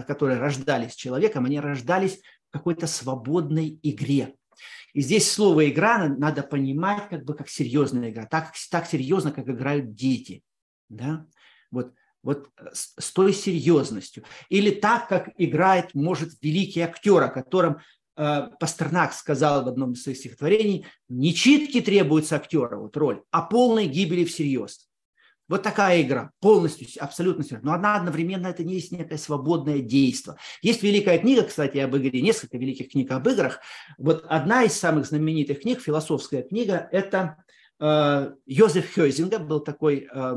которые 0.07 0.39
рождались 0.39 0.95
человеком, 0.95 1.45
они 1.45 1.61
рождались 1.61 2.21
какой-то 2.51 2.87
свободной 2.87 3.79
игре. 3.83 4.35
И 4.95 5.01
здесь 5.01 5.31
слово 5.31 5.69
«игра» 5.69 6.09
надо 6.09 6.43
понимать 6.43 7.09
как 7.11 7.25
бы 7.25 7.35
как 7.35 7.49
серьезная 7.49 8.11
игра, 8.11 8.27
так, 8.27 8.55
так 8.71 8.87
серьезно, 8.87 9.33
как 9.33 9.49
играют 9.49 9.95
дети. 9.95 10.43
Да? 10.89 11.27
Вот, 11.73 11.93
вот 12.23 12.49
с, 12.73 12.95
с 12.97 13.13
той 13.13 13.33
серьезностью. 13.33 14.25
Или 14.49 14.71
так, 14.71 15.09
как 15.09 15.31
играет, 15.37 15.95
может, 15.95 16.41
великий 16.41 16.81
актер, 16.81 17.21
о 17.25 17.29
котором 17.29 17.79
э, 18.17 18.49
Пастернак 18.61 19.13
сказал 19.13 19.65
в 19.65 19.69
одном 19.69 19.93
из 19.93 20.05
своих 20.05 20.19
стихотворений, 20.19 20.87
не 21.09 21.35
читки 21.35 21.81
требуется 21.81 22.37
актера, 22.37 22.77
вот 22.77 22.97
роль, 22.97 23.23
а 23.33 23.43
полной 23.43 23.87
гибели 23.87 24.25
всерьез. 24.25 24.89
Вот 25.47 25.63
такая 25.63 26.01
игра, 26.01 26.31
полностью, 26.41 26.87
абсолютно 26.99 27.45
серьезно. 27.45 27.71
Но 27.71 27.75
она 27.75 27.97
одновременно 27.97 28.47
это 28.47 28.65
не 28.65 28.75
есть 28.75 28.93
некое 28.93 29.19
свободное 29.19 29.81
действие. 29.81 30.37
Есть 30.63 30.83
великая 30.83 31.19
книга, 31.19 31.43
кстати, 31.43 31.79
об 31.79 31.95
игре, 31.97 32.23
несколько 32.23 32.57
великих 32.57 32.91
книг 32.91 33.11
об 33.11 33.29
играх. 33.29 33.61
Вот 33.99 34.25
одна 34.29 34.65
из 34.65 34.73
самых 34.73 35.07
знаменитых 35.07 35.61
книг, 35.61 35.81
философская 35.81 36.43
книга, 36.43 36.89
это 36.91 37.37
э, 37.79 38.33
Йозеф 38.47 38.95
Хёйзинга, 38.95 39.39
был 39.39 39.61
такой 39.61 40.09
э, 40.11 40.37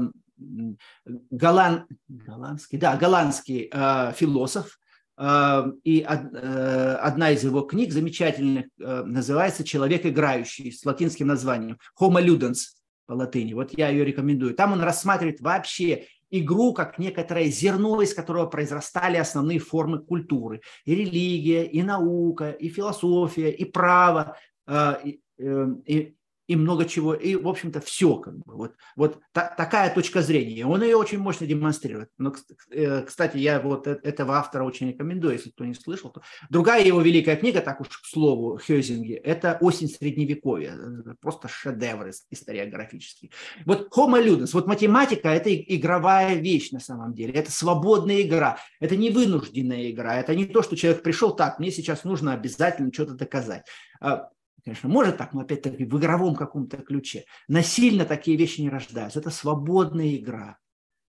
голланд, 1.32 1.86
голландский, 2.10 2.78
да, 2.78 2.97
голландский 2.97 3.70
э, 3.72 4.12
философ, 4.14 4.78
э, 5.18 5.72
и 5.86 6.01
э, 6.01 6.95
одна 7.01 7.32
из 7.32 7.45
его 7.45 7.62
книг 7.62 7.93
замечательных 7.93 8.66
э, 8.78 9.03
называется 9.03 9.64
«Человек 9.64 10.05
играющий» 10.05 10.74
с 10.74 10.86
латинским 10.86 11.28
названием 11.28 11.78
«Homo 11.97 12.22
ludens», 12.22 12.76
по 13.08 13.14
латыни. 13.14 13.53
Вот 13.53 13.72
я 13.78 13.89
ее 13.89 14.05
рекомендую. 14.05 14.53
Там 14.53 14.74
он 14.74 14.82
рассматривает 14.82 15.41
вообще 15.41 16.05
игру 16.30 16.74
как 16.74 16.99
некоторое 16.99 17.45
зерно, 17.45 18.01
из 18.01 18.14
которого 18.14 18.45
произрастали 18.47 19.18
основные 19.18 19.60
формы 19.60 19.99
культуры. 19.99 20.62
И 20.86 20.93
религия, 20.93 21.66
и 21.66 21.82
наука, 21.82 22.51
и 22.51 22.70
философия, 22.70 23.49
и 23.49 23.66
право, 23.66 24.38
э, 24.68 24.93
э, 25.39 25.68
и, 25.86 26.16
и 26.47 26.55
много 26.55 26.85
чего, 26.85 27.13
и, 27.13 27.35
в 27.35 27.47
общем-то, 27.47 27.81
все. 27.81 28.15
Как 28.15 28.37
бы. 28.37 28.55
Вот, 28.55 28.75
вот 28.95 29.19
та, 29.33 29.53
такая 29.55 29.93
точка 29.93 30.21
зрения. 30.21 30.65
Он 30.65 30.81
ее 30.81 30.95
очень 30.95 31.19
мощно 31.19 31.45
демонстрирует. 31.45 32.09
Но, 32.17 32.33
э, 32.71 33.01
кстати, 33.03 33.37
я 33.37 33.59
вот 33.59 33.85
э, 33.87 33.99
этого 34.03 34.37
автора 34.37 34.63
очень 34.63 34.87
рекомендую, 34.89 35.33
если 35.33 35.49
кто 35.49 35.65
не 35.65 35.73
слышал. 35.73 36.09
То... 36.09 36.21
Другая 36.49 36.83
его 36.83 37.01
великая 37.01 37.35
книга, 37.35 37.61
так 37.61 37.81
уж 37.81 37.89
к 37.89 38.05
слову, 38.05 38.59
Хёзинге, 38.65 39.15
это 39.15 39.57
«Осень 39.59 39.89
Средневековья». 39.89 40.77
Просто 41.19 41.47
шедевр 41.47 42.11
историографический. 42.31 43.31
Вот 43.65 43.89
Homo 43.95 44.23
Ludens, 44.23 44.51
вот 44.53 44.67
математика– 44.67 45.27
это 45.29 45.53
игровая 45.53 46.35
вещь 46.35 46.71
на 46.71 46.79
самом 46.79 47.13
деле. 47.13 47.33
Это 47.33 47.51
свободная 47.51 48.21
игра. 48.21 48.57
Это 48.79 48.95
не 48.95 49.09
вынужденная 49.09 49.91
игра. 49.91 50.17
Это 50.17 50.33
не 50.33 50.45
то, 50.45 50.61
что 50.61 50.77
человек 50.77 51.03
пришел 51.03 51.35
так, 51.35 51.59
мне 51.59 51.71
сейчас 51.71 52.05
нужно 52.05 52.33
обязательно 52.33 52.93
что-то 52.93 53.13
доказать 53.13 53.65
а 53.99 54.29
Конечно, 54.68 54.89
может 54.89 55.15
так, 55.15 55.32
но 55.32 55.39
опять-таки 55.39 55.86
в 55.86 55.97
игровом 55.97 56.36
каком-то 56.36 56.76
ключе. 56.76 57.24
Насильно 57.47 58.03
такие 58.03 58.36
вещи 58.36 58.59
не 58.59 58.70
рождаются. 58.70 59.20
Это 59.20 59.30
свободная 59.30 60.18
игра. 60.18 60.57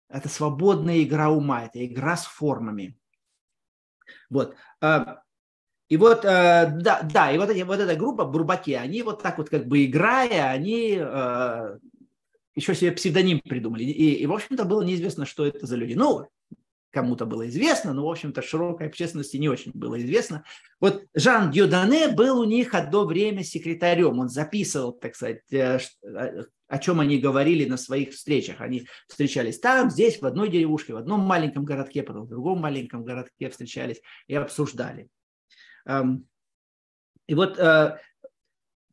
Это 0.07 0.29
свободная 0.29 1.03
игра 1.03 1.29
ума, 1.29 1.65
это 1.65 1.85
игра 1.85 2.15
с 2.15 2.25
формами. 2.25 2.97
Вот. 4.29 4.55
А, 4.79 5.23
и 5.89 5.97
вот, 5.97 6.23
а, 6.23 6.67
да, 6.67 7.01
да, 7.01 7.29
и 7.29 7.37
вот, 7.37 7.49
эти, 7.49 7.63
вот 7.63 7.77
эта 7.77 7.93
группа 7.97 8.23
Бурбаки, 8.23 8.71
они 8.71 9.03
вот 9.03 9.21
так 9.21 9.37
вот 9.37 9.49
как 9.49 9.67
бы 9.67 9.83
играя, 9.83 10.49
они 10.49 10.97
а, 10.97 11.77
еще 12.55 12.73
себе 12.73 12.93
псевдоним 12.93 13.41
придумали. 13.41 13.83
И, 13.83 14.13
и 14.13 14.25
в 14.27 14.31
общем-то, 14.31 14.63
было 14.63 14.81
неизвестно, 14.81 15.25
что 15.25 15.45
это 15.45 15.65
за 15.65 15.75
люди. 15.75 15.95
Ну, 15.95 16.25
кому-то 16.91 17.25
было 17.25 17.47
известно, 17.47 17.93
но, 17.93 18.05
в 18.05 18.11
общем-то, 18.11 18.41
широкой 18.41 18.87
общественности 18.87 19.37
не 19.37 19.49
очень 19.49 19.71
было 19.73 19.99
известно. 19.99 20.43
Вот 20.79 21.05
Жан 21.13 21.51
Дьодане 21.51 22.09
был 22.09 22.39
у 22.39 22.43
них 22.43 22.73
одно 22.75 23.05
время 23.05 23.43
секретарем. 23.43 24.19
Он 24.19 24.29
записывал, 24.29 24.91
так 24.93 25.15
сказать, 25.15 25.41
э, 25.51 25.79
о 26.67 26.77
чем 26.79 26.99
они 26.99 27.17
говорили 27.17 27.67
на 27.67 27.77
своих 27.77 28.11
встречах. 28.11 28.61
Они 28.61 28.87
встречались 29.07 29.59
там, 29.59 29.89
здесь, 29.89 30.21
в 30.21 30.25
одной 30.25 30.49
деревушке, 30.49 30.93
в 30.93 30.97
одном 30.97 31.21
маленьком 31.21 31.65
городке, 31.65 32.03
потом 32.03 32.23
в 32.23 32.29
другом 32.29 32.59
маленьком 32.59 33.03
городке 33.03 33.49
встречались 33.49 34.01
и 34.27 34.35
обсуждали. 34.35 35.09
Эм, 35.85 36.27
и 37.27 37.33
вот 37.33 37.57
э, 37.57 37.97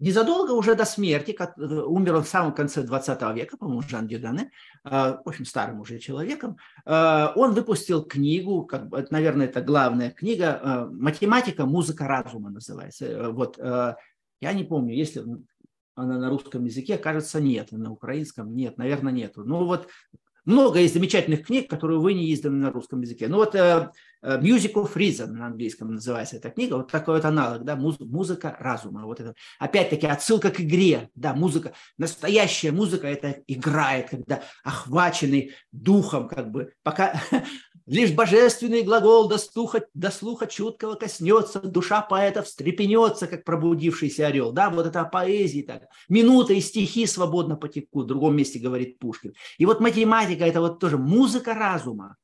Незадолго 0.01 0.53
уже 0.53 0.75
до 0.75 0.85
смерти, 0.85 1.33
как, 1.33 1.59
э, 1.59 1.63
умер 1.63 2.17
он 2.17 2.23
в 2.23 2.29
самом 2.29 2.55
конце 2.55 2.83
20 2.83 3.33
века, 3.33 3.57
по-моему, 3.57 3.83
Жан 3.83 4.07
Дюдане, 4.07 4.51
э, 4.85 4.91
в 4.91 5.23
общем, 5.25 5.45
старым 5.45 5.81
уже 5.81 5.99
человеком, 5.99 6.57
э, 6.87 7.27
он 7.35 7.55
выпустил 7.55 8.05
книгу, 8.05 8.65
как, 8.65 9.11
наверное, 9.11 9.47
это 9.47 9.61
главная 9.61 10.11
книга, 10.11 10.89
«Математика, 10.91 11.67
музыка 11.67 12.07
разума» 12.07 12.51
называется. 12.51 13.31
Вот, 13.31 13.59
я 13.59 14.53
не 14.53 14.65
помню, 14.65 14.95
если 14.95 15.25
она 15.95 16.19
на 16.19 16.31
русском 16.31 16.65
языке, 16.65 16.97
кажется, 16.97 17.41
нет, 17.41 17.73
на 17.73 17.91
украинском 17.91 18.55
нет, 18.55 18.79
наверное, 18.79 19.13
нету. 19.13 19.43
Ну 19.45 19.65
вот 19.65 19.89
много 20.45 20.79
есть 20.79 20.95
замечательных 20.95 21.47
книг, 21.47 21.69
которые 21.69 21.99
вы 21.99 22.15
не 22.15 22.33
изданы 22.33 22.57
на 22.57 22.71
русском 22.71 23.01
языке. 23.01 23.29
Ну 23.29 23.37
вот 23.37 23.55
uh, 23.55 23.91
Music 24.23 24.73
of 24.75 24.95
Reason 24.95 25.27
на 25.27 25.47
английском 25.47 25.95
называется 25.95 26.37
эта 26.37 26.51
книга, 26.51 26.75
вот 26.75 26.91
такой 26.91 27.16
вот 27.16 27.25
аналог, 27.25 27.64
да, 27.64 27.77
муз, 27.77 27.99
музыка 28.01 28.57
разума. 28.59 29.05
Вот 29.05 29.21
это. 29.21 29.35
Опять-таки 29.59 30.07
отсылка 30.07 30.51
к 30.51 30.61
игре, 30.61 31.11
да, 31.14 31.35
музыка, 31.35 31.73
настоящая 31.97 32.73
музыка 32.73 33.07
это 33.07 33.43
играет, 33.47 34.11
когда 34.11 34.43
охваченный 34.64 35.53
духом, 35.73 36.29
как 36.29 36.51
бы, 36.51 36.73
пока 36.83 37.21
Лишь 37.89 38.12
божественный 38.12 38.83
глагол 38.83 39.29
до 39.29 39.39
слуха, 39.39 39.83
до 39.95 40.11
слуха 40.11 40.47
чуткого 40.47 40.95
коснется, 40.95 41.59
душа 41.59 42.03
поэта 42.03 42.43
встрепенется, 42.43 43.27
как 43.27 43.45
пробудившийся 43.45 44.27
орел. 44.27 44.53
Да, 44.53 44.69
вот 44.69 44.87
это 44.87 45.01
о 45.01 45.05
поэзии 45.07 45.62
так. 45.62 45.85
Минута 46.11 46.53
и 46.53 46.61
стихи 46.61 47.07
свободно 47.07 47.57
потекут, 47.57 48.05
в 48.05 48.09
другом 48.09 48.37
месте 48.37 48.59
говорит 48.59 48.99
Пушкин. 48.99 49.33
И 49.57 49.64
вот 49.64 49.81
математика– 49.81 50.45
это 50.47 50.61
вот 50.61 50.81
тоже 50.81 50.99
музыка 50.99 51.55
разума. 51.55 52.16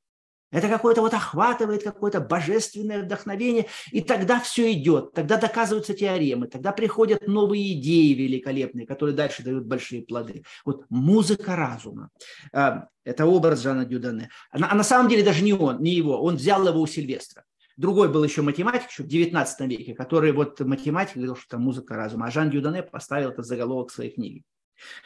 Это 0.55 0.68
какое-то 0.68 1.00
вот 1.00 1.12
охватывает 1.12 1.82
какое-то 1.82 2.20
божественное 2.20 3.02
вдохновение, 3.02 3.66
и 3.90 4.00
тогда 4.00 4.38
все 4.38 4.72
идет, 4.72 5.12
тогда 5.12 5.36
доказываются 5.36 5.94
теоремы, 5.94 6.46
тогда 6.46 6.70
приходят 6.70 7.26
новые 7.26 7.72
идеи 7.72 8.12
великолепные, 8.14 8.86
которые 8.86 9.16
дальше 9.16 9.42
дают 9.42 9.64
большие 9.64 10.02
плоды. 10.02 10.44
Вот 10.64 10.84
музыка 10.90 11.57
разума. 11.57 12.11
А, 12.52 12.86
это 13.02 13.26
образ 13.26 13.62
Жана 13.62 13.84
Дюдане. 13.84 14.30
А 14.52 14.76
на 14.76 14.84
самом 14.84 15.09
деле 15.09 15.24
даже 15.24 15.42
не 15.42 15.52
он, 15.52 15.82
не 15.82 15.90
его, 15.90 16.22
он 16.22 16.36
взял 16.36 16.64
его 16.68 16.80
у 16.80 16.86
Сильвестра. 16.86 17.42
Другой 17.76 18.09
был 18.09 18.22
еще 18.22 18.42
математик 18.42 18.88
еще 18.88 19.02
в 19.02 19.09
19 19.09 19.61
веке, 19.68 19.92
который 19.92 20.30
вот 20.30 20.61
математик 20.61 21.16
говорил, 21.16 21.34
что 21.34 21.46
это 21.48 21.59
музыка 21.59 21.96
разума, 21.96 22.26
а 22.26 22.30
Жан 22.30 22.50
Дюдане 22.50 22.84
поставил 22.84 23.30
это 23.30 23.42
заголовок 23.42 23.90
своей 23.90 24.12
книги. 24.12 24.44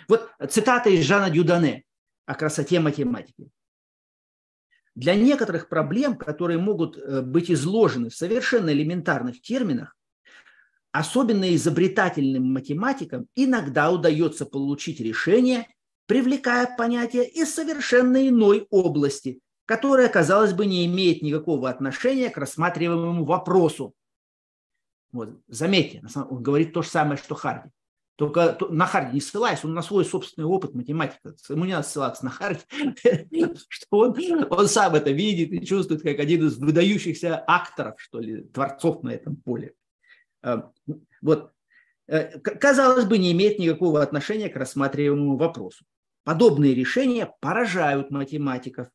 Вот 0.09 0.29
цитата 0.51 0.91
из 0.91 1.07
Жана 1.07 1.31
Дюдане 1.31 1.85
о 2.27 2.35
красоте 2.35 2.81
математики. 2.81 3.49
Для 4.99 5.15
некоторых 5.15 5.69
проблем, 5.69 6.17
которые 6.17 6.59
могут 6.59 6.99
э, 6.99 7.23
быть 7.23 7.53
изложены 7.53 8.11
в 8.11 8.17
совершенно 8.17 8.71
элементарных 8.71 9.41
терминах, 9.41 9.97
особенно 10.91 11.55
изобретательным 11.55 12.53
математикам 12.53 13.29
иногда 13.37 13.93
удается 13.93 14.45
получить 14.45 14.99
решение, 14.99 15.69
привлекая 16.07 16.75
понятие 16.77 17.29
из 17.29 17.55
совершенно 17.55 18.29
иной 18.29 18.67
области, 18.71 19.39
которая, 19.67 20.09
казалось 20.09 20.53
бы, 20.53 20.67
не 20.67 20.85
имеет 20.87 21.23
никакого 21.23 21.71
отношения 21.71 22.29
к 22.29 22.37
рассматриваемому 22.37 23.25
вопросу. 23.25 23.95
Вот, 25.13 25.41
заметьте, 25.47 26.03
он 26.29 26.43
говорит 26.43 26.73
то 26.73 26.83
же 26.83 26.89
самое, 26.89 27.19
что 27.19 27.37
Харди. 27.37 27.71
Только 28.19 28.59
на 28.69 28.85
Харди 28.85 29.15
не 29.15 29.21
ссылаясь, 29.21 29.65
он 29.65 29.75
на 29.75 29.83
свой 29.83 30.05
собственный 30.05 30.49
опыт 30.49 30.75
математика. 30.75 31.37
Ему 31.51 31.67
не 31.67 31.73
надо 31.73 31.87
ссылаться 31.87 32.25
на 32.25 32.33
Харди, 32.33 32.65
что 33.69 33.87
он, 33.97 34.17
он 34.51 34.67
сам 34.67 34.97
это 34.97 35.13
видит 35.13 35.53
и 35.53 35.65
чувствует 35.65 36.03
как 36.03 36.19
один 36.19 36.45
из 36.45 36.59
выдающихся 36.59 37.39
акторов, 37.39 37.95
что 38.01 38.19
ли, 38.19 38.43
творцов 38.43 39.05
на 39.05 39.11
этом 39.11 39.37
поле. 39.37 39.75
А, 40.43 40.69
вот. 41.23 41.53
Э, 42.09 42.41
казалось 42.41 43.05
бы, 43.05 43.19
не 43.19 43.31
имеет 43.31 43.61
никакого 43.61 44.03
отношения 44.03 44.49
к 44.49 44.57
рассматриваемому 44.57 45.37
вопросу. 45.37 45.85
Подобные 46.25 46.75
решения 46.75 47.33
поражают 47.41 48.11
математиков, 48.11 48.89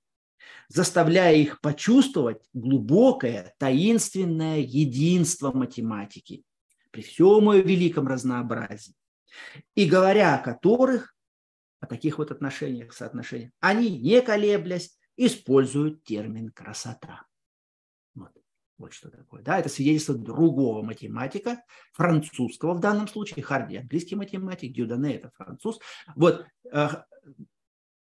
заставляя 0.67 1.33
их 1.33 1.61
почувствовать 1.61 2.41
глубокое, 2.51 3.55
таинственное 3.57 4.59
единство 4.59 5.53
математики 5.53 6.43
при 6.91 7.03
всем 7.03 7.49
ее 7.53 7.61
великом 7.61 8.05
разнообразии 8.09 8.95
и 9.75 9.85
говоря 9.85 10.35
о 10.35 10.43
которых, 10.43 11.15
о 11.79 11.85
таких 11.85 12.17
вот 12.17 12.31
отношениях, 12.31 12.93
соотношениях, 12.93 13.51
они, 13.59 13.89
не 13.89 14.21
колеблясь, 14.21 14.97
используют 15.17 16.03
термин 16.03 16.49
«красота». 16.49 17.25
Вот, 18.15 18.31
вот 18.77 18.93
что 18.93 19.09
такое. 19.09 19.41
Да, 19.41 19.59
это 19.59 19.69
свидетельство 19.69 20.15
другого 20.15 20.81
математика, 20.81 21.63
французского 21.93 22.73
в 22.73 22.79
данном 22.79 23.07
случае, 23.07 23.43
Харди 23.43 23.77
английский 23.77 24.15
математик, 24.15 24.73
Дюдане 24.73 25.15
это 25.15 25.31
француз. 25.35 25.79
Вот, 26.15 26.45
э, 26.71 26.87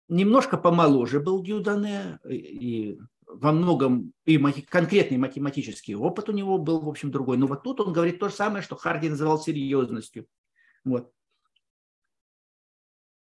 немножко 0.08 0.56
помоложе 0.56 1.20
был 1.20 1.42
Дюдане, 1.42 2.18
и 2.28 2.98
во 3.26 3.52
многом 3.52 4.12
и 4.24 4.38
конкретный 4.38 5.18
математический 5.18 5.94
опыт 5.94 6.28
у 6.28 6.32
него 6.32 6.58
был, 6.58 6.80
в 6.80 6.88
общем, 6.88 7.10
другой. 7.10 7.36
Но 7.36 7.46
вот 7.46 7.62
тут 7.62 7.80
он 7.80 7.92
говорит 7.92 8.18
то 8.18 8.28
же 8.28 8.34
самое, 8.34 8.62
что 8.62 8.76
Харди 8.76 9.08
называл 9.08 9.40
серьезностью. 9.40 10.26
Вот. 10.84 11.10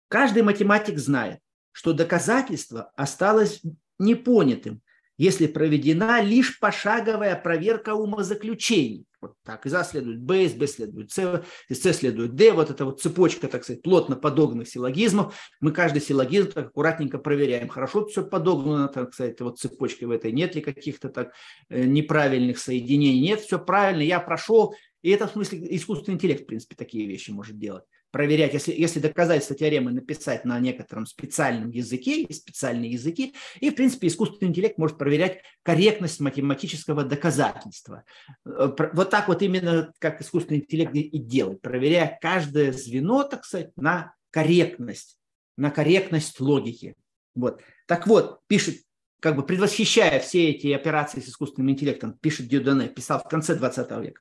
Каждый 0.09 0.43
математик 0.43 0.99
знает, 0.99 1.41
что 1.73 1.93
доказательство 1.93 2.93
осталось 2.97 3.63
непонятым, 3.99 4.83
если 5.17 5.47
проведена 5.47 6.21
лишь 6.21 6.59
пошаговая 6.59 7.37
проверка 7.37 7.95
умозаключений. 7.95 9.07
Вот 9.23 9.37
так, 9.45 9.67
из 9.67 9.75
А 9.75 9.85
следует 9.85 10.21
Б, 10.21 10.45
из 10.45 10.55
Б 10.55 10.67
следует 10.67 11.13
С, 11.13 11.45
из 11.69 11.81
С 11.81 11.93
следует 11.93 12.35
Д. 12.35 12.51
Вот 12.53 12.71
эта 12.71 12.85
вот 12.85 13.01
цепочка, 13.01 13.47
так 13.47 13.63
сказать, 13.63 13.81
плотно 13.81 14.17
подогнанных 14.17 14.69
силлогизмов. 14.69 15.37
Мы 15.61 15.71
каждый 15.71 16.03
силлогизм 16.03 16.51
так 16.51 16.67
аккуратненько 16.67 17.19
проверяем. 17.19 17.69
Хорошо 17.69 18.05
все 18.07 18.25
подогнано, 18.25 18.89
так 18.89 19.15
сказать, 19.15 19.41
вот 19.41 19.61
цепочкой 19.61 20.09
в 20.09 20.11
этой. 20.11 20.33
Нет 20.33 20.57
ли 20.57 20.61
каких-то 20.61 21.09
так 21.09 21.33
э, 21.69 21.85
неправильных 21.85 22.59
соединений? 22.59 23.21
Нет, 23.21 23.41
все 23.41 23.61
правильно, 23.61 24.03
я 24.03 24.19
прошел. 24.19 24.75
И 25.03 25.11
это 25.11 25.27
в 25.27 25.33
смысле 25.33 25.67
искусственный 25.77 26.15
интеллект, 26.15 26.43
в 26.43 26.47
принципе, 26.47 26.75
такие 26.77 27.07
вещи 27.07 27.31
может 27.31 27.59
делать 27.59 27.85
проверять, 28.13 28.53
если, 28.53 28.73
если 28.73 29.01
доказательства 29.01 29.57
теоремы 29.57 29.91
написать 29.91 30.45
на 30.45 30.61
некотором 30.61 31.07
специальном 31.07 31.71
языке, 31.71 32.27
специальные 32.31 32.93
языки, 32.93 33.35
и, 33.59 33.71
в 33.71 33.75
принципе, 33.75 34.07
искусственный 34.07 34.51
интеллект 34.51 34.79
может 34.79 34.99
проверять 34.99 35.41
корректность 35.63 36.21
математического 36.21 37.05
доказательства. 37.05 38.05
Э, 38.45 38.71
вот 38.93 39.11
так 39.11 39.29
вот 39.29 39.43
именно 39.43 39.93
как 39.99 40.21
искусственный 40.21 40.61
интеллект 40.61 40.95
и 40.95 41.19
делает, 41.19 41.63
проверяя 41.63 42.19
каждое 42.21 42.71
звено, 42.73 43.25
так 43.25 43.45
сказать, 43.47 43.71
на 43.77 44.15
корректность, 44.31 45.19
на 45.57 45.71
корректность 45.71 46.39
логики. 46.39 46.95
Вот. 47.35 47.63
Так 47.87 48.07
вот, 48.07 48.41
пишет, 48.47 48.77
как 49.21 49.37
бы 49.37 49.43
предвосхищая 49.43 50.21
все 50.21 50.51
эти 50.51 50.71
операции 50.73 51.21
с 51.21 51.29
искусственным 51.31 51.71
интеллектом, 51.71 52.13
пишет 52.19 52.49
Дюдане, 52.49 52.89
писал 52.89 53.21
в 53.21 53.29
конце 53.29 53.55
20 53.55 53.91
века. 54.03 54.21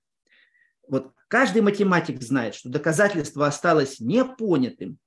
Вот 0.92 1.14
каждый 1.30 1.62
математик 1.62 2.22
знает, 2.22 2.54
что 2.54 2.70
доказательство 2.70 3.48
осталось 3.48 4.02
непонятым, 4.02 5.00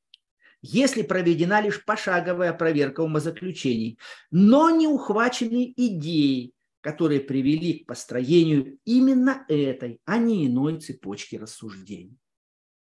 если 0.63 1.03
проведена 1.03 1.61
лишь 1.61 1.85
пошаговая 1.85 2.55
проверка 2.55 3.03
умозаключений, 3.03 3.99
но 4.31 4.71
не 4.71 4.89
ухвачены 4.89 5.75
идеи, 5.77 6.55
которые 6.81 7.21
привели 7.21 7.81
к 7.81 7.87
построению 7.87 8.79
именно 8.87 9.45
этой, 9.47 10.01
а 10.07 10.17
не 10.17 10.47
иной 10.47 10.81
цепочки 10.81 11.37
рассуждений. 11.37 12.17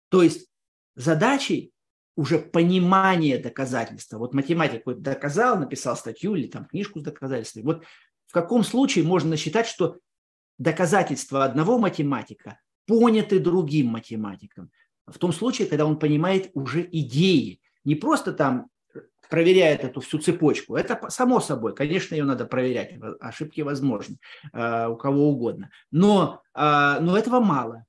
То 0.08 0.22
есть 0.22 0.48
задачей 0.94 1.72
уже 2.14 2.38
понимание 2.38 3.36
доказательства. 3.38 4.18
Вот 4.18 4.32
математик 4.32 4.82
вот 4.86 5.02
доказал, 5.02 5.58
написал 5.58 5.96
статью 5.96 6.36
или 6.36 6.46
там 6.46 6.66
книжку 6.66 7.00
с 7.00 7.02
доказательствами. 7.02 7.64
Вот 7.64 7.84
в 8.28 8.32
каком 8.32 8.62
случае 8.62 9.04
можно 9.04 9.36
считать, 9.36 9.66
что 9.66 9.98
доказательства 10.56 11.44
одного 11.44 11.78
математика 11.78 12.60
поняты 12.86 13.38
другим 13.38 13.88
математиком. 13.88 14.70
В 15.06 15.18
том 15.18 15.32
случае, 15.32 15.68
когда 15.68 15.86
он 15.86 15.98
понимает 15.98 16.50
уже 16.54 16.82
идеи, 16.90 17.60
не 17.84 17.94
просто 17.94 18.32
там 18.32 18.68
проверяет 19.28 19.84
эту 19.84 20.00
всю 20.00 20.18
цепочку. 20.18 20.76
Это 20.76 21.00
само 21.10 21.40
собой, 21.40 21.74
конечно, 21.74 22.14
ее 22.14 22.24
надо 22.24 22.44
проверять, 22.44 22.94
ошибки 23.20 23.60
возможны 23.60 24.18
э, 24.52 24.86
у 24.86 24.96
кого 24.96 25.30
угодно. 25.30 25.70
Но, 25.90 26.42
э, 26.54 26.98
но 27.00 27.16
этого 27.16 27.40
мало. 27.40 27.84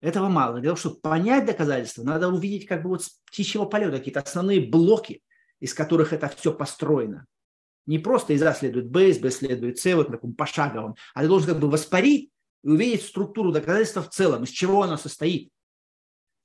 Этого 0.00 0.28
мало. 0.28 0.60
Для 0.60 0.70
того, 0.70 0.76
чтобы 0.76 1.00
понять 1.00 1.44
доказательства, 1.44 2.04
надо 2.04 2.28
увидеть 2.28 2.66
как 2.66 2.82
бы 2.82 2.90
вот 2.90 3.04
с 3.04 3.10
птичьего 3.26 3.64
полета 3.64 3.98
какие-то 3.98 4.20
основные 4.20 4.60
блоки, 4.60 5.22
из 5.60 5.74
которых 5.74 6.12
это 6.12 6.28
все 6.28 6.52
построено. 6.52 7.26
Не 7.86 7.98
просто 7.98 8.34
из 8.34 8.42
А 8.42 8.52
следует 8.52 8.90
Б, 8.90 9.10
из 9.10 9.18
Б 9.18 9.30
следует 9.30 9.78
С, 9.78 9.94
вот 9.94 10.08
таком 10.08 10.34
пошаговом, 10.34 10.94
а 11.14 11.22
ты 11.22 11.28
должен 11.28 11.48
как 11.48 11.58
бы 11.58 11.70
воспарить 11.70 12.30
и 12.62 12.68
увидеть 12.68 13.02
структуру 13.02 13.52
доказательства 13.52 14.02
в 14.02 14.10
целом, 14.10 14.44
из 14.44 14.50
чего 14.50 14.82
оно 14.82 14.96
состоит. 14.96 15.50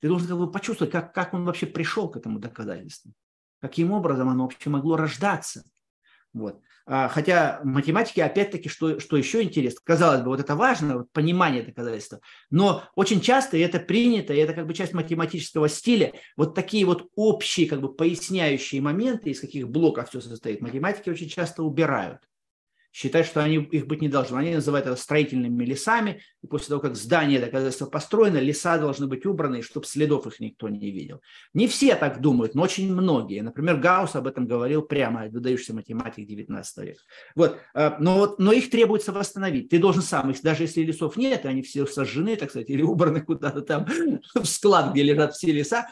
Ты 0.00 0.08
должен 0.08 0.28
как 0.28 0.38
бы 0.38 0.50
почувствовать, 0.50 0.92
как, 0.92 1.14
как 1.14 1.34
он 1.34 1.44
вообще 1.44 1.66
пришел 1.66 2.08
к 2.10 2.16
этому 2.16 2.38
доказательству. 2.38 3.12
Каким 3.60 3.92
образом 3.92 4.28
оно 4.28 4.44
вообще 4.44 4.68
могло 4.68 4.96
рождаться. 4.96 5.64
Вот. 6.34 6.60
А, 6.86 7.08
хотя 7.08 7.60
математики, 7.64 8.20
опять-таки, 8.20 8.68
что, 8.68 9.00
что 9.00 9.16
еще 9.16 9.42
интересно, 9.42 9.80
казалось 9.84 10.20
бы, 10.20 10.28
вот 10.28 10.40
это 10.40 10.54
важно, 10.56 10.98
вот 10.98 11.12
понимание 11.12 11.62
доказательства, 11.62 12.20
но 12.50 12.82
очень 12.94 13.22
часто, 13.22 13.56
это 13.56 13.78
принято, 13.78 14.34
и 14.34 14.38
это 14.38 14.52
как 14.52 14.66
бы 14.66 14.74
часть 14.74 14.92
математического 14.92 15.68
стиля, 15.68 16.12
вот 16.36 16.54
такие 16.54 16.84
вот 16.84 17.08
общие, 17.14 17.68
как 17.68 17.80
бы 17.80 17.94
поясняющие 17.94 18.82
моменты, 18.82 19.30
из 19.30 19.40
каких 19.40 19.68
блоков 19.68 20.10
все 20.10 20.20
состоит, 20.20 20.60
математики 20.60 21.08
очень 21.08 21.28
часто 21.28 21.62
убирают 21.62 22.20
считают, 22.94 23.26
что 23.26 23.42
они, 23.42 23.56
их 23.56 23.88
быть 23.88 24.00
не 24.00 24.08
должно. 24.08 24.38
Они 24.38 24.54
называют 24.54 24.86
это 24.86 24.94
строительными 24.94 25.64
лесами. 25.64 26.22
И 26.42 26.46
после 26.46 26.68
того, 26.68 26.80
как 26.80 26.94
здание 26.94 27.40
доказательства 27.40 27.86
построено, 27.86 28.38
леса 28.38 28.78
должны 28.78 29.08
быть 29.08 29.26
убраны, 29.26 29.62
чтобы 29.62 29.84
следов 29.84 30.28
их 30.28 30.38
никто 30.38 30.68
не 30.68 30.92
видел. 30.92 31.20
Не 31.54 31.66
все 31.66 31.96
так 31.96 32.20
думают, 32.20 32.54
но 32.54 32.62
очень 32.62 32.94
многие. 32.94 33.40
Например, 33.40 33.78
Гаусс 33.78 34.14
об 34.14 34.28
этом 34.28 34.46
говорил 34.46 34.82
прямо, 34.82 35.26
выдающийся 35.28 35.74
математик 35.74 36.24
19 36.24 36.78
века. 36.84 37.00
Вот. 37.34 37.58
А, 37.74 37.96
но, 37.98 38.18
вот, 38.18 38.38
но 38.38 38.52
их 38.52 38.70
требуется 38.70 39.10
восстановить. 39.10 39.70
Ты 39.70 39.80
должен 39.80 40.02
сам, 40.02 40.32
даже 40.44 40.62
если 40.62 40.82
лесов 40.82 41.16
нет, 41.16 41.46
они 41.46 41.62
все 41.62 41.86
сожжены, 41.86 42.36
так 42.36 42.50
сказать, 42.50 42.70
или 42.70 42.82
убраны 42.82 43.22
куда-то 43.22 43.62
там 43.62 43.86
в 44.34 44.44
склад, 44.44 44.92
где 44.92 45.02
лежат 45.02 45.34
все 45.34 45.50
леса, 45.50 45.88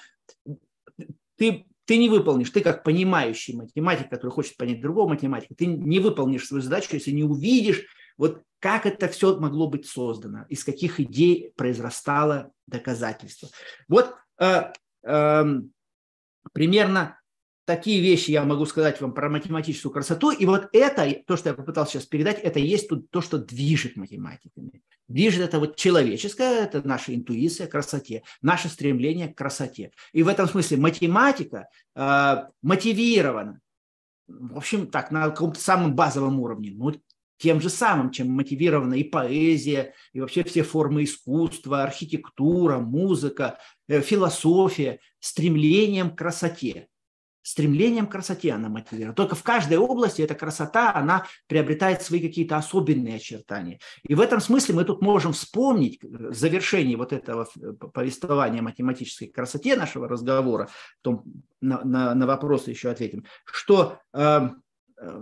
ты 1.37 1.67
ты 1.93 1.99
не 1.99 2.09
выполнишь, 2.09 2.49
ты 2.49 2.63
как 2.63 2.85
понимающий 2.85 3.55
математик, 3.55 4.09
который 4.09 4.31
хочет 4.31 4.57
понять 4.57 4.81
другого 4.81 5.11
математика, 5.11 5.55
ты 5.55 5.67
не 5.67 6.01
выполнишь 6.01 6.47
свою 6.47 6.63
задачу, 6.63 6.89
если 6.93 7.11
не 7.11 7.23
увидишь, 7.23 7.85
вот 8.17 8.41
как 8.61 8.87
это 8.87 9.09
все 9.09 9.39
могло 9.39 9.69
быть 9.69 9.85
создано, 9.85 10.47
из 10.49 10.65
каких 10.65 11.01
идей 11.01 11.53
произрастало 11.55 12.51
доказательство. 12.67 13.51
Вот 13.89 14.15
э, 14.39 14.73
э, 15.03 15.45
примерно 16.55 17.21
такие 17.65 18.01
вещи 18.01 18.31
я 18.31 18.45
могу 18.45 18.67
сказать 18.67 19.01
вам 19.01 19.13
про 19.13 19.29
математическую 19.29 19.93
красоту. 19.93 20.31
И 20.31 20.47
вот 20.47 20.69
это, 20.73 21.09
то, 21.27 21.37
что 21.37 21.51
я 21.51 21.55
попытался 21.55 21.93
сейчас 21.93 22.07
передать, 22.07 22.41
это 22.41 22.59
есть 22.59 22.89
тут 22.89 23.11
то, 23.11 23.21
что 23.21 23.39
движет 23.39 23.97
математиками. 23.97 24.83
Движет 25.09 25.43
это 25.43 25.59
вот 25.59 25.77
человеческое, 25.77 26.65
это 26.65 26.87
наша 26.87 27.15
интуиция 27.15 27.67
к 27.67 27.73
красоте, 27.73 28.23
наше 28.41 28.69
стремление 28.69 29.29
к 29.29 29.37
красоте. 29.37 29.93
И 30.13 30.23
в 30.23 30.29
этом 30.29 30.49
смысле 30.49 30.79
математика 30.79 31.69
э, 31.95 32.37
мотивирована, 32.63 33.61
в 34.27 34.57
общем, 34.57 34.87
так, 34.87 35.11
на 35.11 35.29
каком-то 35.29 35.61
самом 35.61 35.95
базовом 35.95 36.41
уровне, 36.41 36.73
ну, 36.75 36.95
тем 37.37 37.61
же 37.61 37.69
самым, 37.69 38.11
чем 38.11 38.31
мотивирована 38.31 38.95
и 38.95 39.03
поэзия, 39.03 39.95
и 40.13 40.21
вообще 40.21 40.45
все 40.45 40.63
формы 40.63 41.03
искусства, 41.05 41.83
архитектура, 41.83 42.79
музыка, 42.79 43.59
э, 43.89 44.01
философия, 44.01 45.01
стремлением 45.19 46.11
к 46.11 46.19
красоте 46.19 46.89
стремлением 47.43 48.07
к 48.07 48.13
красоте 48.13 48.53
она 48.53 48.69
мотивирует. 48.69 49.17
Только 49.17 49.35
в 49.35 49.43
каждой 49.43 49.79
области 49.79 50.23
эта 50.23 50.35
красота, 50.35 50.95
она 50.95 51.27
приобретает 51.47 52.03
свои 52.03 52.21
какие-то 52.21 52.57
особенные 52.57 53.17
очертания. 53.17 53.81
И 54.03 54.15
в 54.15 54.21
этом 54.21 54.41
смысле 54.41 54.77
мы 54.77 54.85
тут 54.85 55.03
можем 55.03 55.33
вспомнить 55.33 56.03
в 56.03 56.35
завершении 56.35 56.95
вот 56.95 57.13
этого 57.13 57.49
повествования 57.93 58.61
о 58.61 58.65
математической 58.65 59.27
красоте 59.27 59.77
нашего 59.77 60.09
разговора, 60.09 60.69
том, 61.03 61.25
на, 61.61 61.85
на, 61.85 62.15
на 62.15 62.27
вопросы 62.27 62.71
еще 62.71 62.91
ответим, 62.91 63.25
что 63.45 63.99
э, 64.13 64.49
э, 64.99 65.21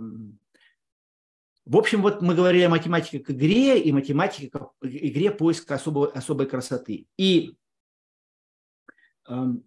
в 1.65 1.77
общем, 1.77 2.01
вот 2.01 2.21
мы 2.21 2.35
говорили 2.35 2.63
о 2.63 2.69
математике 2.69 3.19
к 3.19 3.29
игре 3.31 3.79
и 3.79 3.91
математике 3.91 4.49
к 4.49 4.71
игре 4.81 5.31
поиска 5.31 5.75
особой, 5.75 6.09
особой 6.09 6.47
красоты. 6.47 7.07
И 7.17 7.55
эм, 9.27 9.63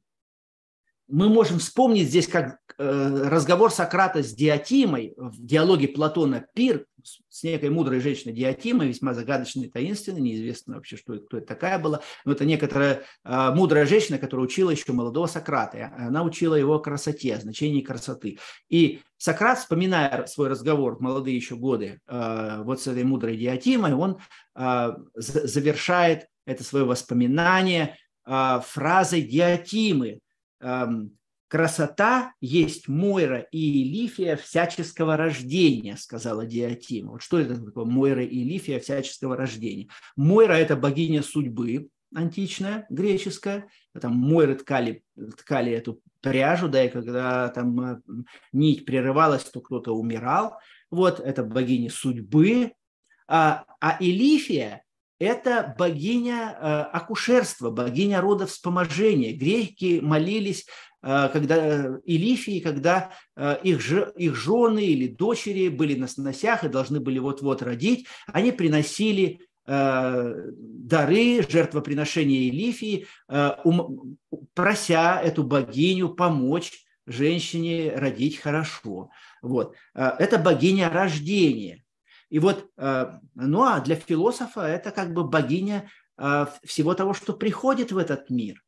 мы 1.08 1.28
можем 1.28 1.58
вспомнить 1.58 2.08
здесь 2.08 2.26
как 2.26 2.58
э, 2.78 3.28
разговор 3.28 3.70
Сократа 3.70 4.22
с 4.22 4.32
Диатимой 4.32 5.14
в 5.16 5.44
диалоге 5.44 5.88
Платона 5.88 6.46
«Пир» 6.54 6.86
с 7.28 7.42
некой 7.42 7.68
мудрой 7.68 8.00
женщиной 8.00 8.32
Диатимой, 8.32 8.88
весьма 8.88 9.12
загадочной, 9.12 9.68
таинственной, 9.68 10.22
неизвестно 10.22 10.76
вообще, 10.76 10.96
что, 10.96 11.18
кто 11.18 11.36
это 11.36 11.46
такая 11.46 11.78
была, 11.78 12.00
но 12.24 12.32
это 12.32 12.46
некоторая 12.46 13.02
э, 13.24 13.50
мудрая 13.54 13.84
женщина, 13.84 14.18
которая 14.18 14.46
учила 14.46 14.70
еще 14.70 14.92
молодого 14.92 15.26
Сократа. 15.26 15.92
Она 15.98 16.22
учила 16.22 16.54
его 16.54 16.78
красоте, 16.78 17.34
о 17.34 17.40
значении 17.40 17.82
красоты. 17.82 18.38
И 18.70 19.02
Сократ, 19.18 19.58
вспоминая 19.58 20.24
свой 20.26 20.48
разговор 20.48 20.96
в 20.96 21.00
молодые 21.00 21.36
еще 21.36 21.56
годы 21.56 22.00
э, 22.06 22.62
вот 22.62 22.80
с 22.80 22.86
этой 22.86 23.04
мудрой 23.04 23.36
Диатимой, 23.36 23.92
он 23.92 24.18
завершает 25.14 26.28
это 26.46 26.62
свое 26.62 26.84
воспоминание 26.84 27.96
фразой 28.24 29.22
Диатимы, 29.22 30.20
красота 31.48 32.32
есть 32.40 32.88
Мойра 32.88 33.40
и 33.52 33.82
Элифия 33.82 34.36
всяческого 34.36 35.16
рождения, 35.16 35.96
сказала 35.96 36.46
Диатима. 36.46 37.12
Вот 37.12 37.22
что 37.22 37.38
это 37.38 37.62
такое 37.62 37.84
Мойра 37.84 38.24
и 38.24 38.42
Элифия 38.42 38.80
всяческого 38.80 39.36
рождения? 39.36 39.88
Мойра– 40.16 40.52
это 40.54 40.76
богиня 40.76 41.22
судьбы, 41.22 41.90
античная, 42.14 42.86
греческая. 42.90 43.68
Там 44.00 44.16
Мойры 44.16 44.56
ткали, 44.56 45.04
ткали 45.38 45.72
эту 45.72 46.00
пряжу, 46.20 46.68
да, 46.68 46.84
и 46.84 46.88
когда 46.88 47.48
там 47.50 47.80
э, 47.80 48.00
нить 48.52 48.86
прерывалась, 48.86 49.44
то 49.44 49.60
кто-то 49.60 49.92
умирал. 49.94 50.58
Вот, 50.90 51.20
это 51.20 51.44
богиня 51.44 51.90
судьбы. 51.90 52.72
А, 53.28 53.64
а 53.80 53.96
Элифия 54.00 54.82
это 55.18 55.74
богиня 55.78 56.56
э, 56.58 56.66
акушерства, 56.92 57.70
богиня 57.70 58.20
рода 58.20 58.46
вспоможения. 58.46 59.36
Греки 59.36 60.00
молились 60.00 60.66
э, 61.02 61.28
когда 61.32 61.98
Илифии, 62.04 62.58
когда 62.58 63.12
э, 63.36 63.56
их, 63.62 63.90
их 64.16 64.34
жены 64.34 64.84
или 64.84 65.08
дочери 65.08 65.68
были 65.68 65.94
на 65.94 66.08
сносях 66.08 66.64
и 66.64 66.68
должны 66.68 67.00
были 67.00 67.18
вот-вот 67.18 67.62
родить, 67.62 68.06
они 68.26 68.52
приносили 68.52 69.40
дары, 69.66 71.42
жертвоприношения 71.48 72.50
Илифии, 72.50 73.06
прося 74.52 75.22
эту 75.22 75.42
богиню 75.42 76.10
помочь 76.10 76.84
женщине 77.06 77.94
родить 77.96 78.36
хорошо. 78.36 79.08
Вот. 79.40 79.74
Это 79.94 80.36
богиня 80.36 80.90
рождения. 80.90 81.83
И 82.30 82.38
вот, 82.38 82.70
э, 82.76 83.18
ну 83.34 83.62
а 83.62 83.80
для 83.80 83.96
философа 83.96 84.62
это 84.62 84.90
как 84.90 85.12
бы 85.12 85.24
богиня 85.24 85.90
э, 86.16 86.46
всего 86.62 86.94
того, 86.94 87.14
что 87.14 87.32
приходит 87.32 87.92
в 87.92 87.98
этот 87.98 88.30
мир. 88.30 88.62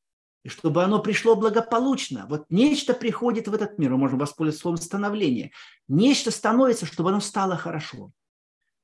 И 0.45 0.49
чтобы 0.49 0.85
оно 0.85 1.01
пришло 1.01 1.35
благополучно. 1.35 2.27
Вот 2.29 2.47
нечто 2.51 2.95
приходит 2.95 3.49
в 3.49 3.55
этот 3.55 3.79
мир, 3.79 3.91
мы 3.91 3.99
можем 3.99 4.19
воспользоваться 4.19 4.63
словом 4.63 4.77
становление. 4.79 5.51
Нечто 5.89 6.31
становится, 6.31 6.87
чтобы 6.87 7.11
оно 7.11 7.21
стало 7.21 7.57
хорошо. 7.57 8.13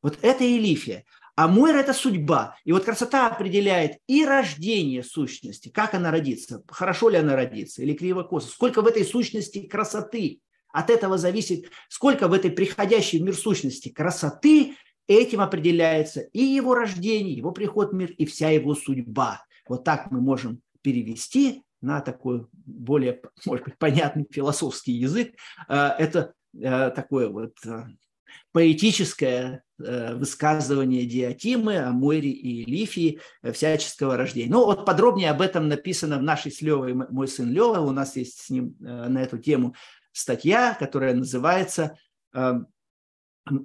Вот 0.03 0.19
это 0.23 0.45
Элифия. 0.45 1.05
А 1.35 1.49
Мойра– 1.49 1.79
это 1.79 1.95
судьба. 1.95 2.57
И 2.65 2.73
вот 2.73 2.85
красота 2.85 3.29
определяет 3.29 3.99
и 4.07 4.27
рождение 4.27 5.03
сущности, 5.03 5.69
как 5.71 5.95
она 5.95 6.11
родится, 6.11 6.63
хорошо 6.69 7.09
ли 7.09 7.17
она 7.17 7.37
родится 7.37 7.83
или 7.83 7.95
криво-косо, 7.95 8.49
сколько 8.49 8.83
в 8.83 8.87
этой 8.87 9.05
сущности 9.05 9.67
красоты, 9.67 10.41
от 10.73 10.91
этого 10.91 11.19
зависит, 11.19 11.71
сколько 11.89 12.29
в 12.29 12.33
этой 12.33 12.51
приходящей 12.51 13.21
в 13.21 13.23
мир 13.23 13.37
сущности 13.37 13.91
красоты, 13.91 14.75
этим 15.07 15.41
определяется 15.41 16.21
и 16.21 16.43
его 16.43 16.75
рождение, 16.75 17.35
его 17.35 17.53
приход 17.53 17.91
в 17.91 17.95
мир, 17.95 18.11
и 18.13 18.25
вся 18.25 18.51
его 18.51 18.75
судьба. 18.75 19.45
Вот 19.69 19.85
так 19.85 20.11
мы 20.11 20.21
можем 20.21 20.61
перевести 20.83 21.63
на 21.81 22.01
такой 22.01 22.47
более, 22.53 23.21
может 23.45 23.65
быть, 23.65 23.79
понятный 23.79 24.27
философский 24.31 24.93
язык. 24.93 25.35
Э, 25.69 25.91
это 25.99 26.33
э, 26.59 26.91
такое 26.91 27.29
вот 27.29 27.55
э, 27.67 27.85
поэтическое 28.53 29.63
высказывание 29.79 31.07
Диатимы 31.07 31.79
о 31.79 31.91
Мойре 31.91 32.31
и 32.31 32.65
Лифии 32.65 33.19
всяческого 33.43 34.17
рождения. 34.17 34.49
Ну, 34.49 34.65
вот 34.65 34.87
подробнее 34.87 35.31
об 35.31 35.41
этом 35.41 35.67
написано 35.67 36.19
в 36.19 36.23
нашей 36.23 36.53
с 36.53 36.63
Левой 36.63 36.95
«Мой 36.95 37.27
сын 37.27 37.51
Лева». 37.51 37.81
У 37.81 37.91
нас 37.91 38.15
есть 38.15 38.43
с 38.43 38.49
ним 38.49 38.77
на 38.79 39.21
эту 39.21 39.39
тему 39.39 39.75
статья, 40.13 40.77
которая 40.79 41.15
называется, 41.15 41.99
э, 42.35 42.53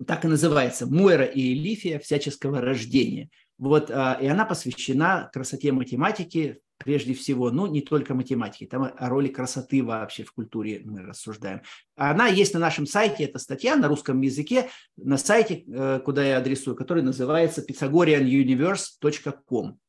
так 0.07 0.25
и 0.25 0.27
называется, 0.27 0.87
«Мойра 0.87 1.25
и 1.25 1.53
Элифия 1.53 1.99
всяческого 1.99 2.61
рождения». 2.61 3.29
Вот, 3.57 3.89
э, 3.89 4.17
и 4.21 4.27
она 4.27 4.45
посвящена 4.45 5.29
красоте 5.33 5.71
математики, 5.71 6.61
прежде 6.77 7.13
всего, 7.13 7.49
ну, 7.51 7.65
не 7.65 7.81
только 7.81 8.13
математики, 8.13 8.65
там 8.65 8.91
о 8.95 9.09
роли 9.09 9.29
красоты 9.29 9.83
вообще 9.83 10.23
в 10.23 10.31
культуре 10.31 10.81
мы 10.85 11.01
рассуждаем. 11.01 11.61
Она 11.95 12.27
есть 12.27 12.53
на 12.53 12.59
нашем 12.59 12.85
сайте, 12.85 13.23
эта 13.23 13.39
статья 13.39 13.75
на 13.75 13.87
русском 13.87 14.21
языке, 14.21 14.69
на 14.95 15.17
сайте, 15.17 15.63
э, 15.67 15.99
куда 16.05 16.23
я 16.23 16.37
адресую, 16.37 16.75
который 16.75 17.03
называется 17.03 17.63
pythagoreanuniverse.com. 17.67 19.79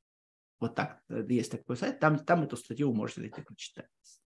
Вот 0.61 0.75
так, 0.75 1.01
есть 1.29 1.53
такой 1.53 1.77
сайт, 1.77 2.01
там, 2.01 2.19
там 2.19 2.43
эту 2.43 2.57
статью 2.57 2.93
можете 2.93 3.21
найти, 3.21 3.43
прочитать. 3.43 3.87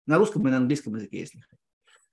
На 0.06 0.18
русском 0.18 0.46
и 0.46 0.50
на 0.50 0.58
английском 0.58 0.94
языке, 0.94 1.20
если 1.20 1.40
хотите. 1.40 1.71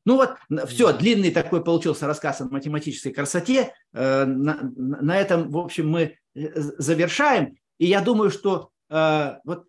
Ну 0.10 0.16
вот, 0.16 0.38
все, 0.68 0.91
длинный 0.91 1.30
такой 1.30 1.64
получился 1.64 2.07
рассказ 2.07 2.41
о 2.41 2.45
математической 2.45 3.12
красоте. 3.12 3.76
Э, 3.93 4.26
на, 4.26 4.60
на 4.74 5.16
этом, 5.16 5.51
в 5.51 5.57
общем, 5.60 5.88
мы 5.88 6.18
э, 6.34 6.49
завершаем. 6.55 7.57
И 7.78 7.86
я 7.86 8.01
думаю, 8.01 8.32
что 8.32 8.72
э, 8.89 9.36
вот 9.43 9.68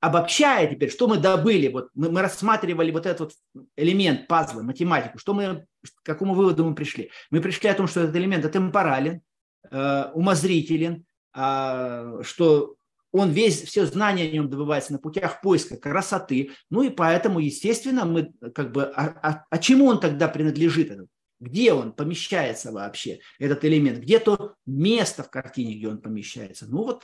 обобщая 0.00 0.66
теперь, 0.66 0.90
что 0.90 1.08
мы 1.08 1.16
добыли, 1.16 1.68
вот 1.68 1.88
мы, 1.94 2.10
мы 2.10 2.20
рассматривали 2.20 2.90
вот 2.90 3.06
этот 3.06 3.20
вот 3.20 3.32
элемент 3.74 4.28
пазла, 4.28 4.60
математику, 4.60 5.18
что 5.18 5.32
мы, 5.32 5.64
к 5.82 6.04
какому 6.04 6.34
выводу 6.34 6.66
мы 6.66 6.74
пришли? 6.74 7.10
Мы 7.30 7.40
пришли 7.40 7.70
о 7.70 7.74
том, 7.74 7.86
что 7.86 8.00
этот 8.00 8.14
элемент 8.16 8.52
темпорален, 8.52 9.22
э, 9.70 10.10
умозрителен, 10.12 11.06
э, 11.34 12.20
что 12.22 12.74
он 13.12 13.30
весь, 13.30 13.62
все 13.62 13.86
знания 13.86 14.24
о 14.24 14.30
нем 14.30 14.50
добывается 14.50 14.92
на 14.92 14.98
путях 14.98 15.40
поиска 15.40 15.76
красоты, 15.76 16.52
ну 16.70 16.82
и 16.82 16.90
поэтому, 16.90 17.38
естественно, 17.38 18.04
мы 18.04 18.32
как 18.54 18.72
бы, 18.72 18.84
а, 18.84 19.18
а, 19.22 19.44
а 19.48 19.58
чему 19.58 19.86
он 19.86 20.00
тогда 20.00 20.28
принадлежит, 20.28 20.92
где 21.40 21.72
он 21.72 21.92
помещается 21.92 22.72
вообще, 22.72 23.20
этот 23.38 23.64
элемент, 23.64 23.98
где 24.00 24.18
то 24.18 24.54
место 24.66 25.22
в 25.22 25.30
картине, 25.30 25.76
где 25.76 25.88
он 25.88 26.00
помещается. 26.00 26.66
Ну 26.66 26.82
вот 26.82 27.02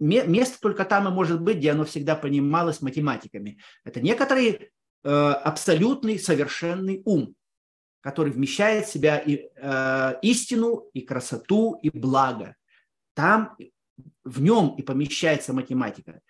место 0.00 0.58
только 0.60 0.84
там 0.84 1.08
и 1.08 1.10
может 1.10 1.40
быть, 1.40 1.58
где 1.58 1.72
оно 1.72 1.84
всегда 1.84 2.16
понималось 2.16 2.80
математиками. 2.80 3.58
Это 3.84 4.00
некоторый 4.00 4.70
э, 5.04 5.08
абсолютный 5.08 6.18
совершенный 6.18 7.02
ум, 7.04 7.34
который 8.00 8.32
вмещает 8.32 8.86
в 8.86 8.92
себя 8.92 9.18
и, 9.18 9.50
э, 9.54 10.14
истину, 10.22 10.88
и 10.94 11.02
красоту, 11.02 11.78
и 11.82 11.90
благо. 11.90 12.56
Там 13.14 13.56
в 14.24 14.40
нем 14.42 14.74
и 14.76 14.82
помещается 14.82 15.52
математика. 15.52 16.20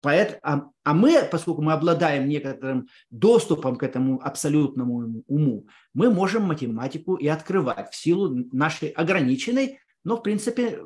Поэтому, 0.00 0.38
а, 0.42 0.70
а 0.84 0.94
мы, 0.94 1.26
поскольку 1.30 1.62
мы 1.62 1.72
обладаем 1.72 2.28
некоторым 2.28 2.88
доступом 3.10 3.76
к 3.76 3.82
этому 3.82 4.20
абсолютному 4.22 5.24
уму, 5.26 5.66
мы 5.94 6.10
можем 6.10 6.42
математику 6.42 7.14
и 7.14 7.26
открывать 7.26 7.90
в 7.90 7.96
силу 7.96 8.46
нашей 8.52 8.90
ограниченной, 8.90 9.78
но 10.04 10.18
в 10.18 10.22
принципе 10.22 10.82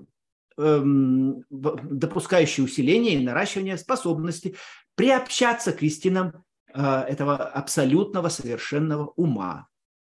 эм, 0.57 1.45
допускающей 1.51 2.63
усиление 2.63 3.15
и 3.15 3.25
наращивание 3.25 3.77
способности 3.77 4.55
приобщаться 4.95 5.73
к 5.73 5.83
истинам 5.83 6.45
э, 6.73 6.81
этого 6.81 7.37
абсолютного 7.37 8.29
совершенного 8.29 9.13
ума 9.17 9.68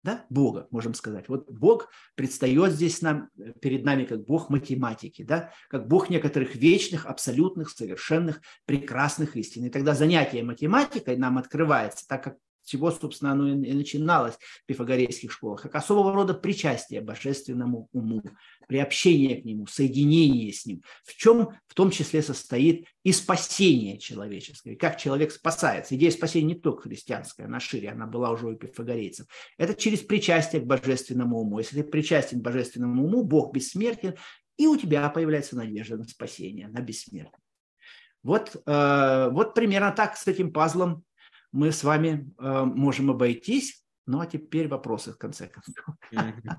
да, 0.06 0.24
Бога, 0.30 0.68
можем 0.70 0.94
сказать. 0.94 1.28
Вот 1.28 1.50
Бог 1.50 1.88
предстает 2.14 2.72
здесь 2.72 3.02
нам, 3.02 3.28
э, 3.38 3.52
перед 3.60 3.84
нами 3.84 4.04
как 4.04 4.24
Бог 4.24 4.50
математики, 4.50 5.24
да, 5.24 5.50
как 5.68 5.88
Бог 5.88 6.10
некоторых 6.10 6.54
вечных, 6.54 7.06
абсолютных, 7.06 7.70
совершенных, 7.70 8.40
прекрасных 8.66 9.36
истин. 9.36 9.64
И 9.64 9.68
тогда 9.68 9.94
занятие 9.94 10.44
математикой 10.44 11.16
нам 11.16 11.38
открывается, 11.38 12.06
так 12.06 12.22
как 12.22 12.36
чего, 12.66 12.90
собственно, 12.90 13.32
оно 13.32 13.48
и 13.48 13.72
начиналось 13.72 14.34
в 14.34 14.66
пифагорейских 14.66 15.32
школах, 15.32 15.62
как 15.62 15.74
особого 15.74 16.12
рода 16.12 16.34
причастие 16.34 17.00
божественному 17.00 17.88
уму, 17.92 18.22
приобщение 18.68 19.40
к 19.40 19.44
нему, 19.44 19.66
соединение 19.66 20.52
с 20.52 20.66
ним, 20.66 20.82
в 21.04 21.14
чем 21.14 21.50
в 21.66 21.74
том 21.74 21.90
числе 21.90 22.22
состоит 22.22 22.86
и 23.04 23.12
спасение 23.12 23.98
человеческое, 23.98 24.76
как 24.76 24.98
человек 24.98 25.32
спасается. 25.32 25.94
Идея 25.94 26.10
спасения 26.10 26.54
не 26.54 26.60
только 26.60 26.82
христианская, 26.82 27.44
она 27.44 27.60
шире, 27.60 27.90
она 27.90 28.06
была 28.06 28.30
уже 28.30 28.48
у 28.48 28.54
пифагорейцев. 28.54 29.26
Это 29.56 29.74
через 29.74 30.00
причастие 30.00 30.60
к 30.60 30.66
божественному 30.66 31.40
уму. 31.40 31.58
Если 31.58 31.82
ты 31.82 31.88
причастен 31.88 32.40
к 32.40 32.42
божественному 32.42 33.04
уму, 33.04 33.22
Бог 33.22 33.54
бессмертен, 33.54 34.14
и 34.56 34.66
у 34.66 34.76
тебя 34.76 35.08
появляется 35.10 35.56
надежда 35.56 35.98
на 35.98 36.04
спасение, 36.04 36.68
на 36.68 36.80
бессмертие. 36.80 37.38
Вот, 38.22 38.56
э, 38.66 39.28
вот 39.30 39.54
примерно 39.54 39.92
так 39.92 40.16
с 40.16 40.26
этим 40.26 40.52
пазлом 40.52 41.04
мы 41.52 41.72
с 41.72 41.84
вами 41.84 42.30
э, 42.38 42.64
можем 42.64 43.10
обойтись. 43.10 43.82
Ну 44.06 44.20
а 44.20 44.26
теперь 44.26 44.68
вопросы 44.68 45.12
в 45.12 45.18
конце 45.18 45.48
концов. 45.48 45.96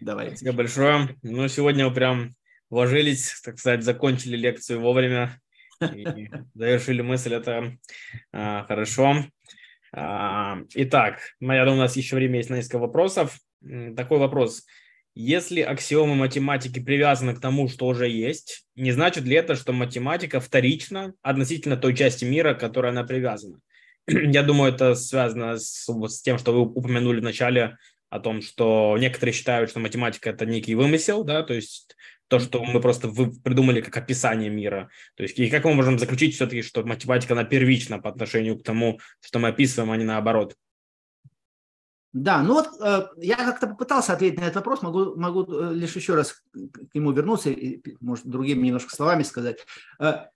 Давайте. 0.00 0.36
Спасибо 0.36 0.56
большое. 0.56 1.16
Ну, 1.22 1.48
сегодня 1.48 1.88
вы 1.88 1.94
прям 1.94 2.34
вложились, 2.68 3.40
так 3.42 3.58
сказать, 3.58 3.84
закончили 3.84 4.36
лекцию 4.36 4.80
вовремя 4.80 5.40
и 5.80 6.28
завершили 6.54 7.02
мысль. 7.02 7.34
Это 7.34 7.76
а, 8.32 8.64
хорошо. 8.64 9.24
А, 9.92 10.58
итак, 10.74 11.20
я 11.40 11.64
думаю, 11.64 11.78
у 11.78 11.82
нас 11.82 11.96
еще 11.96 12.16
время 12.16 12.38
есть 12.38 12.50
на 12.50 12.56
несколько 12.56 12.78
вопросов. 12.78 13.38
Такой 13.96 14.18
вопрос. 14.18 14.64
Если 15.14 15.60
аксиомы 15.60 16.16
математики 16.16 16.80
привязаны 16.80 17.36
к 17.36 17.40
тому, 17.40 17.68
что 17.68 17.86
уже 17.86 18.08
есть, 18.08 18.66
не 18.74 18.90
значит 18.90 19.24
ли 19.24 19.36
это, 19.36 19.54
что 19.54 19.72
математика 19.72 20.40
вторична 20.40 21.14
относительно 21.22 21.76
той 21.76 21.94
части 21.94 22.24
мира, 22.24 22.54
к 22.54 22.60
которой 22.60 22.90
она 22.90 23.04
привязана? 23.04 23.60
Я 24.06 24.42
думаю, 24.42 24.72
это 24.72 24.94
связано 24.94 25.58
с, 25.58 25.86
с 25.86 26.22
тем, 26.22 26.38
что 26.38 26.52
вы 26.52 26.60
упомянули 26.60 27.20
в 27.20 27.24
начале 27.24 27.78
о 28.10 28.20
том, 28.20 28.42
что 28.42 28.96
некоторые 28.98 29.32
считают, 29.32 29.70
что 29.70 29.80
математика 29.80 30.30
это 30.30 30.46
некий 30.46 30.74
вымысел, 30.74 31.24
да, 31.24 31.42
то 31.42 31.54
есть 31.54 31.96
то, 32.28 32.38
что 32.38 32.62
мы 32.64 32.80
просто 32.80 33.08
придумали 33.42 33.80
как 33.80 33.96
описание 33.96 34.50
мира. 34.50 34.88
То 35.16 35.24
есть 35.24 35.38
и 35.38 35.50
как 35.50 35.64
мы 35.64 35.74
можем 35.74 35.98
заключить 35.98 36.34
все-таки, 36.34 36.62
что 36.62 36.84
математика 36.84 37.34
она 37.34 37.44
первична 37.44 37.98
по 37.98 38.08
отношению 38.08 38.58
к 38.58 38.62
тому, 38.62 39.00
что 39.20 39.38
мы 39.38 39.48
описываем, 39.48 39.90
а 39.90 39.96
не 39.96 40.04
наоборот. 40.04 40.54
Да, 42.12 42.42
ну 42.42 42.54
вот 42.54 42.68
э, 42.80 43.08
я 43.16 43.34
как-то 43.34 43.66
попытался 43.66 44.12
ответить 44.12 44.38
на 44.38 44.44
этот 44.44 44.56
вопрос, 44.56 44.82
могу, 44.82 45.16
могу 45.16 45.52
э, 45.52 45.74
лишь 45.74 45.96
еще 45.96 46.14
раз 46.14 46.44
к 46.52 46.94
нему 46.94 47.10
вернуться 47.10 47.50
и, 47.50 47.82
может, 48.00 48.24
другими 48.24 48.68
немножко 48.68 48.94
словами 48.94 49.24
сказать. 49.24 49.66
Э, 49.98 50.26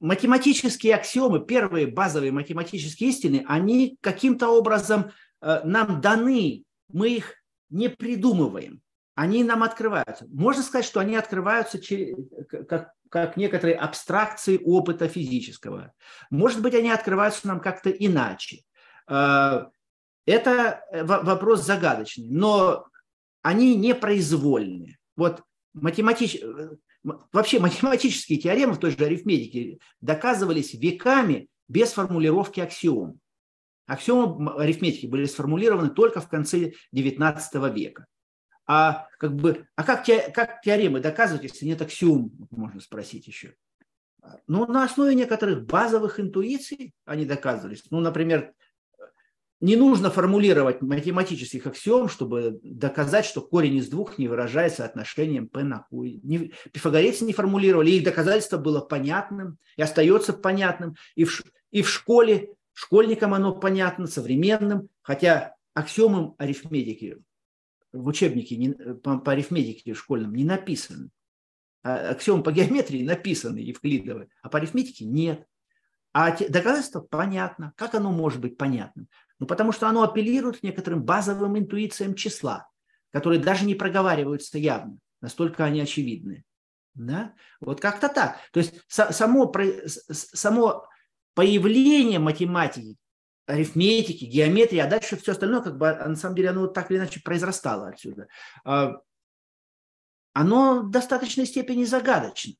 математические 0.00 0.94
аксиомы, 0.94 1.44
первые 1.44 1.86
базовые 1.86 2.32
математические 2.32 3.10
истины, 3.10 3.44
они 3.48 3.96
каким-то 4.00 4.48
образом 4.48 5.10
э, 5.40 5.60
нам 5.64 6.00
даны, 6.00 6.64
мы 6.92 7.10
их 7.10 7.34
не 7.70 7.88
придумываем, 7.88 8.80
они 9.14 9.44
нам 9.44 9.62
открываются. 9.62 10.26
Можно 10.28 10.62
сказать, 10.62 10.84
что 10.84 11.00
они 11.00 11.16
открываются 11.16 11.80
как, 12.68 12.92
как 13.08 13.36
некоторые 13.36 13.76
абстракции 13.76 14.60
опыта 14.62 15.08
физического. 15.08 15.92
Может 16.30 16.62
быть, 16.62 16.74
они 16.74 16.90
открываются 16.90 17.46
нам 17.48 17.60
как-то 17.60 17.90
иначе. 17.90 18.62
Э, 19.08 19.66
это 20.26 20.84
вопрос 20.92 21.62
загадочный, 21.62 22.28
но 22.30 22.86
они 23.42 23.74
непроизвольны. 23.74 24.98
Вот 25.16 25.42
математич... 25.74 26.40
Вообще 27.04 27.58
математические 27.60 28.38
теоремы 28.38 28.74
в 28.74 28.78
той 28.78 28.92
же 28.92 29.04
арифметике 29.04 29.78
доказывались 30.00 30.74
веками 30.74 31.48
без 31.68 31.92
формулировки 31.92 32.60
аксиом. 32.60 33.18
Аксиомы 33.86 34.52
арифметики 34.52 35.06
были 35.06 35.26
сформулированы 35.26 35.90
только 35.90 36.20
в 36.20 36.28
конце 36.28 36.72
XIX 36.94 37.74
века. 37.74 38.06
А, 38.66 39.08
как, 39.18 39.34
бы, 39.34 39.66
а 39.74 39.82
как, 39.82 40.04
те, 40.04 40.30
как 40.30 40.62
теоремы 40.62 41.00
доказывать, 41.00 41.42
если 41.42 41.66
нет 41.66 41.82
аксиом, 41.82 42.30
можно 42.50 42.80
спросить 42.80 43.26
еще. 43.26 43.54
Ну, 44.46 44.66
на 44.66 44.84
основе 44.84 45.16
некоторых 45.16 45.66
базовых 45.66 46.20
интуиций 46.20 46.94
они 47.04 47.24
доказывались. 47.24 47.82
Ну, 47.90 47.98
например, 47.98 48.54
не 49.62 49.76
нужно 49.76 50.10
формулировать 50.10 50.82
математических 50.82 51.68
аксиом, 51.68 52.08
чтобы 52.08 52.58
доказать, 52.64 53.24
что 53.24 53.40
корень 53.40 53.76
из 53.76 53.88
двух 53.88 54.18
не 54.18 54.26
выражается 54.26 54.84
отношением 54.84 55.48
p 55.48 55.62
на 55.62 55.86
q. 55.88 56.18
Не, 56.24 56.52
пифагорейцы 56.72 57.24
не 57.24 57.32
формулировали, 57.32 57.92
их 57.92 58.02
доказательство 58.02 58.58
было 58.58 58.80
понятным 58.80 59.58
и 59.76 59.82
остается 59.82 60.32
понятным. 60.32 60.96
И 61.14 61.24
в, 61.24 61.42
и 61.70 61.82
в 61.82 61.88
школе, 61.88 62.50
школьникам 62.72 63.34
оно 63.34 63.54
понятно, 63.54 64.08
современным, 64.08 64.88
хотя 65.00 65.54
аксиомы 65.74 66.34
арифметики 66.38 67.18
в 67.92 68.08
учебнике 68.08 68.56
не, 68.56 68.72
по, 68.72 69.18
по 69.18 69.30
арифметике 69.30 69.94
школьном 69.94 70.34
не 70.34 70.44
написаны. 70.44 71.10
А 71.84 72.10
аксиомы 72.10 72.42
по 72.42 72.50
геометрии 72.50 73.04
написаны 73.04 73.58
евклидовые, 73.58 74.26
а 74.42 74.48
по 74.48 74.58
арифметике 74.58 75.04
нет. 75.04 75.46
А 76.12 76.36
доказательство 76.36 77.00
понятно. 77.00 77.72
Как 77.76 77.94
оно 77.94 78.12
может 78.12 78.40
быть 78.40 78.58
понятным? 78.58 79.08
Ну, 79.42 79.48
потому 79.48 79.72
что 79.72 79.88
оно 79.88 80.04
апеллирует 80.04 80.60
к 80.60 80.62
некоторым 80.62 81.02
базовым 81.02 81.58
интуициям 81.58 82.14
числа, 82.14 82.70
которые 83.10 83.40
даже 83.40 83.64
не 83.64 83.74
проговариваются 83.74 84.56
явно, 84.56 84.98
настолько 85.20 85.64
они 85.64 85.80
очевидны. 85.80 86.44
Да? 86.94 87.34
Вот 87.60 87.80
как-то 87.80 88.08
так. 88.08 88.38
То 88.52 88.60
есть 88.60 88.74
само, 88.86 89.52
само 90.12 90.86
появление 91.34 92.20
математики, 92.20 92.96
арифметики, 93.46 94.26
геометрии, 94.26 94.78
а 94.78 94.88
дальше 94.88 95.16
все 95.16 95.32
остальное, 95.32 95.60
как 95.60 95.76
бы, 95.76 95.90
а 95.90 96.08
на 96.08 96.14
самом 96.14 96.36
деле, 96.36 96.50
оно 96.50 96.68
так 96.68 96.92
или 96.92 96.98
иначе 96.98 97.20
произрастало 97.20 97.88
отсюда. 97.88 98.28
А, 98.64 98.92
оно 100.34 100.82
в 100.82 100.90
достаточной 100.92 101.46
степени 101.46 101.82
загадочно. 101.82 102.54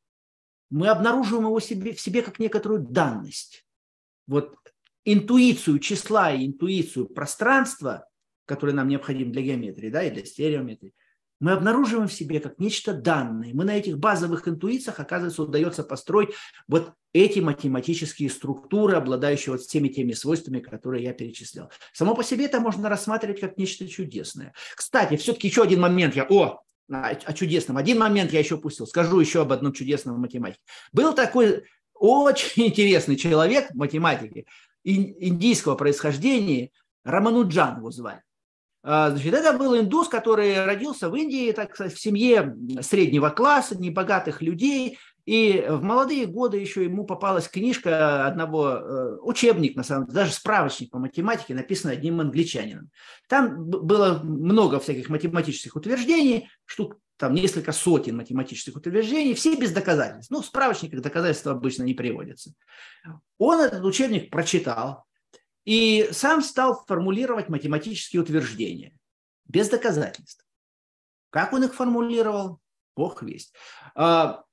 Мы 0.68 0.88
обнаруживаем 0.88 1.46
его 1.46 1.60
себе, 1.60 1.94
в 1.94 2.00
себе 2.00 2.22
как 2.22 2.40
некоторую 2.40 2.80
данность. 2.80 3.64
Вот 4.26 4.56
интуицию 5.04 5.78
числа 5.78 6.32
и 6.32 6.46
интуицию 6.46 7.06
пространства, 7.06 8.06
которые 8.46 8.74
нам 8.74 8.88
необходимы 8.88 9.32
для 9.32 9.42
геометрии 9.42 9.90
да, 9.90 10.02
и 10.02 10.10
для 10.10 10.24
стереометрии, 10.24 10.94
мы 11.42 11.52
обнаруживаем 11.52 12.06
в 12.06 12.12
себе 12.12 12.38
как 12.38 12.60
нечто 12.60 12.94
данное. 12.94 13.50
Мы 13.52 13.64
на 13.64 13.76
этих 13.76 13.98
базовых 13.98 14.46
интуициях, 14.46 15.00
оказывается, 15.00 15.42
удается 15.42 15.82
построить 15.82 16.30
вот 16.68 16.92
эти 17.12 17.40
математические 17.40 18.30
структуры, 18.30 18.94
обладающие 18.94 19.52
вот 19.52 19.62
всеми 19.62 19.88
теми 19.88 20.12
свойствами, 20.12 20.60
которые 20.60 21.02
я 21.02 21.12
перечислял. 21.12 21.68
Само 21.92 22.14
по 22.14 22.22
себе 22.22 22.44
это 22.44 22.60
можно 22.60 22.88
рассматривать 22.88 23.40
как 23.40 23.58
нечто 23.58 23.88
чудесное. 23.88 24.54
Кстати, 24.76 25.16
все-таки 25.16 25.48
еще 25.48 25.64
один 25.64 25.80
момент 25.80 26.14
я... 26.14 26.28
О, 26.30 26.60
о 26.88 27.32
чудесном. 27.32 27.76
Один 27.76 27.98
момент 27.98 28.32
я 28.32 28.38
еще 28.38 28.54
упустил. 28.54 28.86
Скажу 28.86 29.18
еще 29.18 29.42
об 29.42 29.50
одном 29.50 29.72
чудесном 29.72 30.20
математике. 30.20 30.60
Был 30.92 31.12
такой 31.12 31.64
очень 31.92 32.66
интересный 32.68 33.16
человек 33.16 33.68
в 33.70 33.74
математике 33.74 34.46
индийского 34.84 35.74
происхождения, 35.74 36.70
Рамануджан 37.04 37.78
его 37.78 37.90
звали. 37.90 38.22
А, 38.84 39.10
значит, 39.10 39.32
это 39.32 39.56
был 39.56 39.78
индус, 39.78 40.08
который 40.08 40.64
родился 40.64 41.08
в 41.08 41.14
Индии, 41.14 41.52
так 41.52 41.74
сказать, 41.74 41.94
в 41.94 42.00
семье 42.00 42.56
среднего 42.80 43.30
класса, 43.30 43.78
небогатых 43.78 44.42
людей. 44.42 44.98
И 45.24 45.64
в 45.68 45.84
молодые 45.84 46.26
годы 46.26 46.56
еще 46.56 46.82
ему 46.82 47.04
попалась 47.04 47.46
книжка 47.46 48.26
одного, 48.26 48.70
э, 48.70 49.18
учебник, 49.22 49.76
на 49.76 49.84
самом 49.84 50.06
деле, 50.06 50.16
даже 50.16 50.32
справочник 50.32 50.90
по 50.90 50.98
математике, 50.98 51.54
написанный 51.54 51.94
одним 51.94 52.20
англичанином. 52.20 52.90
Там 53.28 53.64
было 53.64 54.20
много 54.24 54.80
всяких 54.80 55.08
математических 55.10 55.76
утверждений, 55.76 56.48
штук 56.64 56.96
там 57.16 57.34
несколько 57.34 57.72
сотен 57.72 58.16
математических 58.16 58.76
утверждений, 58.76 59.34
все 59.34 59.56
без 59.56 59.72
доказательств. 59.72 60.30
Ну, 60.30 60.42
в 60.42 60.46
справочниках 60.46 61.00
доказательства 61.00 61.52
обычно 61.52 61.84
не 61.84 61.94
приводятся. 61.94 62.52
Он 63.38 63.60
этот 63.60 63.84
учебник 63.84 64.30
прочитал, 64.30 65.04
и 65.64 66.08
сам 66.12 66.42
стал 66.42 66.84
формулировать 66.86 67.48
математические 67.48 68.22
утверждения 68.22 68.92
без 69.44 69.68
доказательств. 69.68 70.44
Как 71.30 71.52
он 71.52 71.64
их 71.64 71.74
формулировал? 71.74 72.58
Бог 72.94 73.22
весть. 73.22 73.54
А, 73.94 74.44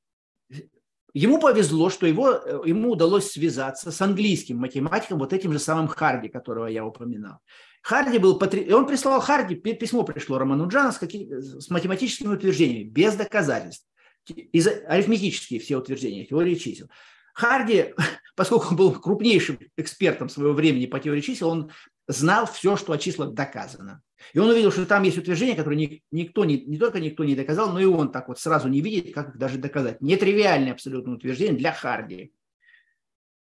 ему 1.14 1.39
повезло, 1.39 1.89
что 1.89 2.05
его, 2.05 2.30
ему 2.66 2.91
удалось 2.91 3.32
связаться 3.32 3.91
с 3.91 4.01
английским 4.01 4.57
математиком, 4.57 5.20
вот 5.20 5.34
этим 5.34 5.51
же 5.51 5.60
самым 5.60 5.88
Харди, 5.88 6.30
которого 6.30 6.68
я 6.68 6.86
упоминал. 6.86 7.39
Харди 7.82 8.17
был, 8.17 8.38
потр... 8.38 8.59
он 8.73 8.86
прислал 8.86 9.21
Харди, 9.21 9.55
письмо 9.55 10.03
пришло 10.03 10.38
Романуджана 10.38 10.91
с, 10.91 10.97
какими... 10.97 11.39
с 11.39 11.69
математическими 11.69 12.34
утверждениями, 12.34 12.88
без 12.88 13.15
доказательств. 13.15 13.86
Из 14.27 14.67
арифметические 14.67 15.59
все 15.59 15.77
утверждения, 15.77 16.25
теории 16.25 16.55
чисел. 16.55 16.89
Харди, 17.34 17.93
поскольку 18.36 18.69
он 18.69 18.75
был 18.75 18.91
крупнейшим 18.93 19.59
экспертом 19.77 20.30
своего 20.30 20.53
времени 20.53 20.86
по 20.86 20.99
теории 20.99 21.21
чисел, 21.21 21.49
он 21.49 21.71
знал 22.07 22.45
все, 22.47 22.75
что 22.75 22.91
о 22.91 22.97
числах 22.97 23.34
доказано. 23.34 24.01
И 24.34 24.39
он 24.39 24.49
увидел, 24.49 24.71
что 24.71 24.86
там 24.86 25.03
есть 25.03 25.17
утверждения, 25.17 25.55
которые 25.55 26.01
никто, 26.11 26.43
не, 26.43 26.65
не 26.65 26.77
только 26.77 26.99
никто 26.99 27.23
не 27.23 27.36
доказал, 27.36 27.71
но 27.71 27.80
и 27.80 27.86
он 27.86 28.11
так 28.11 28.27
вот 28.27 28.39
сразу 28.39 28.67
не 28.67 28.82
видит, 28.82 29.13
как 29.13 29.30
их 29.30 29.38
даже 29.38 29.57
доказать. 29.57 30.01
Нетривиальные 30.01 30.73
абсолютно 30.73 31.13
утверждения 31.13 31.57
для 31.57 31.71
Харди. 31.71 32.34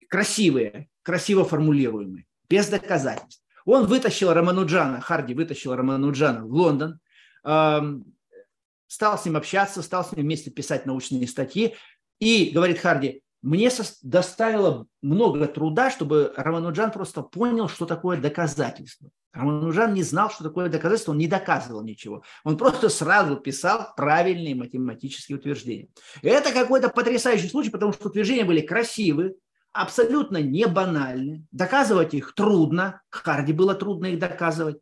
Красивые, 0.09 0.89
красиво 1.03 1.45
формулируемые, 1.45 2.25
без 2.49 2.69
доказательств. 2.69 3.44
Он 3.65 3.87
вытащил 3.87 4.33
Рамануджана, 4.33 5.01
Харди 5.01 5.35
вытащил 5.35 5.75
Рамануджана 5.75 6.45
в 6.45 6.53
Лондон, 6.53 7.01
стал 7.43 9.19
с 9.19 9.25
ним 9.25 9.37
общаться, 9.37 9.83
стал 9.83 10.05
с 10.05 10.13
ним 10.13 10.27
вместе 10.27 10.51
писать 10.51 10.87
научные 10.87 11.27
статьи. 11.27 11.75
И, 12.21 12.51
говорит 12.55 12.79
Харди, 12.79 13.23
мне 13.43 13.71
доставило 14.03 14.87
много 15.03 15.47
труда, 15.47 15.91
чтобы 15.91 16.33
Рамануджан 16.37 16.91
просто 16.93 17.23
понял, 17.23 17.69
что 17.69 17.85
такое 17.85 18.19
доказательство. 18.19 19.11
Рамануджан 19.35 19.93
не 19.93 20.03
знал, 20.03 20.31
что 20.31 20.45
такое 20.45 20.69
доказательство, 20.69 21.11
он 21.13 21.19
не 21.19 21.27
доказывал 21.27 21.83
ничего. 21.83 22.23
Он 22.45 22.57
просто 22.57 22.89
сразу 22.89 23.37
писал 23.37 23.93
правильные 23.97 24.55
математические 24.55 25.39
утверждения. 25.39 25.89
Это 26.23 26.53
какой-то 26.53 26.89
потрясающий 26.89 27.49
случай, 27.49 27.71
потому 27.71 27.93
что 27.93 28.09
утверждения 28.09 28.45
были 28.45 28.61
красивые, 28.61 29.35
абсолютно 29.75 30.39
не 30.39 30.67
банальны. 30.67 31.45
Доказывать 31.51 32.15
их 32.15 32.35
трудно. 32.35 33.03
Харди 33.11 33.53
было 33.53 33.75
трудно 33.75 34.07
их 34.07 34.19
доказывать. 34.19 34.79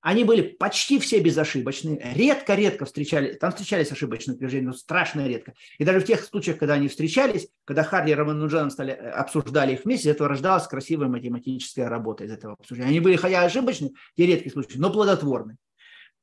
Они 0.00 0.24
были 0.24 0.42
почти 0.42 0.98
все 0.98 1.20
безошибочные. 1.20 2.12
Редко-редко 2.14 2.86
встречали, 2.86 3.34
там 3.34 3.52
встречались 3.52 3.92
ошибочные 3.92 4.34
утверждения, 4.34 4.66
но 4.66 4.72
страшно 4.72 5.28
редко. 5.28 5.54
И 5.78 5.84
даже 5.84 6.00
в 6.00 6.04
тех 6.04 6.24
случаях, 6.24 6.58
когда 6.58 6.74
они 6.74 6.88
встречались, 6.88 7.46
когда 7.64 7.84
Харди 7.84 8.10
и 8.10 8.14
Рамануджан 8.14 8.72
стали, 8.72 8.94
э, 8.94 9.10
обсуждали 9.10 9.74
их 9.74 9.84
вместе, 9.84 10.08
из 10.08 10.14
этого 10.14 10.28
рождалась 10.28 10.66
красивая 10.66 11.06
математическая 11.06 11.88
работа 11.88 12.24
из 12.24 12.32
этого 12.32 12.54
обсуждения. 12.54 12.90
Они 12.90 12.98
были 12.98 13.14
хотя 13.14 13.44
ошибочные, 13.44 13.92
те 14.16 14.26
редкие 14.26 14.50
случаи, 14.50 14.76
но 14.76 14.90
плодотворны. 14.90 15.56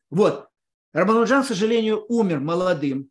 Вот. 0.09 0.47
Рамануджан, 0.91 1.43
к 1.43 1.47
сожалению, 1.47 2.05
умер 2.09 2.41
молодым, 2.41 3.09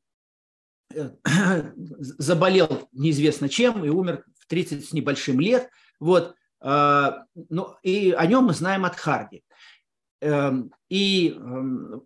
э, 0.95 1.13
заболел 1.75 2.91
неизвестно 2.93 3.49
чем 3.49 3.87
и 3.87 3.89
умер 3.89 4.23
30 4.49 4.89
с 4.89 4.93
небольшим 4.93 5.41
лет. 5.41 5.71
Вот. 6.01 6.35
А, 6.61 7.25
ну, 7.49 7.77
и 7.83 8.13
о 8.13 8.27
нем 8.27 8.45
мы 8.45 8.55
знаем 8.55 8.85
от 8.85 8.97
Харди. 8.97 9.43
Эм, 10.21 10.73
и 10.89 11.31
эм, 11.31 12.03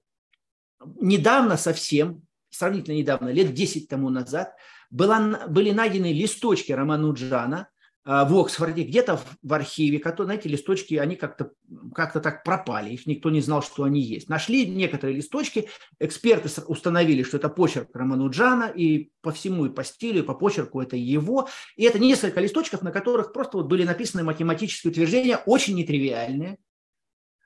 недавно 0.97 1.57
совсем, 1.57 2.23
сравнительно 2.51 2.97
недавно, 2.97 3.31
лет 3.31 3.55
10 3.55 3.89
тому 3.89 4.11
назад, 4.11 4.55
была, 4.91 5.47
были 5.49 5.71
найдены 5.71 6.13
листочки 6.13 6.73
Рамануджана 6.73 7.69
э, 7.71 7.82
в 8.05 8.41
Оксфорде, 8.41 8.83
где-то 8.83 9.21
в 9.43 9.53
архиве, 9.53 10.01
которые, 10.01 10.27
знаете, 10.27 10.49
листочки, 10.49 10.95
они 10.95 11.15
как-то 11.15 11.53
как 11.95 12.13
так 12.21 12.43
пропали, 12.43 12.91
их 12.91 13.07
никто 13.07 13.31
не 13.31 13.41
знал, 13.41 13.63
что 13.63 13.85
они 13.85 14.01
есть. 14.01 14.29
Нашли 14.29 14.67
некоторые 14.67 15.17
листочки, 15.17 15.69
эксперты 16.01 16.51
установили, 16.67 17.23
что 17.23 17.37
это 17.37 17.49
почерк 17.49 17.95
Рамануджана, 17.95 18.73
и 18.75 19.13
по 19.21 19.31
всему, 19.31 19.67
и 19.67 19.71
по 19.71 19.85
стилю, 19.85 20.23
и 20.23 20.27
по 20.27 20.35
почерку 20.35 20.81
это 20.81 20.97
его. 20.97 21.49
И 21.77 21.85
это 21.85 22.01
несколько 22.01 22.41
листочков, 22.41 22.83
на 22.83 22.91
которых 22.91 23.33
просто 23.33 23.59
вот 23.59 23.67
были 23.67 23.85
написаны 23.85 24.25
математические 24.25 24.91
утверждения, 24.91 25.37
очень 25.47 25.77
нетривиальные, 25.77 26.59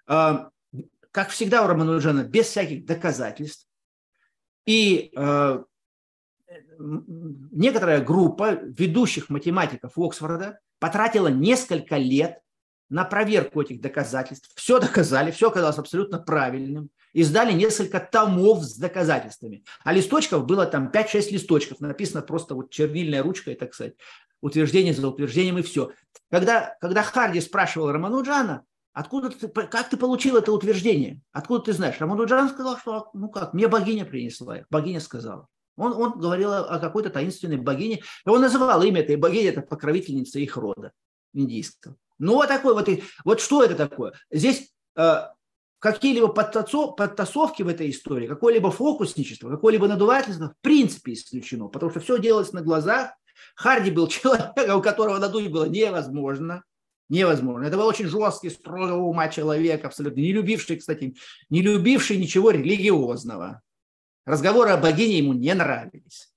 эм, 0.08 0.50
как 1.10 1.30
всегда 1.30 1.64
у 1.64 1.68
Рамануджана, 1.68 2.24
без 2.24 2.46
всяких 2.46 2.86
доказательств. 2.86 3.66
И 4.64 5.12
э, 5.14 5.64
некоторая 6.78 8.02
группа 8.02 8.52
ведущих 8.52 9.30
математиков 9.30 9.92
Оксфорда 9.96 10.60
потратила 10.78 11.28
несколько 11.28 11.96
лет 11.96 12.40
на 12.88 13.04
проверку 13.04 13.62
этих 13.62 13.80
доказательств. 13.80 14.50
Все 14.54 14.78
доказали, 14.78 15.30
все 15.30 15.48
оказалось 15.48 15.78
абсолютно 15.78 16.18
правильным. 16.18 16.90
Издали 17.12 17.52
несколько 17.52 17.98
томов 17.98 18.62
с 18.62 18.76
доказательствами. 18.76 19.64
А 19.84 19.92
листочков 19.92 20.44
было 20.44 20.66
там 20.66 20.90
5-6 20.92 21.30
листочков. 21.30 21.80
Написано 21.80 22.22
просто 22.22 22.54
вот 22.54 22.70
чернильной 22.70 23.20
ручкой, 23.20 23.54
так 23.54 23.74
сказать. 23.74 23.94
Утверждение 24.40 24.92
за 24.92 25.08
утверждением 25.08 25.58
и 25.58 25.62
все. 25.62 25.90
Когда, 26.30 26.76
когда 26.80 27.02
Харди 27.02 27.40
спрашивал 27.40 27.90
Рамануджана, 27.90 28.64
Откуда 28.96 29.28
ты, 29.28 29.48
как 29.48 29.90
ты 29.90 29.98
получил 29.98 30.38
это 30.38 30.52
утверждение? 30.52 31.20
Откуда 31.30 31.64
ты 31.64 31.74
знаешь? 31.74 32.00
Рамануджан 32.00 32.48
сказал, 32.48 32.78
что, 32.78 33.10
ну 33.12 33.28
как, 33.28 33.52
мне 33.52 33.68
богиня 33.68 34.06
принесла, 34.06 34.60
богиня 34.70 35.00
сказала. 35.00 35.48
Он, 35.76 35.92
он 35.92 36.18
говорил 36.18 36.52
о 36.52 36.78
какой-то 36.78 37.10
таинственной 37.10 37.58
богине. 37.58 38.02
И 38.24 38.28
он 38.28 38.40
называл 38.40 38.82
имя 38.82 39.00
этой 39.00 39.16
богини, 39.16 39.48
это 39.48 39.62
покровительница 39.62 40.38
их 40.38 40.56
рода 40.56 40.92
индийского. 41.32 41.96
Ну 42.18 42.34
вот 42.34 42.48
такой 42.48 42.74
вот, 42.74 42.88
вот 43.24 43.40
что 43.40 43.62
это 43.62 43.74
такое? 43.74 44.14
Здесь 44.30 44.72
э, 44.96 45.16
какие-либо 45.78 46.28
подтасовки 46.28 47.62
в 47.62 47.68
этой 47.68 47.90
истории, 47.90 48.26
какое-либо 48.26 48.70
фокусничество, 48.70 49.50
какое-либо 49.50 49.86
надувательство 49.86 50.48
в 50.48 50.62
принципе 50.62 51.12
исключено, 51.12 51.68
потому 51.68 51.90
что 51.90 52.00
все 52.00 52.18
делалось 52.18 52.52
на 52.52 52.62
глазах. 52.62 53.10
Харди 53.54 53.90
был 53.90 54.06
человеком, 54.08 54.78
у 54.78 54.82
которого 54.82 55.18
надуть 55.18 55.50
было 55.50 55.66
невозможно. 55.66 56.62
Невозможно. 57.08 57.64
Это 57.66 57.76
был 57.76 57.86
очень 57.86 58.08
жесткий, 58.08 58.50
строгого 58.50 59.02
ума 59.02 59.28
человек, 59.28 59.84
абсолютно 59.84 60.20
не 60.20 60.32
любивший, 60.32 60.76
кстати, 60.76 61.14
не 61.50 61.62
любивший 61.62 62.16
ничего 62.16 62.50
религиозного. 62.50 63.62
Разговоры 64.26 64.70
о 64.70 64.76
богине 64.76 65.18
ему 65.18 65.32
не 65.32 65.54
нравились. 65.54 66.32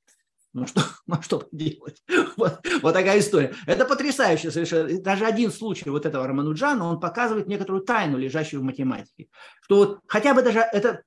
Ну 0.54 0.66
что, 0.66 0.82
ну 1.08 1.22
что 1.22 1.48
делать? 1.52 2.02
Вот, 2.38 2.66
вот 2.82 2.94
такая 2.94 3.20
история. 3.20 3.54
Это 3.66 3.86
потрясающе 3.86 4.52
совершенно. 4.52 5.02
Даже 5.02 5.26
один 5.26 5.52
случай 5.52 5.90
вот 5.90 6.06
этого 6.06 6.26
Рамануджана, 6.26 6.86
он 6.86 7.00
показывает 7.00 7.48
некоторую 7.48 7.84
тайну, 7.84 8.18
лежащую 8.18 8.62
в 8.62 8.64
математике. 8.64 9.28
Что 9.62 9.76
вот 9.76 10.00
хотя 10.08 10.34
бы 10.34 10.42
даже 10.42 10.60
это 10.60 11.04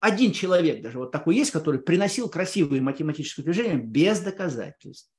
один 0.00 0.32
человек 0.32 0.82
даже 0.82 0.98
вот 0.98 1.12
такой 1.12 1.36
есть, 1.36 1.52
который 1.52 1.80
приносил 1.80 2.28
красивые 2.28 2.82
математические 2.82 3.44
движения 3.44 3.76
без 3.76 4.20
доказательств 4.20 5.10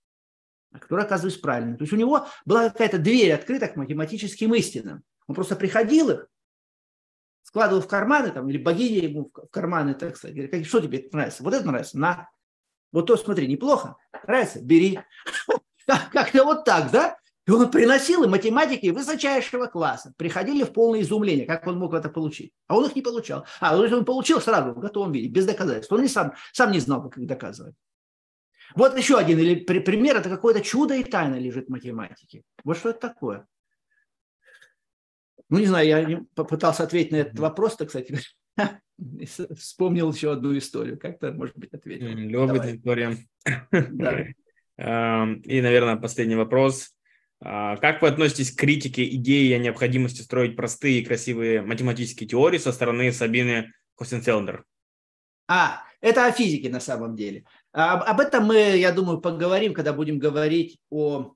который 0.79 1.05
оказывается 1.05 1.39
правильным. 1.39 1.77
То 1.77 1.83
есть 1.83 1.93
у 1.93 1.95
него 1.95 2.27
была 2.43 2.69
какая-то 2.69 2.97
дверь 2.97 3.31
открыта 3.31 3.69
к 3.69 3.77
математическим 3.77 4.53
истинам. 4.55 5.03
Он 5.25 5.33
просто 5.33 5.55
приходил 5.55 6.09
их, 6.09 6.27
складывал 7.55 7.81
в 7.81 7.87
карманы, 7.87 8.31
там, 8.31 8.49
или 8.49 8.57
богиня 8.57 9.07
ему 9.07 9.31
в 9.33 9.47
карманы, 9.49 9.93
так 9.93 10.17
сказать, 10.17 10.35
говорит, 10.35 10.67
что 10.67 10.81
тебе 10.81 11.07
нравится? 11.13 11.41
Вот 11.41 11.53
это 11.53 11.65
нравится? 11.65 11.97
На. 11.97 12.29
Вот 12.91 13.07
то, 13.07 13.15
смотри, 13.15 13.47
неплохо. 13.47 13.95
Нравится? 14.27 14.61
Бери. 14.61 14.99
Как-то 16.11 16.43
вот 16.43 16.65
так, 16.65 16.91
да? 16.91 17.17
И 17.47 17.51
он 17.51 17.71
приносил 17.71 18.23
и 18.23 18.27
математики 18.27 18.89
высочайшего 18.89 19.67
класса. 19.67 20.13
Приходили 20.17 20.65
в 20.65 20.73
полное 20.73 20.99
изумление, 20.99 21.45
как 21.45 21.65
он 21.65 21.79
мог 21.79 21.93
это 21.93 22.09
получить. 22.09 22.51
А 22.67 22.75
он 22.75 22.87
их 22.87 22.95
не 22.95 23.01
получал. 23.01 23.45
А, 23.61 23.77
он 23.77 24.03
получил 24.03 24.41
сразу 24.41 24.73
в 24.73 24.79
готовом 24.79 25.13
виде, 25.13 25.29
без 25.29 25.45
доказательств. 25.45 25.93
Он 25.93 26.01
не 26.01 26.09
сам, 26.09 26.33
сам 26.51 26.73
не 26.73 26.81
знал, 26.81 27.03
как 27.03 27.17
их 27.17 27.25
доказывать. 27.25 27.75
Вот 28.75 28.97
еще 28.97 29.17
один 29.17 29.39
или 29.39 29.55
пример, 29.55 30.17
это 30.17 30.29
какое-то 30.29 30.59
чудо 30.59 30.95
и 30.95 31.05
тайна 31.05 31.35
лежит 31.35 31.67
в 31.67 31.71
математике. 31.71 32.43
Вот 32.65 32.75
что 32.77 32.89
это 32.89 32.99
такое? 32.99 33.47
Ну, 35.49 35.59
не 35.59 35.65
знаю, 35.65 35.87
я 35.87 36.21
попытался 36.33 36.83
ответить 36.83 37.11
на 37.11 37.17
этот 37.17 37.39
вопрос, 37.39 37.75
так 37.75 37.89
кстати, 37.89 38.19
вспомнил 39.55 40.11
еще 40.11 40.31
одну 40.31 40.57
историю. 40.57 40.97
Как-то, 40.97 41.31
может 41.31 41.57
быть, 41.57 41.73
ответил. 41.73 42.07
Любопытная 42.07 42.75
история. 42.75 43.17
Да. 43.71 44.25
Эм, 44.77 45.35
и, 45.41 45.61
наверное, 45.61 45.95
последний 45.95 46.35
вопрос. 46.35 46.89
А, 47.41 47.77
как 47.77 48.01
вы 48.01 48.09
относитесь 48.09 48.51
к 48.51 48.59
критике 48.59 49.07
идеи 49.15 49.53
о 49.53 49.59
необходимости 49.59 50.21
строить 50.21 50.55
простые 50.55 50.99
и 50.99 51.05
красивые 51.05 51.61
математические 51.61 52.27
теории 52.27 52.57
со 52.57 52.71
стороны 52.71 53.11
Сабины 53.11 53.71
Хосенфелдер? 53.95 54.65
А, 55.47 55.83
это 56.01 56.25
о 56.25 56.31
физике 56.31 56.69
на 56.69 56.79
самом 56.79 57.15
деле. 57.15 57.45
Об, 57.71 58.03
об 58.03 58.19
этом 58.19 58.45
мы, 58.45 58.77
я 58.77 58.91
думаю, 58.91 59.19
поговорим, 59.19 59.73
когда 59.73 59.93
будем 59.93 60.19
говорить 60.19 60.79
о... 60.89 61.33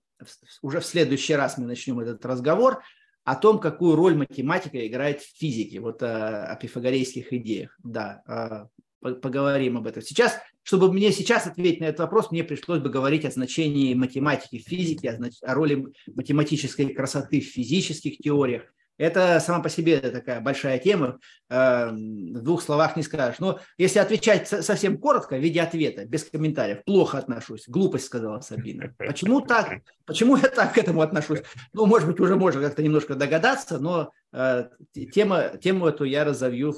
Уже 0.61 0.81
в 0.81 0.85
следующий 0.85 1.35
раз 1.35 1.57
мы 1.57 1.65
начнем 1.65 1.99
этот 2.01 2.25
разговор 2.25 2.83
о 3.29 3.35
том, 3.35 3.59
какую 3.59 3.95
роль 3.95 4.15
математика 4.15 4.87
играет 4.87 5.21
в 5.21 5.37
физике, 5.37 5.79
вот 5.81 6.01
о, 6.01 6.45
о 6.45 6.55
пифагорейских 6.55 7.31
идеях. 7.31 7.77
Да, 7.83 8.23
а, 8.25 8.69
поговорим 9.01 9.77
об 9.77 9.85
этом. 9.85 10.01
Сейчас, 10.01 10.39
чтобы 10.63 10.91
мне 10.91 11.11
сейчас 11.11 11.45
ответить 11.45 11.79
на 11.79 11.85
этот 11.85 11.99
вопрос, 11.99 12.31
мне 12.31 12.43
пришлось 12.43 12.79
бы 12.79 12.89
говорить 12.89 13.25
о 13.25 13.31
значении 13.31 13.93
математики 13.93 14.57
в 14.57 14.67
физике, 14.67 15.11
о, 15.11 15.29
о 15.43 15.53
роли 15.53 15.85
математической 16.07 16.91
красоты 16.91 17.39
в 17.41 17.45
физических 17.45 18.17
теориях. 18.17 18.63
Это 18.99 19.39
сама 19.39 19.63
по 19.63 19.69
себе 19.69 19.99
такая 20.01 20.41
большая 20.41 20.77
тема, 20.77 21.19
э, 21.49 21.89
в 21.89 22.41
двух 22.43 22.61
словах 22.61 22.97
не 22.97 23.01
скажешь. 23.01 23.39
Но 23.39 23.59
если 23.77 23.99
отвечать 23.99 24.47
совсем 24.47 24.97
коротко, 24.97 25.37
в 25.37 25.39
виде 25.39 25.61
ответа, 25.61 26.05
без 26.05 26.25
комментариев, 26.25 26.83
плохо 26.83 27.17
отношусь, 27.17 27.63
глупость 27.69 28.05
сказала 28.05 28.41
Сабина. 28.41 28.93
Почему 28.97 29.39
так? 29.39 29.79
Почему 30.05 30.35
я 30.35 30.49
так 30.49 30.73
к 30.73 30.77
этому 30.77 31.01
отношусь? 31.01 31.39
Ну, 31.71 31.85
может 31.85 32.09
быть, 32.09 32.19
уже 32.19 32.35
можно 32.35 32.61
как-то 32.61 32.83
немножко 32.83 33.15
догадаться, 33.15 33.79
но 33.79 34.11
э, 34.33 34.67
тема, 35.13 35.57
тему 35.61 35.87
эту 35.87 36.03
я 36.03 36.25
разовью 36.25 36.75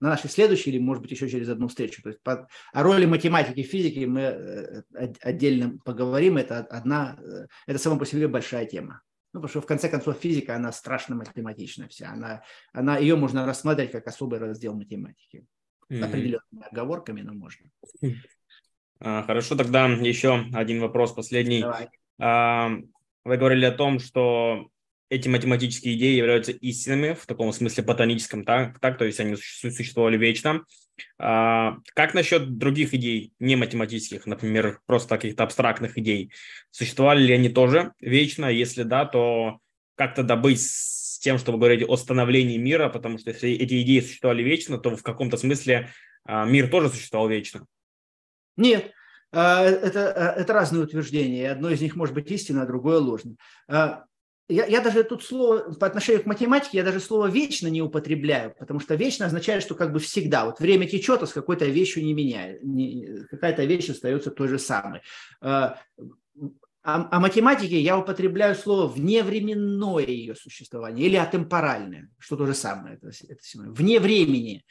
на 0.00 0.08
нашей 0.08 0.30
следующей 0.30 0.70
или, 0.70 0.78
может 0.78 1.02
быть, 1.02 1.10
еще 1.10 1.28
через 1.28 1.50
одну 1.50 1.68
встречу. 1.68 2.02
То 2.02 2.08
есть 2.08 2.22
по, 2.22 2.48
о 2.72 2.82
роли 2.82 3.04
математики 3.04 3.60
и 3.60 3.64
физики 3.64 4.06
мы 4.06 4.20
э, 4.22 4.82
отдельно 5.20 5.78
поговорим. 5.84 6.38
Это 6.38 6.60
одна, 6.60 7.18
это 7.66 7.78
сама 7.78 7.98
по 7.98 8.06
себе 8.06 8.28
большая 8.28 8.64
тема. 8.64 9.02
Ну, 9.36 9.42
потому 9.42 9.50
что 9.50 9.60
в 9.60 9.66
конце 9.66 9.90
концов 9.90 10.16
физика, 10.16 10.56
она 10.56 10.72
страшно 10.72 11.14
математичная 11.14 11.88
вся. 11.88 12.10
Она, 12.10 12.42
она, 12.72 12.96
ее 12.96 13.16
можно 13.16 13.44
рассматривать 13.44 13.92
как 13.92 14.06
особый 14.06 14.38
раздел 14.38 14.74
математики. 14.74 15.44
Mm-hmm. 15.90 16.04
Определенными 16.04 16.66
оговорками, 16.70 17.20
но 17.20 17.34
можно. 17.34 17.70
А, 18.98 19.24
хорошо, 19.24 19.54
тогда 19.54 19.88
еще 19.88 20.42
один 20.54 20.80
вопрос 20.80 21.12
последний. 21.12 21.60
Давай. 21.60 21.90
А, 22.18 22.70
вы 23.24 23.36
говорили 23.36 23.66
о 23.66 23.72
том, 23.72 23.98
что 23.98 24.70
эти 25.08 25.28
математические 25.28 25.94
идеи 25.94 26.16
являются 26.16 26.52
истинными 26.52 27.14
в 27.14 27.26
таком 27.26 27.52
смысле 27.52 27.84
ботаническом, 27.84 28.44
так, 28.44 28.78
так 28.80 28.98
то 28.98 29.04
есть 29.04 29.20
они 29.20 29.36
существовали 29.36 30.16
вечно. 30.16 30.64
А, 31.18 31.76
как 31.94 32.14
насчет 32.14 32.58
других 32.58 32.92
идей, 32.94 33.32
не 33.38 33.54
математических, 33.56 34.26
например, 34.26 34.80
просто 34.86 35.16
каких-то 35.16 35.44
абстрактных 35.44 35.96
идей? 35.98 36.32
Существовали 36.70 37.22
ли 37.22 37.34
они 37.34 37.48
тоже 37.48 37.92
вечно? 38.00 38.46
Если 38.46 38.82
да, 38.82 39.04
то 39.04 39.58
как 39.94 40.14
тогда 40.14 40.34
быть 40.34 40.60
с 40.60 41.18
тем, 41.20 41.38
чтобы 41.38 41.58
говорить 41.58 41.88
о 41.88 41.96
становлении 41.96 42.58
мира? 42.58 42.88
Потому 42.88 43.18
что 43.18 43.30
если 43.30 43.52
эти 43.52 43.82
идеи 43.82 44.00
существовали 44.00 44.42
вечно, 44.42 44.78
то 44.78 44.96
в 44.96 45.02
каком-то 45.02 45.36
смысле 45.36 45.90
а, 46.24 46.44
мир 46.46 46.68
тоже 46.68 46.88
существовал 46.88 47.28
вечно. 47.28 47.64
Нет, 48.56 48.90
а, 49.30 49.62
это, 49.62 50.00
это 50.36 50.52
разные 50.52 50.82
утверждения. 50.82 51.52
Одно 51.52 51.70
из 51.70 51.80
них 51.80 51.94
может 51.94 52.14
быть 52.14 52.30
истинно, 52.32 52.62
а 52.62 52.66
другое 52.66 52.98
ложно 52.98 53.36
я, 54.48 54.66
я 54.66 54.80
даже 54.80 55.02
тут 55.02 55.24
слово 55.24 55.72
по 55.74 55.86
отношению 55.86 56.22
к 56.22 56.26
математике, 56.26 56.78
я 56.78 56.84
даже 56.84 57.00
слово 57.00 57.26
вечно 57.26 57.68
не 57.68 57.82
употребляю, 57.82 58.54
потому 58.58 58.80
что 58.80 58.94
вечно 58.94 59.26
означает, 59.26 59.62
что 59.62 59.74
как 59.74 59.92
бы 59.92 59.98
всегда. 59.98 60.46
Вот 60.46 60.60
время 60.60 60.86
течет, 60.86 61.22
а 61.22 61.26
с 61.26 61.32
какой-то 61.32 61.64
вещью 61.66 62.04
не 62.04 62.14
меняет. 62.14 62.60
Какая-то 63.30 63.64
вещь 63.64 63.90
остается 63.90 64.30
той 64.30 64.48
же 64.48 64.58
самой. 64.58 65.00
А, 65.40 65.78
а, 66.82 67.08
а 67.10 67.18
математике 67.18 67.80
я 67.80 67.98
употребляю 67.98 68.54
слово 68.54 68.86
вневременное 68.86 70.06
ее 70.06 70.36
существование 70.36 71.06
или 71.06 71.16
атемпоральное, 71.16 72.08
что 72.18 72.36
то 72.36 72.46
же 72.46 72.54
самое. 72.54 72.96
Это, 72.96 73.08
это 73.08 73.42
вне 73.54 73.98
времени. 73.98 74.64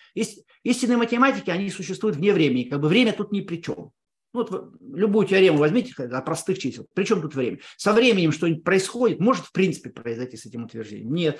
Истинные 0.63 0.97
математики, 0.97 1.49
они 1.49 1.69
существуют 1.69 2.15
вне 2.15 2.31
времени. 2.31 2.69
Как 2.69 2.79
бы 2.79 2.87
время 2.87 3.11
тут 3.11 3.33
ни 3.33 3.41
при 3.41 3.61
чем. 3.61 3.91
Ну, 4.35 4.41
вот 4.43 4.73
любую 4.81 5.25
теорему 5.25 5.59
возьмите 5.59 5.93
о 6.03 6.21
простых 6.21 6.59
чисел. 6.59 6.85
Причем 6.93 7.21
тут 7.21 7.35
время? 7.35 7.59
Со 7.77 7.93
временем 7.93 8.33
что-нибудь 8.33 8.65
происходит, 8.65 9.21
может 9.21 9.45
в 9.45 9.53
принципе 9.53 9.91
произойти 9.91 10.35
с 10.35 10.45
этим 10.45 10.65
утверждением? 10.65 11.13
Нет. 11.13 11.39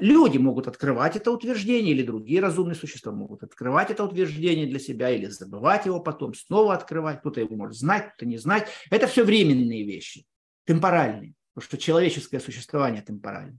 Люди 0.00 0.36
могут 0.36 0.68
открывать 0.68 1.16
это 1.16 1.30
утверждение, 1.30 1.94
или 1.94 2.02
другие 2.02 2.40
разумные 2.40 2.74
существа 2.74 3.10
могут 3.10 3.42
открывать 3.42 3.90
это 3.90 4.04
утверждение 4.04 4.66
для 4.66 4.78
себя, 4.78 5.08
или 5.08 5.24
забывать 5.24 5.86
его 5.86 5.98
потом, 5.98 6.34
снова 6.34 6.74
открывать. 6.74 7.20
Кто-то 7.20 7.40
его 7.40 7.56
может 7.56 7.76
знать, 7.76 8.08
кто-то 8.08 8.26
не 8.26 8.36
знать. 8.36 8.68
Это 8.90 9.06
все 9.06 9.24
временные 9.24 9.84
вещи, 9.84 10.26
темпоральные, 10.66 11.32
потому 11.54 11.66
что 11.66 11.78
человеческое 11.78 12.40
существование 12.40 13.00
темпорально. 13.00 13.58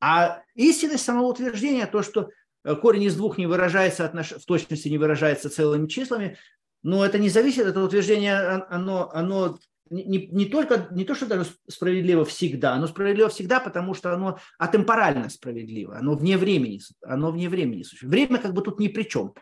А 0.00 0.40
истинность 0.54 1.04
самого 1.04 1.26
утверждения, 1.26 1.86
то, 1.86 2.02
что 2.02 2.30
э, 2.64 2.74
корень 2.76 3.02
из 3.02 3.14
двух 3.14 3.36
не 3.36 3.46
выражается 3.46 4.10
в 4.10 4.44
точности 4.46 4.88
не 4.88 4.96
выражается 4.96 5.50
целыми 5.50 5.86
числами, 5.86 6.38
но 6.82 7.04
это 7.04 7.18
не 7.18 7.28
зависит, 7.28 7.66
это 7.66 7.82
утверждение, 7.82 8.34
оно, 8.34 9.10
оно 9.12 9.58
не, 9.90 10.28
не, 10.28 10.44
только, 10.46 10.88
не 10.92 11.04
то, 11.04 11.14
что 11.14 11.26
даже 11.26 11.46
справедливо 11.68 12.24
всегда, 12.24 12.74
оно 12.74 12.86
справедливо 12.86 13.28
всегда, 13.28 13.60
потому 13.60 13.94
что 13.94 14.14
оно 14.14 14.38
атемпорально 14.58 15.28
справедливо, 15.28 15.98
оно 15.98 16.14
вне 16.14 16.38
времени, 16.38 16.80
оно 17.02 17.32
вне 17.32 17.48
времени. 17.48 17.84
Время 18.02 18.38
как 18.38 18.54
бы 18.54 18.62
тут 18.62 18.78
ни 18.78 18.88
при 18.88 19.02
чем 19.02 19.34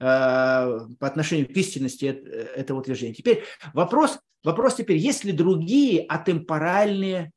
э, 0.00 0.04
по 0.04 0.88
отношению 1.00 1.46
к 1.46 1.56
истинности 1.56 2.06
этого 2.06 2.80
утверждения. 2.80 3.14
Теперь 3.14 3.44
вопрос, 3.72 4.18
вопрос 4.42 4.74
теперь, 4.74 4.96
есть 4.96 5.24
ли 5.24 5.32
другие 5.32 6.04
атемпоральные 6.06 7.30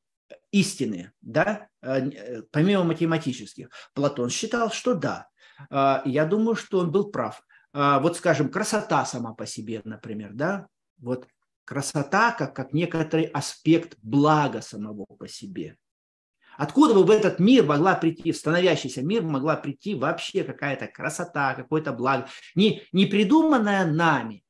истины, 0.51 1.11
да, 1.21 1.67
э, 1.83 2.41
помимо 2.51 2.83
математических? 2.83 3.69
Платон 3.93 4.29
считал, 4.29 4.71
что 4.71 4.95
да. 4.95 5.27
Э, 5.69 6.01
я 6.05 6.25
думаю, 6.25 6.55
что 6.55 6.79
он 6.79 6.91
был 6.91 7.11
прав. 7.11 7.43
А, 7.79 7.99
вот 7.99 8.17
скажем, 8.17 8.49
красота 8.49 9.05
сама 9.05 9.35
по 9.35 9.45
себе, 9.45 9.83
например, 9.83 10.33
да, 10.33 10.67
вот 10.97 11.27
красота 11.63 12.31
как, 12.31 12.55
как 12.55 12.73
некоторый 12.73 13.25
аспект 13.25 13.95
блага 14.01 14.61
самого 14.61 15.05
по 15.05 15.27
себе. 15.27 15.77
Откуда 16.57 16.95
бы 16.95 17.03
в 17.03 17.11
этот 17.11 17.37
мир 17.37 17.67
могла 17.67 17.93
прийти, 17.93 18.31
в 18.31 18.35
становящийся 18.35 19.03
мир 19.03 19.21
могла 19.21 19.55
прийти 19.55 19.93
вообще 19.93 20.43
какая-то 20.43 20.87
красота, 20.87 21.53
какое-то 21.53 21.93
благо, 21.93 22.27
не, 22.55 22.81
не 22.93 23.05
придуманное 23.05 23.85
нами, 23.85 24.43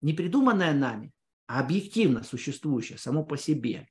не 0.00 0.14
придуманное 0.14 0.72
нами, 0.72 1.12
а 1.46 1.60
объективно 1.60 2.22
существующее 2.22 2.96
само 2.96 3.26
по 3.26 3.36
себе 3.36 3.90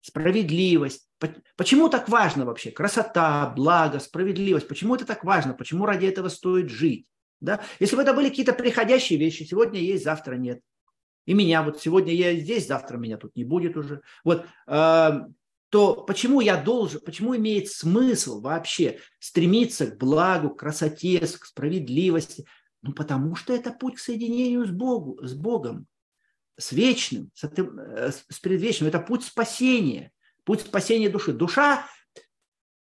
справедливость. 0.00 1.09
Почему 1.56 1.88
так 1.88 2.08
важно 2.08 2.44
вообще? 2.44 2.70
Красота, 2.70 3.52
благо, 3.54 3.98
справедливость. 3.98 4.68
Почему 4.68 4.94
это 4.94 5.04
так 5.04 5.24
важно? 5.24 5.54
Почему 5.54 5.84
ради 5.86 6.06
этого 6.06 6.28
стоит 6.28 6.70
жить? 6.70 7.06
Да? 7.40 7.60
Если 7.78 7.96
бы 7.96 8.02
это 8.02 8.14
были 8.14 8.28
какие-то 8.28 8.52
приходящие 8.52 9.18
вещи, 9.18 9.42
сегодня 9.42 9.80
есть, 9.80 10.04
завтра 10.04 10.36
нет. 10.36 10.60
И 11.26 11.34
меня 11.34 11.62
вот 11.62 11.80
сегодня 11.80 12.14
я 12.14 12.34
здесь, 12.34 12.66
завтра 12.66 12.96
меня 12.96 13.16
тут 13.16 13.36
не 13.36 13.44
будет 13.44 13.76
уже. 13.76 14.00
Вот, 14.24 14.46
э, 14.66 15.10
то 15.68 15.94
почему 16.02 16.40
я 16.40 16.56
должен, 16.56 17.00
почему 17.00 17.36
имеет 17.36 17.68
смысл 17.68 18.40
вообще 18.40 18.98
стремиться 19.18 19.86
к 19.86 19.98
благу, 19.98 20.50
к 20.50 20.58
красоте, 20.58 21.20
к 21.20 21.44
справедливости? 21.44 22.46
Ну, 22.82 22.94
потому 22.94 23.36
что 23.36 23.54
это 23.54 23.70
путь 23.70 23.96
к 23.96 24.00
соединению 24.00 24.66
с, 24.66 24.70
Богу, 24.70 25.18
с 25.22 25.34
Богом 25.34 25.86
с 26.60 26.72
вечным, 26.72 27.30
с, 27.34 27.44
э, 27.44 28.10
с 28.10 28.38
предвечным. 28.38 28.88
Это 28.88 29.00
путь 29.00 29.24
спасения, 29.24 30.12
путь 30.44 30.62
спасения 30.62 31.08
души. 31.08 31.32
Душа 31.32 31.86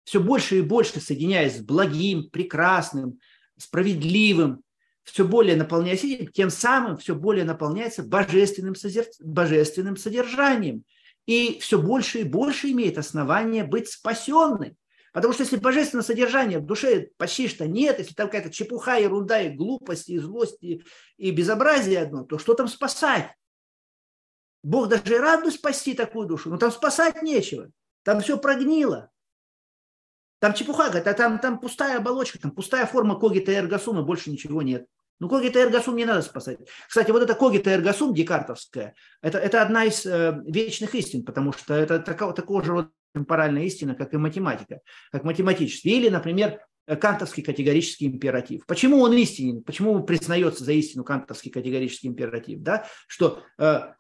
все 0.05 0.21
больше 0.21 0.59
и 0.59 0.63
больше 0.63 1.01
соединяясь 1.01 1.59
с 1.59 1.63
благим, 1.63 2.29
прекрасным, 2.31 3.19
справедливым, 3.57 4.63
все 5.03 5.25
более 5.25 5.57
наполняясь 5.57 6.05
этим, 6.05 6.29
тем 6.29 6.51
самым 6.51 6.97
все 6.97 7.15
более 7.15 7.45
наполняется 7.45 8.03
божественным, 8.03 8.75
содерж... 8.75 9.09
божественным 9.21 9.97
содержанием. 9.97 10.85
И 11.27 11.59
все 11.61 11.81
больше 11.81 12.21
и 12.21 12.25
больше 12.25 12.71
имеет 12.71 12.99
основание 12.99 13.65
быть 13.65 13.89
спасенным. 13.89 14.77
Потому 15.13 15.33
что 15.33 15.45
если 15.45 15.57
божественное 15.57 16.03
содержание 16.03 16.59
в 16.59 16.67
душе 16.67 17.11
почти 17.17 17.49
что 17.49 17.67
нет, 17.67 17.99
если 17.99 18.15
там 18.15 18.27
какая-то 18.27 18.51
чепуха, 18.51 18.97
ерунда 18.97 19.41
и 19.41 19.51
глупость, 19.51 20.09
и 20.09 20.19
злость, 20.19 20.59
и, 20.61 20.83
и 21.17 21.31
безобразие 21.31 22.01
одно, 22.01 22.25
то 22.25 22.39
что 22.39 22.55
там 22.55 22.67
спасать? 22.67 23.31
Бог 24.65 24.89
даже 24.89 25.15
и 25.15 25.19
рад 25.19 25.45
бы 25.45 25.51
спасти 25.51 25.95
такую 25.95 26.27
душу, 26.27 26.51
но 26.51 26.57
там 26.57 26.73
спасать 26.73 27.23
нечего. 27.23 27.71
Там 28.03 28.21
все 28.21 28.39
прогнило. 28.39 29.11
Там 30.41 30.55
чепуха, 30.55 30.89
говорит, 30.89 31.07
а 31.07 31.15
там, 31.15 31.39
там 31.39 31.61
пустая 31.61 31.99
оболочка, 31.99 32.39
там 32.39 32.51
пустая 32.51 32.87
форма 32.87 33.19
когита 33.19 33.53
и 33.53 33.55
эргосума, 33.55 34.03
больше 34.03 34.31
ничего 34.31 34.63
нет. 34.63 34.87
Ну, 35.21 35.29
когита 35.29 35.59
и 35.59 35.63
эргосум 35.63 35.97
не 35.97 36.05
надо 36.05 36.23
спасать. 36.23 36.59
Кстати, 36.89 37.11
вот 37.11 37.23
это 37.23 37.35
когита 37.35 37.71
и 37.71 37.75
эргосум 37.75 38.15
декартовская, 38.15 38.95
это, 39.23 39.39
это 39.39 39.63
одна 39.63 39.85
из 39.85 40.05
э, 40.07 40.43
вечных 40.47 40.95
истин, 40.95 41.25
потому 41.25 41.53
что 41.53 41.75
это 41.75 41.99
такого, 41.99 42.33
такого 42.33 42.63
же 42.65 42.73
рода 42.73 42.91
темпоральная 43.15 43.63
истина, 43.65 43.95
как 43.95 44.13
и 44.13 44.17
математика, 44.17 44.81
как 45.13 45.25
математическая. 45.25 45.93
Или, 45.93 46.09
например, 46.09 46.61
кантовский 46.87 47.43
категорический 47.43 48.07
императив. 48.07 48.67
Почему 48.67 49.01
он 49.01 49.13
истинен? 49.15 49.63
Почему 49.63 50.03
признается 50.03 50.65
за 50.65 50.73
истину 50.73 51.05
кантовский 51.05 51.51
категорический 51.51 52.09
императив? 52.09 52.61
Да? 52.61 52.87
Что 53.07 53.43
э, 53.59 53.93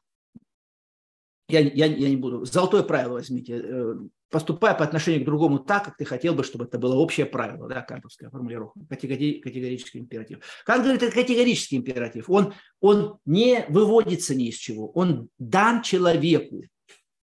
я, 1.48 1.60
я, 1.60 1.86
я 1.86 2.08
не 2.08 2.16
буду, 2.16 2.44
золотое 2.44 2.82
правило 2.82 3.14
возьмите, 3.14 3.60
э, 3.62 3.94
поступая 4.30 4.74
по 4.74 4.84
отношению 4.84 5.22
к 5.22 5.26
другому 5.26 5.58
так, 5.58 5.84
как 5.84 5.96
ты 5.96 6.04
хотел 6.04 6.34
бы, 6.34 6.42
чтобы 6.42 6.64
это 6.64 6.78
было 6.78 6.94
общее 6.94 7.26
правило, 7.26 7.68
да, 7.68 7.82
кантовская 7.82 8.30
формулировка, 8.30 8.80
категори, 8.88 9.40
категорический 9.40 10.00
императив. 10.00 10.38
Кант 10.64 10.82
говорит, 10.82 11.02
это 11.02 11.14
категорический 11.14 11.76
императив, 11.76 12.30
он, 12.30 12.54
он 12.80 13.18
не 13.26 13.66
выводится 13.68 14.34
ни 14.34 14.48
из 14.48 14.56
чего, 14.56 14.90
он 14.90 15.28
дан 15.38 15.82
человеку 15.82 16.62
э, 16.62 16.66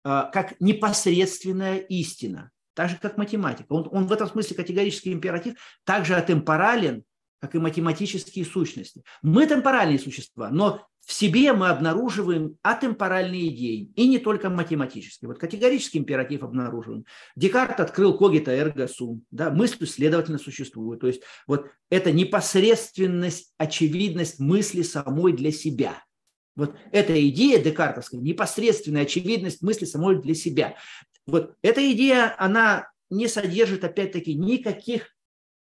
как 0.04 0.60
непосредственная 0.60 1.78
истина, 1.78 2.50
так 2.74 2.90
же, 2.90 2.98
как 3.00 3.16
математика. 3.16 3.72
Он, 3.72 3.88
он 3.90 4.06
в 4.06 4.12
этом 4.12 4.28
смысле 4.28 4.56
категорический 4.56 5.12
императив 5.12 5.54
также 5.84 6.14
атемпорален, 6.14 7.04
как 7.40 7.54
и 7.54 7.58
математические 7.58 8.44
сущности. 8.44 9.02
Мы 9.22 9.46
темпоральные 9.46 9.98
существа, 9.98 10.50
но 10.50 10.86
в 11.04 11.12
себе 11.12 11.52
мы 11.52 11.68
обнаруживаем 11.68 12.56
атемпоральные 12.62 13.48
идеи, 13.48 13.92
и 13.96 14.08
не 14.08 14.18
только 14.18 14.50
математические. 14.50 15.28
Вот 15.28 15.38
категорический 15.38 15.98
императив 15.98 16.44
обнаруживаем. 16.44 17.04
Декарт 17.34 17.80
открыл 17.80 18.16
когита 18.16 18.56
эрго 18.56 18.86
сум, 18.86 19.24
да, 19.30 19.50
мысль, 19.50 19.86
следовательно, 19.86 20.38
существует. 20.38 21.00
То 21.00 21.08
есть 21.08 21.22
вот 21.46 21.66
это 21.90 22.12
непосредственность, 22.12 23.52
очевидность 23.58 24.38
мысли 24.38 24.82
самой 24.82 25.32
для 25.32 25.50
себя. 25.50 26.02
Вот 26.54 26.76
эта 26.92 27.28
идея 27.28 27.58
декартовская, 27.58 28.20
непосредственная 28.20 29.02
очевидность 29.02 29.62
мысли 29.62 29.86
самой 29.86 30.20
для 30.20 30.34
себя. 30.34 30.76
Вот 31.26 31.54
эта 31.62 31.90
идея, 31.92 32.34
она 32.38 32.90
не 33.10 33.26
содержит, 33.26 33.84
опять-таки, 33.84 34.34
никаких 34.34 35.14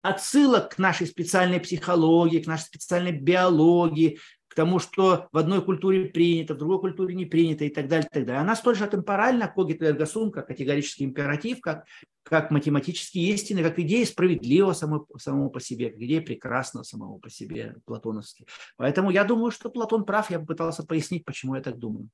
отсылок 0.03 0.75
к 0.75 0.79
нашей 0.79 1.07
специальной 1.07 1.61
психологии, 1.61 2.41
к 2.41 2.47
нашей 2.47 2.65
специальной 2.65 3.13
биологии, 3.13 4.19
к 4.53 4.55
тому, 4.55 4.79
что 4.79 5.29
в 5.33 5.39
одной 5.39 5.65
культуре 5.65 6.05
принято, 6.05 6.53
в 6.53 6.59
другой 6.59 6.79
культуре 6.79 7.15
не 7.15 7.25
принято 7.25 7.65
и 7.65 7.71
так 7.71 7.89
далее. 7.89 8.07
И 8.07 8.15
так 8.15 8.27
далее. 8.27 8.43
Она 8.43 8.55
столь 8.55 8.77
же 8.77 8.87
темпоральна, 8.87 9.49
когит 9.49 9.81
эргосум, 9.83 10.31
как 10.31 10.49
категорический 10.49 11.07
императив, 11.07 11.63
как, 11.63 11.87
как 12.23 12.51
математические 12.51 13.33
истины, 13.33 13.63
как 13.63 13.79
идея 13.79 14.05
справедливого 14.05 14.75
само, 14.75 15.07
самого 15.19 15.49
по 15.49 15.59
себе, 15.59 15.89
как 15.89 16.01
идея 16.01 16.21
прекрасного 16.21 16.85
самого 16.85 17.19
по 17.19 17.31
себе, 17.31 17.77
платоновский. 17.87 18.47
Поэтому 18.77 19.11
я 19.11 19.25
думаю, 19.25 19.53
что 19.53 19.71
Платон 19.71 20.05
прав, 20.05 20.31
я 20.31 20.39
пытался 20.39 20.85
пояснить, 20.85 21.25
почему 21.25 21.55
я 21.55 21.63
так 21.63 21.79
думаю. 21.79 22.11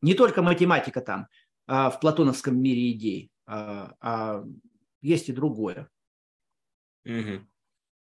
Не 0.00 0.14
только 0.14 0.42
математика 0.42 1.00
там, 1.00 1.26
а 1.66 1.90
в 1.90 1.98
платоновском 1.98 2.56
мире 2.56 2.92
идей, 2.92 3.32
а, 3.46 3.94
а 4.00 4.44
есть 5.02 5.28
и 5.28 5.32
другое. 5.32 5.88
Угу. 7.04 7.44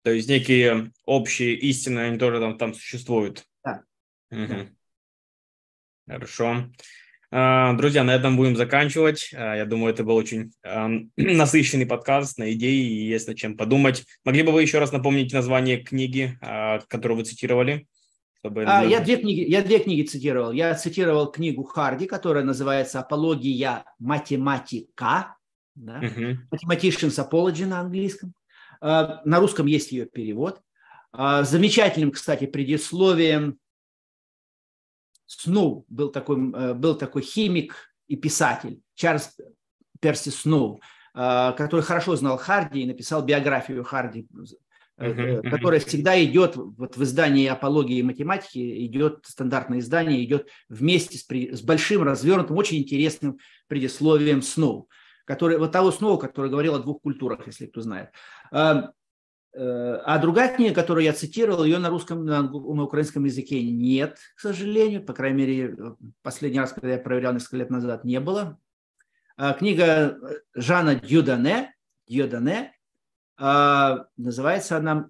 То 0.03 0.11
есть 0.11 0.29
некие 0.29 0.91
общие 1.05 1.55
истины, 1.55 1.99
они 1.99 2.17
тоже 2.17 2.39
там, 2.39 2.57
там 2.57 2.73
существуют. 2.73 3.45
Да. 3.63 3.83
Угу. 4.31 4.69
Хорошо. 6.07 6.69
А, 7.33 7.73
друзья, 7.73 8.03
на 8.03 8.11
этом 8.11 8.35
будем 8.35 8.57
заканчивать. 8.57 9.31
А, 9.33 9.55
я 9.55 9.65
думаю, 9.65 9.93
это 9.93 10.03
был 10.03 10.15
очень 10.15 10.51
а, 10.63 10.89
насыщенный 11.15 11.85
подкаст 11.85 12.37
на 12.37 12.51
идеи, 12.51 12.83
и 12.83 13.07
есть 13.07 13.27
над 13.27 13.37
чем 13.37 13.55
подумать. 13.55 14.05
Могли 14.25 14.43
бы 14.43 14.51
вы 14.51 14.63
еще 14.63 14.79
раз 14.79 14.91
напомнить 14.91 15.31
название 15.31 15.77
книги, 15.77 16.37
которую 16.89 17.19
вы 17.19 17.23
цитировали? 17.23 17.87
Чтобы... 18.39 18.65
А, 18.65 18.83
я, 18.83 18.99
две 18.99 19.17
книги, 19.17 19.41
я 19.49 19.61
две 19.61 19.79
книги 19.79 20.01
цитировал. 20.01 20.51
Я 20.51 20.73
цитировал 20.75 21.31
книгу 21.31 21.63
Харди, 21.63 22.07
которая 22.07 22.43
называется 22.43 22.99
«Апология 22.99 23.85
математика», 23.99 25.37
да? 25.75 26.01
uh 26.01 26.35
«Mathematician's 26.51 27.17
Apology» 27.17 27.65
на 27.65 27.79
английском. 27.79 28.33
А, 28.81 29.21
на 29.23 29.39
русском 29.39 29.67
есть 29.67 29.91
ее 29.91 30.05
перевод. 30.05 30.61
А, 31.11 31.43
замечательным, 31.43 32.11
кстати, 32.11 32.45
предисловием 32.45 33.57
Сноу 35.27 35.85
был 35.87 36.11
такой, 36.11 36.51
э, 36.51 36.73
был 36.73 36.95
такой 36.95 37.21
химик 37.21 37.93
и 38.07 38.17
писатель 38.17 38.81
Чарльз 38.95 39.37
Перси 40.01 40.27
Сноу, 40.27 40.81
который 41.13 41.83
хорошо 41.83 42.17
знал 42.17 42.37
Харди 42.37 42.81
и 42.81 42.85
написал 42.85 43.23
биографию 43.23 43.83
Харди, 43.85 44.27
uh-huh, 44.99 45.49
которая 45.49 45.79
всегда 45.79 46.21
идет 46.21 46.55
вот 46.55 46.97
в 46.97 47.03
издании 47.03 47.47
апологии 47.47 48.01
математики, 48.01 48.85
идет 48.85 49.25
стандартное 49.25 49.79
издание, 49.79 50.23
идет 50.23 50.49
вместе 50.67 51.17
с, 51.17 51.25
с 51.25 51.61
большим 51.61 52.03
развернутым, 52.03 52.57
очень 52.57 52.79
интересным 52.79 53.39
предисловием 53.67 54.41
Сноу 54.41 54.89
который, 55.31 55.57
вот 55.57 55.71
того 55.71 55.91
снова, 55.91 56.17
который 56.17 56.49
говорил 56.49 56.75
о 56.75 56.79
двух 56.79 57.01
культурах, 57.01 57.47
если 57.47 57.67
кто 57.67 57.79
знает. 57.81 58.09
А, 58.51 58.91
э, 59.53 60.01
а 60.05 60.19
другая 60.19 60.55
книга, 60.55 60.75
которую 60.75 61.05
я 61.05 61.13
цитировал, 61.13 61.63
ее 61.63 61.79
на 61.79 61.89
русском, 61.89 62.25
на, 62.25 62.41
на 62.43 62.83
украинском 62.83 63.23
языке 63.25 63.63
нет, 63.63 64.17
к 64.35 64.39
сожалению. 64.39 65.03
По 65.03 65.13
крайней 65.13 65.37
мере, 65.37 65.77
последний 66.21 66.59
раз, 66.59 66.73
когда 66.73 66.91
я 66.93 66.97
проверял 66.99 67.33
несколько 67.33 67.57
лет 67.57 67.69
назад, 67.69 68.03
не 68.03 68.19
было. 68.19 68.59
А, 69.37 69.53
книга 69.53 70.19
Жана 70.53 70.95
Дюдане, 70.95 71.73
Дюдане 72.07 72.73
называется 74.17 74.77
она 74.77 75.09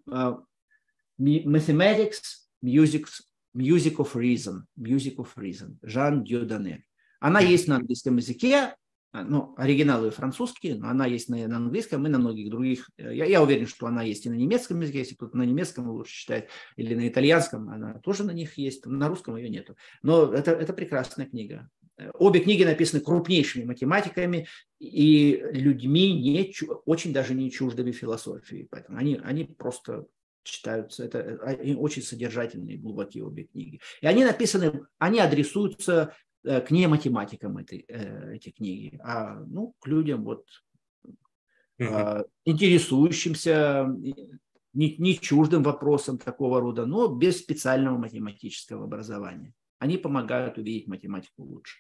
Mathematics, 1.20 2.48
Music, 2.64 3.08
Music 3.56 3.98
of 3.98 4.14
Reason. 4.16 4.62
Music 4.78 5.16
of 5.18 5.30
Reason. 5.36 5.76
Жан 5.82 6.24
Дюдане. 6.24 6.86
Она 7.20 7.40
есть 7.40 7.68
на 7.68 7.76
английском 7.76 8.18
языке, 8.18 8.76
ну, 9.14 9.54
оригиналы 9.58 10.10
французские, 10.12 10.76
но 10.76 10.88
она 10.88 11.06
есть 11.06 11.30
на, 11.30 11.48
на 11.48 11.58
английском 11.58 12.06
и 12.06 12.10
на 12.10 12.18
многих 12.18 12.50
других. 12.50 12.90
Э, 12.98 13.14
я, 13.14 13.26
я 13.26 13.44
уверен, 13.44 13.68
что 13.68 13.88
она 13.88 14.04
есть 14.04 14.26
и 14.26 14.30
на 14.30 14.36
немецком 14.36 14.80
языке, 14.82 15.00
если 15.00 15.16
кто-то 15.16 15.38
на 15.38 15.44
немецком 15.44 15.90
лучше 15.90 16.14
читает, 16.14 16.50
или 16.78 16.96
на 16.96 17.08
итальянском, 17.08 17.70
она 17.70 18.00
тоже 18.00 18.24
на 18.24 18.32
них 18.32 18.58
есть, 18.58 18.86
на 18.86 19.08
русском 19.10 19.36
ее 19.36 19.50
нету. 19.50 19.76
Но 20.02 20.34
это, 20.34 20.52
это 20.52 20.74
прекрасная 20.74 21.26
книга. 21.26 21.70
Э, 21.98 22.10
обе 22.14 22.40
книги 22.40 22.64
написаны 22.64 23.02
крупнейшими 23.02 23.66
математиками 23.66 24.48
и 24.80 25.44
людьми, 25.52 26.14
не, 26.14 26.54
очень 26.86 27.12
даже 27.12 27.34
не 27.34 27.52
чуждыми 27.52 27.92
философии. 27.92 28.68
Поэтому 28.72 28.98
они, 28.98 29.20
они 29.24 29.44
просто 29.44 30.06
читаются, 30.44 31.04
это 31.04 31.20
э, 31.20 31.38
они 31.44 31.76
очень 31.76 32.02
содержательные, 32.02 32.78
глубокие 32.78 33.26
обе 33.26 33.44
книги. 33.44 33.82
И 34.02 34.08
они 34.08 34.24
написаны, 34.24 34.86
они 35.00 35.20
адресуются 35.20 36.16
к 36.44 36.72
не 36.72 36.88
математикам 36.88 37.58
этой, 37.58 37.86
э, 37.88 38.36
эти 38.36 38.50
книги, 38.50 39.00
а 39.04 39.36
ну, 39.36 39.76
к 39.80 39.88
людям 39.88 40.24
вот 40.24 40.46
uh 41.80 42.26
интересующимся 42.46 43.88
не, 44.74 44.98
не 44.98 45.20
чуждым 45.20 45.64
вопросом 45.64 46.18
такого 46.18 46.60
рода, 46.60 46.86
но 46.86 47.08
без 47.08 47.40
специального 47.40 47.98
математического 47.98 48.86
образования. 48.86 49.54
Они 49.80 49.98
помогают 49.98 50.58
увидеть 50.58 50.88
математику 50.88 51.44
лучше. 51.44 51.80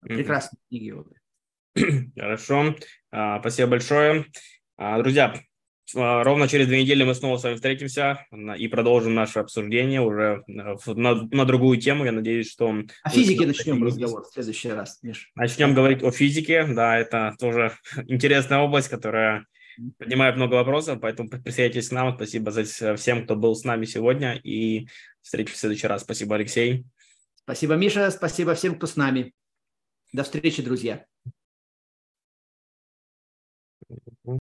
Прекрасные 0.00 0.58
uh 0.58 0.68
книги 0.68 0.90
обе. 0.90 2.12
Хорошо, 2.16 2.74
а, 3.10 3.40
спасибо 3.40 3.70
большое. 3.70 4.26
А, 4.76 4.98
друзья, 4.98 5.34
ровно 5.94 6.48
через 6.48 6.66
две 6.66 6.82
недели 6.82 7.04
мы 7.04 7.14
снова 7.14 7.36
с 7.38 7.44
вами 7.44 7.54
встретимся 7.54 8.26
и 8.56 8.68
продолжим 8.68 9.14
наше 9.14 9.38
обсуждение 9.38 10.00
уже 10.00 10.42
на, 10.46 10.76
на 10.86 11.44
другую 11.44 11.78
тему. 11.78 12.04
Я 12.04 12.12
надеюсь, 12.12 12.50
что... 12.50 12.74
О 13.02 13.10
физике 13.10 13.46
начнем 13.46 13.82
разговор 13.82 14.24
в 14.24 14.32
следующий 14.32 14.70
раз, 14.70 14.98
Миш. 15.02 15.30
Начнем 15.34 15.74
говорить 15.74 16.02
о 16.02 16.10
физике. 16.10 16.64
Да, 16.64 16.98
это 16.98 17.34
тоже 17.38 17.72
интересная 18.06 18.58
область, 18.58 18.88
которая 18.88 19.46
поднимает 19.98 20.36
много 20.36 20.54
вопросов, 20.54 20.98
поэтому 21.00 21.28
присоединяйтесь 21.28 21.88
к 21.88 21.92
нам. 21.92 22.14
Спасибо 22.16 22.50
за 22.50 22.96
всем, 22.96 23.24
кто 23.24 23.36
был 23.36 23.54
с 23.54 23.64
нами 23.64 23.84
сегодня, 23.84 24.34
и 24.34 24.88
встретимся 25.22 25.56
в 25.56 25.60
следующий 25.60 25.86
раз. 25.86 26.02
Спасибо, 26.02 26.34
Алексей. 26.34 26.84
Спасибо, 27.34 27.74
Миша. 27.74 28.10
Спасибо 28.10 28.54
всем, 28.54 28.74
кто 28.74 28.86
с 28.86 28.96
нами. 28.96 29.32
До 30.12 30.24
встречи, 30.24 30.62
друзья. 30.62 31.04